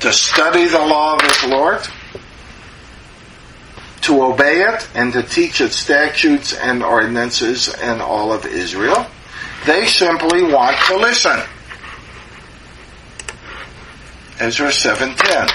to 0.00 0.12
study 0.12 0.66
the 0.66 0.78
law 0.78 1.14
of 1.14 1.22
his 1.22 1.44
Lord, 1.44 1.86
to 4.02 4.22
obey 4.22 4.62
it, 4.62 4.86
and 4.94 5.12
to 5.12 5.22
teach 5.22 5.60
its 5.60 5.76
statutes 5.76 6.52
and 6.52 6.82
ordinances 6.82 7.68
in 7.80 8.00
all 8.00 8.32
of 8.32 8.46
Israel. 8.46 9.06
They 9.66 9.86
simply 9.86 10.42
want 10.42 10.76
to 10.86 10.96
listen. 10.96 11.42
Ezra 14.40 14.70
7:10. 14.72 15.50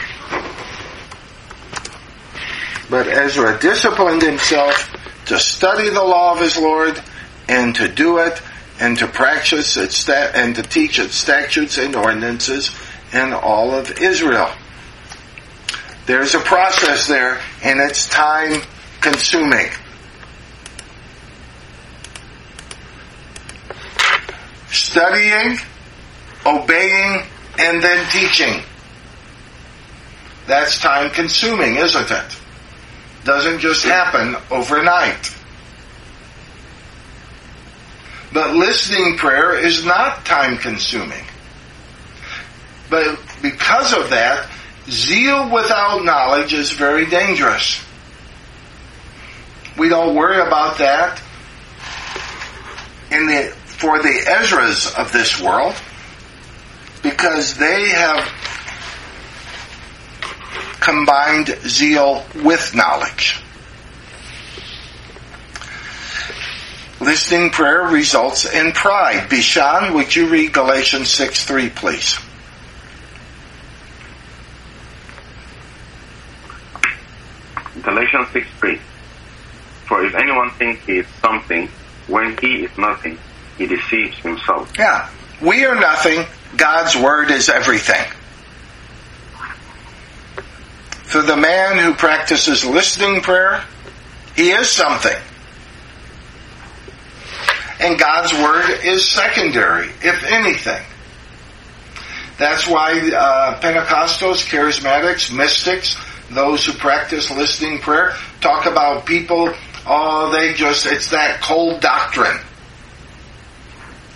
But 2.89 3.07
Ezra 3.07 3.57
disciplined 3.59 4.21
himself 4.21 4.89
to 5.25 5.39
study 5.39 5.89
the 5.89 6.03
law 6.03 6.33
of 6.33 6.41
his 6.41 6.57
Lord 6.57 7.01
and 7.47 7.73
to 7.75 7.87
do 7.87 8.17
it 8.17 8.41
and 8.83 8.97
to 8.97 9.07
practice 9.07 9.77
its 9.77 9.95
stat- 9.95 10.35
and 10.35 10.55
to 10.55 10.61
teach 10.61 10.99
its 10.99 11.15
statutes 11.15 11.77
and 11.77 11.95
ordinances 11.95 12.69
in 13.13 13.31
all 13.31 13.73
of 13.73 13.89
Israel. 14.01 14.51
There's 16.05 16.35
a 16.35 16.39
process 16.39 17.07
there 17.07 17.39
and 17.63 17.79
it's 17.79 18.07
time 18.07 18.61
consuming. 18.99 19.69
Studying, 24.69 25.59
obeying, 26.45 27.23
and 27.57 27.81
then 27.81 28.05
teaching. 28.11 28.63
That's 30.45 30.81
time 30.81 31.09
consuming, 31.11 31.77
isn't 31.77 32.11
it? 32.11 32.39
Doesn't 33.23 33.59
just 33.59 33.85
happen 33.85 34.35
overnight. 34.51 35.33
But 38.33 38.55
listening 38.55 39.17
prayer 39.17 39.55
is 39.55 39.85
not 39.85 40.25
time 40.25 40.57
consuming. 40.57 41.23
But 42.89 43.19
because 43.43 43.93
of 43.93 44.09
that, 44.09 44.49
zeal 44.89 45.51
without 45.53 46.03
knowledge 46.03 46.53
is 46.53 46.71
very 46.71 47.05
dangerous. 47.05 47.83
We 49.77 49.87
don't 49.89 50.15
worry 50.15 50.41
about 50.41 50.79
that 50.79 51.21
in 53.11 53.27
the, 53.27 53.53
for 53.65 54.01
the 54.01 54.23
Ezras 54.25 54.97
of 54.97 55.11
this 55.11 55.39
world 55.39 55.75
because 57.03 57.55
they 57.57 57.89
have 57.89 58.27
combined 60.79 61.55
zeal 61.67 62.25
with 62.43 62.73
knowledge. 62.75 63.42
Listening 67.03 67.49
prayer 67.49 67.81
results 67.81 68.45
in 68.45 68.71
pride. 68.71 69.29
Bishan, 69.29 69.93
would 69.93 70.15
you 70.15 70.29
read 70.29 70.53
Galatians 70.53 71.09
6 71.09 71.43
3, 71.43 71.69
please? 71.69 72.17
Galatians 77.81 78.29
6 78.31 78.47
3. 78.57 78.79
For 79.85 80.05
if 80.05 80.15
anyone 80.15 80.49
thinks 80.51 80.85
he 80.85 80.99
is 80.99 81.07
something 81.21 81.67
when 82.07 82.37
he 82.37 82.63
is 82.63 82.77
nothing, 82.77 83.17
he 83.57 83.67
deceives 83.67 84.17
himself. 84.19 84.71
Yeah. 84.79 85.09
We 85.41 85.65
are 85.65 85.75
nothing. 85.75 86.25
God's 86.55 86.95
word 86.95 87.31
is 87.31 87.49
everything. 87.49 88.09
For 91.03 91.21
the 91.21 91.35
man 91.35 91.83
who 91.83 91.93
practices 91.95 92.63
listening 92.65 93.19
prayer, 93.19 93.61
he 94.37 94.51
is 94.51 94.69
something. 94.69 95.17
And 97.83 97.99
God's 97.99 98.31
word 98.31 98.79
is 98.85 99.09
secondary, 99.09 99.89
if 100.01 100.23
anything. 100.23 100.81
That's 102.37 102.65
why 102.65 102.93
uh, 102.93 103.59
Pentecostals, 103.59 104.47
charismatics, 104.47 105.35
mystics, 105.35 105.97
those 106.31 106.65
who 106.65 106.71
practice 106.71 107.29
listening 107.29 107.79
prayer, 107.79 108.13
talk 108.39 108.67
about 108.67 109.05
people, 109.05 109.53
oh, 109.85 110.31
they 110.31 110.53
just, 110.53 110.85
it's 110.85 111.09
that 111.11 111.41
cold 111.41 111.81
doctrine. 111.81 112.39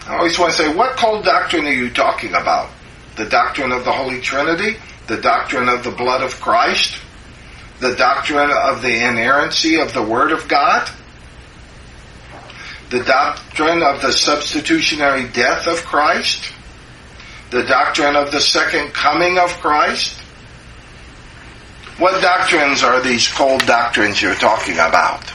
I 0.06 0.16
always 0.16 0.40
want 0.40 0.54
to 0.54 0.58
say, 0.58 0.74
what 0.74 0.96
cold 0.96 1.26
doctrine 1.26 1.66
are 1.66 1.74
you 1.74 1.90
talking 1.90 2.30
about? 2.30 2.70
The 3.18 3.26
doctrine 3.26 3.74
of 3.74 3.84
the 3.84 3.92
Holy 3.92 4.22
Trinity? 4.22 4.78
The 5.08 5.20
doctrine 5.20 5.68
of 5.68 5.84
the 5.84 5.92
blood 5.92 6.24
of 6.24 6.40
Christ? 6.40 7.02
The 7.82 7.96
doctrine 7.96 8.50
of 8.50 8.82
the 8.82 9.08
inerrancy 9.08 9.82
of 9.82 9.94
the 9.94 10.04
Word 10.04 10.32
of 10.32 10.48
God? 10.48 10.90
The 12.90 13.04
doctrine 13.04 13.84
of 13.84 14.02
the 14.02 14.14
substitutionary 14.14 15.28
death 15.30 15.68
of 15.68 15.84
Christ? 15.84 16.54
The 17.50 17.64
doctrine 17.64 18.16
of 18.16 18.32
the 18.32 18.42
second 18.42 18.94
coming 18.94 19.38
of 19.38 19.50
Christ? 19.60 20.20
What 21.98 22.22
doctrines 22.22 22.84
are 22.84 23.02
these 23.02 23.28
cold 23.28 23.66
doctrines 23.66 24.22
you're 24.22 24.36
talking 24.36 24.76
about? 24.76 25.34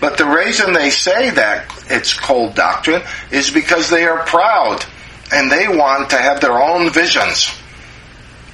But 0.00 0.18
the 0.18 0.26
reason 0.26 0.72
they 0.72 0.90
say 0.90 1.30
that 1.30 1.70
it's 1.88 2.18
cold 2.18 2.54
doctrine 2.54 3.02
is 3.30 3.50
because 3.50 3.88
they 3.88 4.04
are 4.04 4.24
proud 4.26 4.84
and 5.32 5.50
they 5.50 5.68
want 5.68 6.10
to 6.10 6.16
have 6.16 6.40
their 6.40 6.60
own 6.60 6.90
visions, 6.90 7.50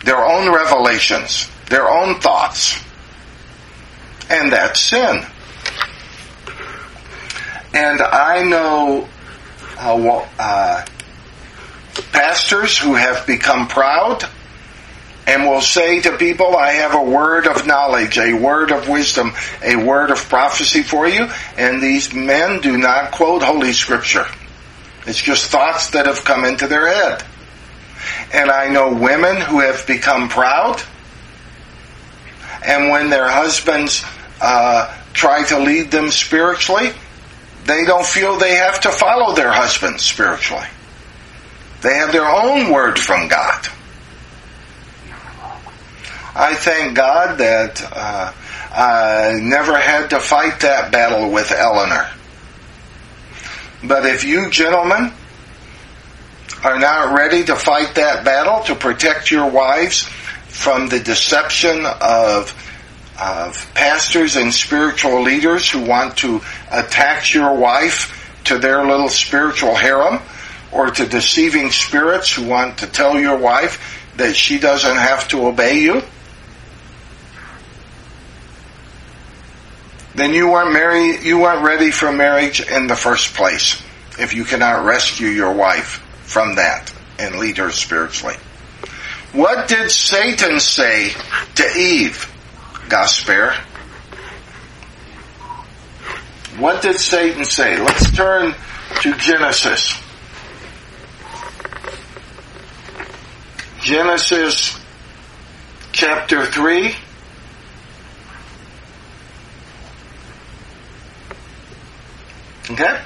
their 0.04 0.24
own 0.24 0.52
revelations, 0.52 1.48
their 1.68 1.88
own 1.88 2.20
thoughts. 2.20 2.82
And 4.28 4.52
that's 4.52 4.80
sin. 4.80 5.24
And 7.72 8.00
I 8.00 8.42
know 8.42 9.08
uh, 9.78 10.26
uh, 10.38 10.84
pastors 12.12 12.78
who 12.78 12.94
have 12.94 13.26
become 13.26 13.68
proud 13.68 14.24
and 15.26 15.46
will 15.46 15.60
say 15.60 16.00
to 16.00 16.16
people, 16.16 16.56
I 16.56 16.72
have 16.72 16.94
a 16.94 17.02
word 17.02 17.46
of 17.46 17.66
knowledge, 17.66 18.18
a 18.18 18.32
word 18.32 18.72
of 18.72 18.88
wisdom, 18.88 19.32
a 19.62 19.76
word 19.76 20.10
of 20.10 20.18
prophecy 20.28 20.82
for 20.82 21.06
you. 21.06 21.28
And 21.56 21.80
these 21.80 22.12
men 22.12 22.60
do 22.60 22.76
not 22.76 23.12
quote 23.12 23.42
Holy 23.42 23.72
Scripture. 23.72 24.26
It's 25.06 25.22
just 25.22 25.50
thoughts 25.50 25.90
that 25.90 26.06
have 26.06 26.24
come 26.24 26.44
into 26.44 26.66
their 26.66 26.88
head. 26.88 27.24
And 28.32 28.50
I 28.50 28.68
know 28.68 28.92
women 28.92 29.36
who 29.40 29.60
have 29.60 29.86
become 29.86 30.28
proud. 30.28 30.82
And 32.66 32.90
when 32.90 33.08
their 33.10 33.28
husbands 33.28 34.04
uh, 34.40 34.94
try 35.12 35.44
to 35.44 35.58
lead 35.58 35.90
them 35.90 36.10
spiritually, 36.10 36.92
they 37.64 37.84
don't 37.84 38.06
feel 38.06 38.38
they 38.38 38.56
have 38.56 38.80
to 38.80 38.90
follow 38.90 39.34
their 39.34 39.52
husbands 39.52 40.02
spiritually. 40.02 40.66
They 41.82 41.94
have 41.94 42.12
their 42.12 42.26
own 42.26 42.72
word 42.72 42.98
from 42.98 43.28
God. 43.28 43.66
I 46.34 46.54
thank 46.54 46.96
God 46.96 47.38
that 47.38 47.82
uh, 47.82 48.32
I 48.72 49.38
never 49.40 49.76
had 49.76 50.10
to 50.10 50.20
fight 50.20 50.60
that 50.60 50.92
battle 50.92 51.30
with 51.30 51.50
Eleanor. 51.50 52.08
But 53.82 54.06
if 54.06 54.24
you 54.24 54.50
gentlemen 54.50 55.12
are 56.62 56.78
not 56.78 57.14
ready 57.14 57.44
to 57.44 57.56
fight 57.56 57.94
that 57.94 58.24
battle 58.24 58.62
to 58.64 58.74
protect 58.74 59.30
your 59.30 59.50
wives 59.50 60.04
from 60.48 60.88
the 60.88 61.00
deception 61.00 61.86
of 61.86 62.50
of 63.20 63.72
pastors 63.74 64.36
and 64.36 64.52
spiritual 64.52 65.22
leaders 65.22 65.70
who 65.70 65.84
want 65.84 66.16
to 66.18 66.40
attach 66.70 67.34
your 67.34 67.54
wife 67.54 68.40
to 68.44 68.58
their 68.58 68.84
little 68.86 69.08
spiritual 69.08 69.74
harem 69.74 70.20
or 70.72 70.90
to 70.90 71.06
deceiving 71.06 71.70
spirits 71.70 72.32
who 72.32 72.46
want 72.46 72.78
to 72.78 72.86
tell 72.86 73.18
your 73.18 73.36
wife 73.36 73.98
that 74.16 74.34
she 74.34 74.58
doesn't 74.58 74.96
have 74.96 75.28
to 75.28 75.46
obey 75.46 75.80
you, 75.80 76.02
then 80.14 80.32
you 80.32 80.48
weren't 80.50 80.72
married, 80.72 81.22
you 81.22 81.38
weren't 81.38 81.64
ready 81.64 81.90
for 81.90 82.12
marriage 82.12 82.60
in 82.60 82.86
the 82.86 82.96
first 82.96 83.34
place 83.34 83.82
if 84.18 84.34
you 84.34 84.44
cannot 84.44 84.84
rescue 84.84 85.28
your 85.28 85.52
wife 85.52 86.04
from 86.24 86.56
that 86.56 86.92
and 87.18 87.36
lead 87.36 87.58
her 87.58 87.70
spiritually. 87.70 88.34
What 89.32 89.68
did 89.68 89.90
Satan 89.90 90.58
say 90.58 91.10
to 91.56 91.78
Eve? 91.78 92.29
Gasper. 92.90 93.54
What 96.58 96.82
did 96.82 96.98
Satan 96.98 97.44
say? 97.44 97.78
Let's 97.78 98.10
turn 98.10 98.54
to 99.02 99.16
Genesis. 99.16 99.98
Genesis 103.80 104.78
chapter 105.92 106.44
3. 106.44 106.94
Okay? 112.72 113.00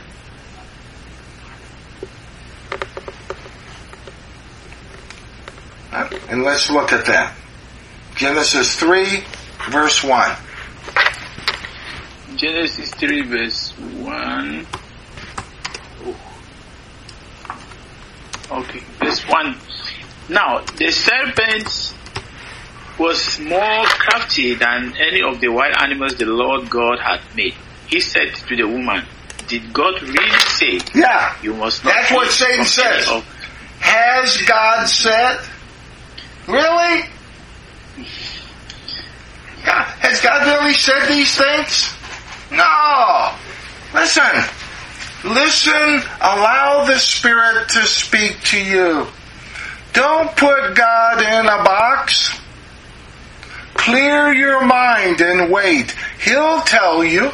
And 6.28 6.43
let's 6.43 6.70
look 6.70 6.93
at 6.93 7.07
that. 7.07 7.37
Genesis 8.16 8.74
3, 8.76 9.22
verse 9.71 10.03
1. 10.05 10.37
Genesis 12.37 12.91
3 12.95 13.23
verse 13.23 13.71
1. 13.79 14.67
Okay, 18.51 18.81
verse 18.99 19.27
1. 19.29 19.57
Now, 20.29 20.61
the 20.77 20.91
serpent 20.91 21.95
was 22.99 23.39
more 23.41 23.85
crafty 23.87 24.55
than 24.55 24.95
any 24.97 25.23
of 25.23 25.41
the 25.41 25.49
wild 25.49 25.75
animals 25.81 26.17
the 26.17 26.27
Lord 26.27 26.71
God 26.71 26.99
had 27.01 27.21
made. 27.35 27.55
He 27.89 28.01
said 28.01 28.35
to 28.35 28.57
the 28.57 28.65
woman, 28.65 29.05
Did 29.49 29.73
God 29.73 30.01
really 30.03 30.31
say? 30.49 30.79
Yeah. 30.95 31.37
You 31.43 31.55
must 31.55 31.85
not 31.85 31.93
That's 31.95 32.12
what 32.12 32.31
Satan 32.31 32.65
says. 32.65 33.09
of- 33.09 33.25
Has 33.81 34.37
God 34.43 34.87
said? 34.87 35.41
Really? 36.47 37.05
God, 39.65 39.85
has 40.01 40.21
God 40.21 40.47
really 40.47 40.75
said 40.75 41.09
these 41.09 41.37
things? 41.37 41.95
No. 42.51 43.35
Listen. 43.95 44.23
Listen. 45.25 46.03
Allow 46.21 46.85
the 46.87 46.99
Spirit 46.99 47.69
to 47.71 47.83
speak 47.85 48.43
to 48.45 48.62
you. 48.62 49.07
Don't 49.95 50.37
put 50.37 50.75
God 50.75 51.23
in 51.23 51.47
a 51.47 51.65
box. 51.65 52.39
Clear 53.75 54.33
your 54.33 54.65
mind 54.65 55.21
and 55.21 55.51
wait. 55.51 55.95
He'll 56.23 56.61
tell 56.62 57.03
you. 57.05 57.31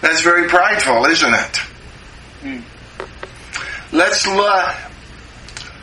That's 0.00 0.22
very 0.22 0.48
prideful, 0.48 1.04
isn't 1.06 1.34
it? 1.34 1.56
Hmm. 2.42 3.96
Let's 3.96 4.26
look. 4.26 4.76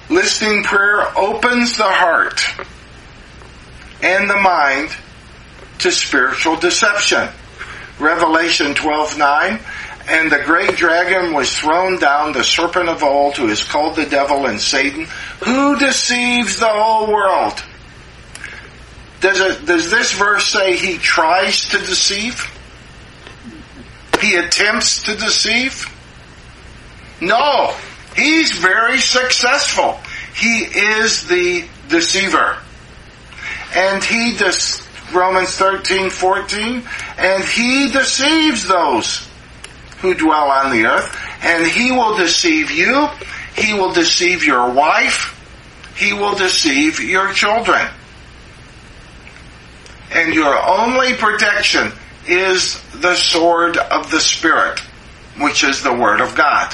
Listening 0.10 0.64
prayer 0.64 1.06
opens 1.18 1.76
the 1.78 1.84
heart 1.84 2.42
and 4.02 4.30
the 4.30 4.38
mind 4.38 4.90
to 5.80 5.92
spiritual 5.92 6.56
deception. 6.56 7.30
Revelation 8.00 8.74
12:9 8.74 9.60
and 10.10 10.32
the 10.32 10.40
great 10.40 10.78
dragon 10.78 11.34
was 11.34 11.56
thrown 11.58 12.00
down 12.00 12.32
the 12.32 12.44
serpent 12.44 12.88
of 12.88 13.04
old 13.04 13.36
who 13.36 13.50
is 13.50 13.64
called 13.64 13.96
the 13.96 14.06
devil 14.06 14.46
and 14.46 14.60
Satan 14.60 15.06
who 15.44 15.78
deceives 15.78 16.60
the 16.60 16.68
whole 16.68 17.12
world. 17.12 17.62
Does 19.20 19.40
it, 19.40 19.66
does 19.66 19.90
this 19.90 20.14
verse 20.14 20.48
say 20.48 20.78
he 20.78 20.98
tries 20.98 21.70
to 21.70 21.80
deceive? 21.80 22.40
He 24.22 24.36
attempts 24.36 25.04
to 25.04 25.16
deceive? 25.16 25.86
No. 27.20 27.74
He's 28.16 28.52
very 28.52 29.00
successful. 29.00 30.00
He 30.36 30.60
is 30.60 31.28
the 31.28 31.66
deceiver. 31.88 32.58
And 33.76 34.04
he 34.04 34.36
does, 34.38 34.88
Romans 35.14 35.56
13, 35.56 36.10
14, 36.10 36.84
and 37.18 37.44
he 37.44 37.92
deceives 37.92 38.68
those 38.68 39.28
who 40.00 40.14
dwell 40.14 40.52
on 40.52 40.72
the 40.72 40.86
earth, 40.86 41.16
and 41.42 41.66
he 41.66 41.92
will 41.92 42.16
deceive 42.18 42.72
you, 42.72 43.08
he 43.56 43.74
will 43.74 43.94
deceive 43.94 44.44
your 44.44 44.72
wife, 44.72 45.34
he 45.98 46.14
will 46.14 46.36
deceive 46.36 47.00
your 47.00 47.34
children. 47.34 47.88
And 50.12 50.34
your 50.34 50.58
only 50.58 51.14
protection 51.16 51.92
is 52.28 52.82
the 52.92 53.16
sword 53.16 53.78
of 53.78 54.12
the 54.12 54.20
Spirit, 54.20 54.80
which 55.40 55.64
is 55.64 55.84
the 55.84 55.94
Word 55.94 56.22
of 56.22 56.36
God. 56.36 56.74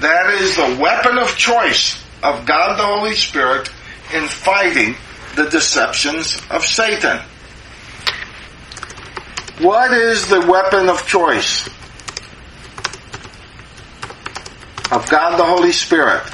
That 0.00 0.30
is 0.40 0.56
the 0.56 0.78
weapon 0.80 1.18
of 1.18 1.36
choice 1.36 2.02
of 2.22 2.46
God 2.46 2.78
the 2.78 2.84
Holy 2.84 3.14
Spirit 3.14 3.70
in 4.12 4.26
fighting 4.26 4.96
the 5.38 5.48
deceptions 5.48 6.36
of 6.50 6.66
Satan. 6.66 7.20
What 9.60 9.92
is 9.92 10.26
the 10.26 10.40
weapon 10.40 10.88
of 10.88 11.06
choice 11.06 11.68
of 14.90 15.08
God 15.08 15.38
the 15.38 15.44
Holy 15.44 15.70
Spirit? 15.70 16.24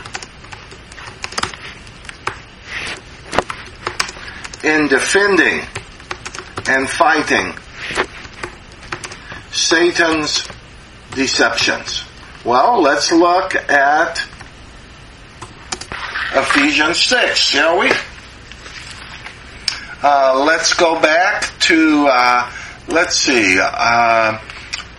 In 4.65 4.89
defending 4.89 5.61
and 6.67 6.89
fighting 6.89 7.53
Satan's 9.53 10.49
deceptions. 11.11 12.05
Well, 12.43 12.81
let's 12.81 13.13
look 13.13 13.55
at 13.55 14.27
Ephesians 16.35 17.03
6, 17.03 17.39
shall 17.39 17.79
we? 17.79 17.91
Uh, 20.07 20.45
let's 20.45 20.75
go 20.75 21.01
back 21.01 21.45
to, 21.61 22.07
uh, 22.11 22.53
let's 22.89 23.17
see, 23.17 23.59
uh, 23.59 24.39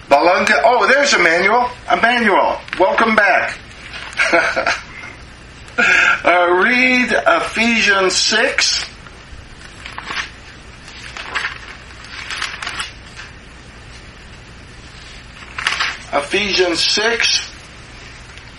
Balunga. 0.09 0.59
Oh, 0.63 0.87
there's 0.87 1.13
Emmanuel. 1.13 1.69
Emmanuel, 1.93 2.59
welcome 2.79 3.15
back. 3.15 3.55
uh, 5.77 6.51
read 6.59 7.11
Ephesians 7.11 8.15
6. 8.15 8.89
Ephesians 16.13 16.79
6, 16.83 17.51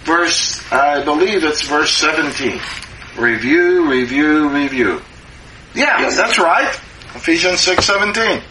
verse, 0.05 0.73
I 0.73 1.03
believe 1.03 1.43
it's 1.43 1.63
verse 1.63 1.91
17. 1.97 2.61
Review, 3.19 3.91
review, 3.91 4.49
review. 4.49 5.03
Yeah, 5.77 6.01
Yes. 6.01 6.17
that's 6.17 6.39
right. 6.39 6.69
Ephesians 7.15 7.65
6.17. 7.65 8.43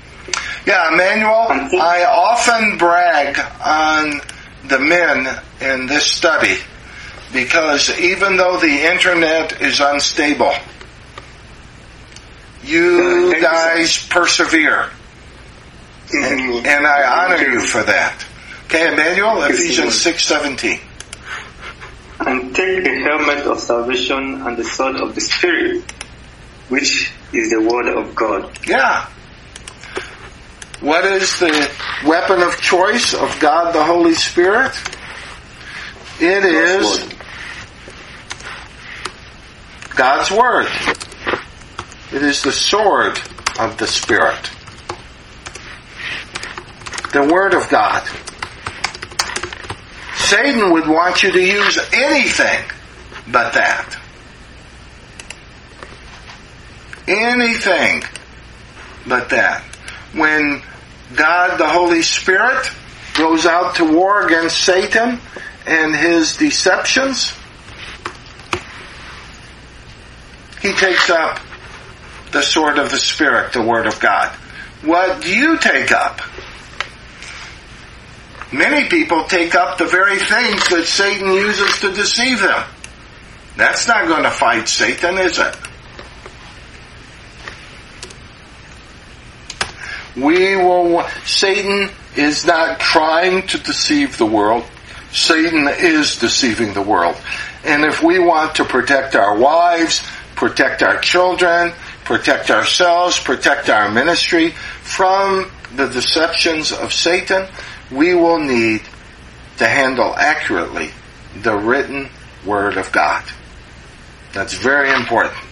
Yeah, 0.66 0.94
Emmanuel. 0.94 1.48
I 1.82 2.06
often 2.06 2.78
brag 2.78 3.40
on 3.64 4.22
the 4.68 4.80
men 4.80 5.28
in 5.62 5.88
this 5.88 6.06
study 6.06 6.58
because 7.34 8.00
even 8.00 8.38
though 8.38 8.58
the 8.58 8.92
internet 8.92 9.62
is 9.62 9.80
unstable, 9.80 10.54
you 12.64 13.32
uh, 13.32 13.34
sir. 13.34 13.42
guys 13.42 14.08
persevere. 14.08 14.90
And, 16.12 16.40
mm-hmm. 16.40 16.66
and 16.66 16.88
I 16.88 17.02
mm-hmm. 17.02 17.34
honor 17.34 17.52
you 17.52 17.62
for 17.62 17.84
that. 17.84 18.26
Okay, 18.66 18.94
Emmanuel, 18.94 19.44
Ephesians 19.44 19.94
6.17. 20.04 20.80
And 22.28 22.56
take 22.56 22.84
the 22.84 22.96
helmet 23.02 23.46
of 23.46 23.60
salvation 23.60 24.42
and 24.42 24.58
the 24.58 24.64
sword 24.64 24.96
of 24.96 25.14
the 25.14 25.22
Spirit, 25.22 25.84
which 26.70 27.12
is 27.34 27.50
the 27.50 27.62
word 27.62 27.88
of 27.88 28.16
God. 28.16 28.58
Yeah. 28.68 29.08
What 30.82 31.06
is 31.06 31.40
the 31.40 31.72
weapon 32.06 32.42
of 32.42 32.60
choice 32.62 33.14
of 33.14 33.40
God 33.40 33.74
the 33.74 33.84
Holy 33.84 34.14
Spirit? 34.14 34.74
It 36.20 36.46
is 36.46 37.02
Word. 37.02 37.16
God's 39.96 40.32
Word. 40.32 40.68
It 42.14 42.22
is 42.22 42.44
the 42.44 42.52
sword 42.52 43.20
of 43.60 43.78
the 43.78 43.88
Spirit. 43.88 44.50
The 47.14 47.28
Word 47.34 47.54
of 47.54 47.70
God. 47.70 48.08
Satan 50.16 50.72
would 50.74 50.88
want 50.88 51.24
you 51.24 51.32
to 51.32 51.42
use 51.42 51.80
anything 51.94 52.64
but 53.28 53.54
that. 53.54 53.98
Anything 57.08 58.04
but 59.08 59.30
that. 59.30 59.64
When 60.14 60.62
God 61.16 61.58
the 61.58 61.68
Holy 61.68 62.02
Spirit 62.02 62.70
goes 63.16 63.46
out 63.46 63.76
to 63.76 63.86
war 63.86 64.26
against 64.26 64.58
Satan 64.64 65.20
and 65.68 65.96
his 65.96 66.38
deceptions, 66.38 67.34
he 70.62 70.74
takes 70.74 71.10
up 71.10 71.40
the 72.32 72.42
sword 72.42 72.80
of 72.80 72.90
the 72.90 72.98
Spirit, 72.98 73.54
the 73.54 73.62
Word 73.62 73.86
of 73.86 74.00
God. 74.00 74.30
What 74.84 75.22
do 75.22 75.36
you 75.36 75.58
take 75.58 75.92
up? 75.92 76.22
Many 78.52 78.88
people 78.88 79.26
take 79.26 79.56
up 79.56 79.78
the 79.78 79.86
very 79.86 80.18
things 80.18 80.68
that 80.70 80.86
Satan 80.86 81.34
uses 81.34 81.80
to 81.82 81.92
deceive 81.92 82.42
them. 82.42 82.64
That's 83.58 83.88
not 83.88 84.08
going 84.08 84.24
to 84.24 84.32
fight 84.32 84.68
Satan, 84.68 85.18
is 85.18 85.40
it? 85.40 85.56
We 90.16 90.56
will, 90.56 91.06
Satan 91.26 91.90
is 92.16 92.46
not 92.46 92.80
trying 92.80 93.48
to 93.48 93.58
deceive 93.58 94.18
the 94.18 94.26
world. 94.26 94.64
Satan 95.12 95.68
is 95.68 96.18
deceiving 96.18 96.74
the 96.74 96.82
world. 96.82 97.18
And 97.64 97.84
if 97.84 98.04
we 98.04 98.20
want 98.20 98.56
to 98.56 98.66
protect 98.66 99.16
our 99.16 99.38
wives, 99.38 100.06
protect 100.36 100.84
our 100.84 101.00
children, 101.00 101.74
protect 102.04 102.52
ourselves, 102.52 103.20
protect 103.20 103.70
our 103.70 103.90
ministry 103.90 104.52
from 104.52 105.50
the 105.76 105.88
deceptions 105.88 106.72
of 106.72 106.94
Satan, 106.94 107.48
we 107.92 108.14
will 108.14 108.40
need 108.40 108.82
to 109.58 109.68
handle 109.68 110.16
accurately 110.16 110.92
the 111.42 111.56
written 111.58 112.10
Word 112.46 112.78
of 112.78 112.92
God. 112.92 113.24
That's 114.34 114.54
very 114.54 114.92
important. 114.94 115.45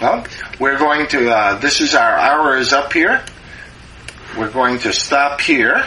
Well, 0.00 0.24
we're 0.58 0.78
going 0.78 1.08
to, 1.08 1.30
uh, 1.30 1.58
this 1.58 1.82
is 1.82 1.94
our 1.94 2.16
hour 2.16 2.56
is 2.56 2.72
up 2.72 2.90
here. 2.94 3.22
We're 4.38 4.50
going 4.50 4.78
to 4.78 4.94
stop 4.94 5.42
here. 5.42 5.84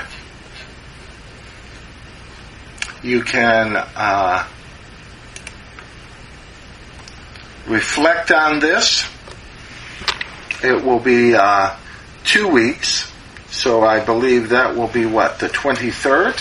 You 3.01 3.23
can 3.23 3.75
uh, 3.75 4.47
reflect 7.67 8.31
on 8.31 8.59
this. 8.59 9.03
It 10.63 10.83
will 10.85 10.99
be 10.99 11.33
uh, 11.33 11.75
two 12.23 12.47
weeks, 12.47 13.11
so 13.49 13.83
I 13.83 13.99
believe 14.05 14.49
that 14.49 14.75
will 14.75 14.89
be 14.89 15.07
what, 15.07 15.39
the 15.39 15.47
23rd? 15.47 16.39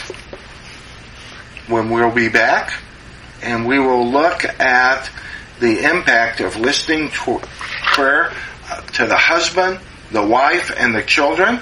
When 1.70 1.88
we'll 1.88 2.10
be 2.10 2.28
back, 2.28 2.82
and 3.40 3.66
we 3.66 3.78
will 3.78 4.06
look 4.06 4.44
at 4.60 5.10
the 5.62 5.88
impact 5.88 6.40
of 6.40 6.56
listening 6.56 7.08
to 7.10 7.40
prayer 7.94 8.32
uh, 8.68 8.80
to 8.80 9.06
the 9.06 9.16
husband, 9.16 9.78
the 10.10 10.24
wife, 10.24 10.72
and 10.76 10.94
the 10.94 11.02
children, 11.02 11.60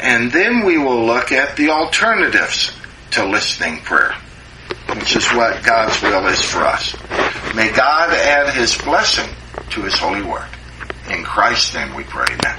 and 0.00 0.32
then 0.32 0.64
we 0.64 0.78
will 0.78 1.04
look 1.04 1.30
at 1.30 1.54
the 1.56 1.68
alternatives 1.68 2.72
to 3.10 3.24
listening 3.24 3.80
prayer, 3.82 4.14
which 4.96 5.14
is 5.14 5.26
what 5.28 5.62
God's 5.62 6.00
will 6.02 6.26
is 6.26 6.42
for 6.42 6.60
us. 6.60 6.96
May 7.54 7.70
God 7.70 8.10
add 8.10 8.54
His 8.54 8.76
blessing 8.78 9.28
to 9.70 9.82
His 9.82 9.94
holy 9.94 10.22
work. 10.22 10.48
In 11.10 11.22
Christ's 11.22 11.74
name 11.74 11.94
we 11.94 12.04
pray. 12.04 12.26
Amen. 12.26 12.44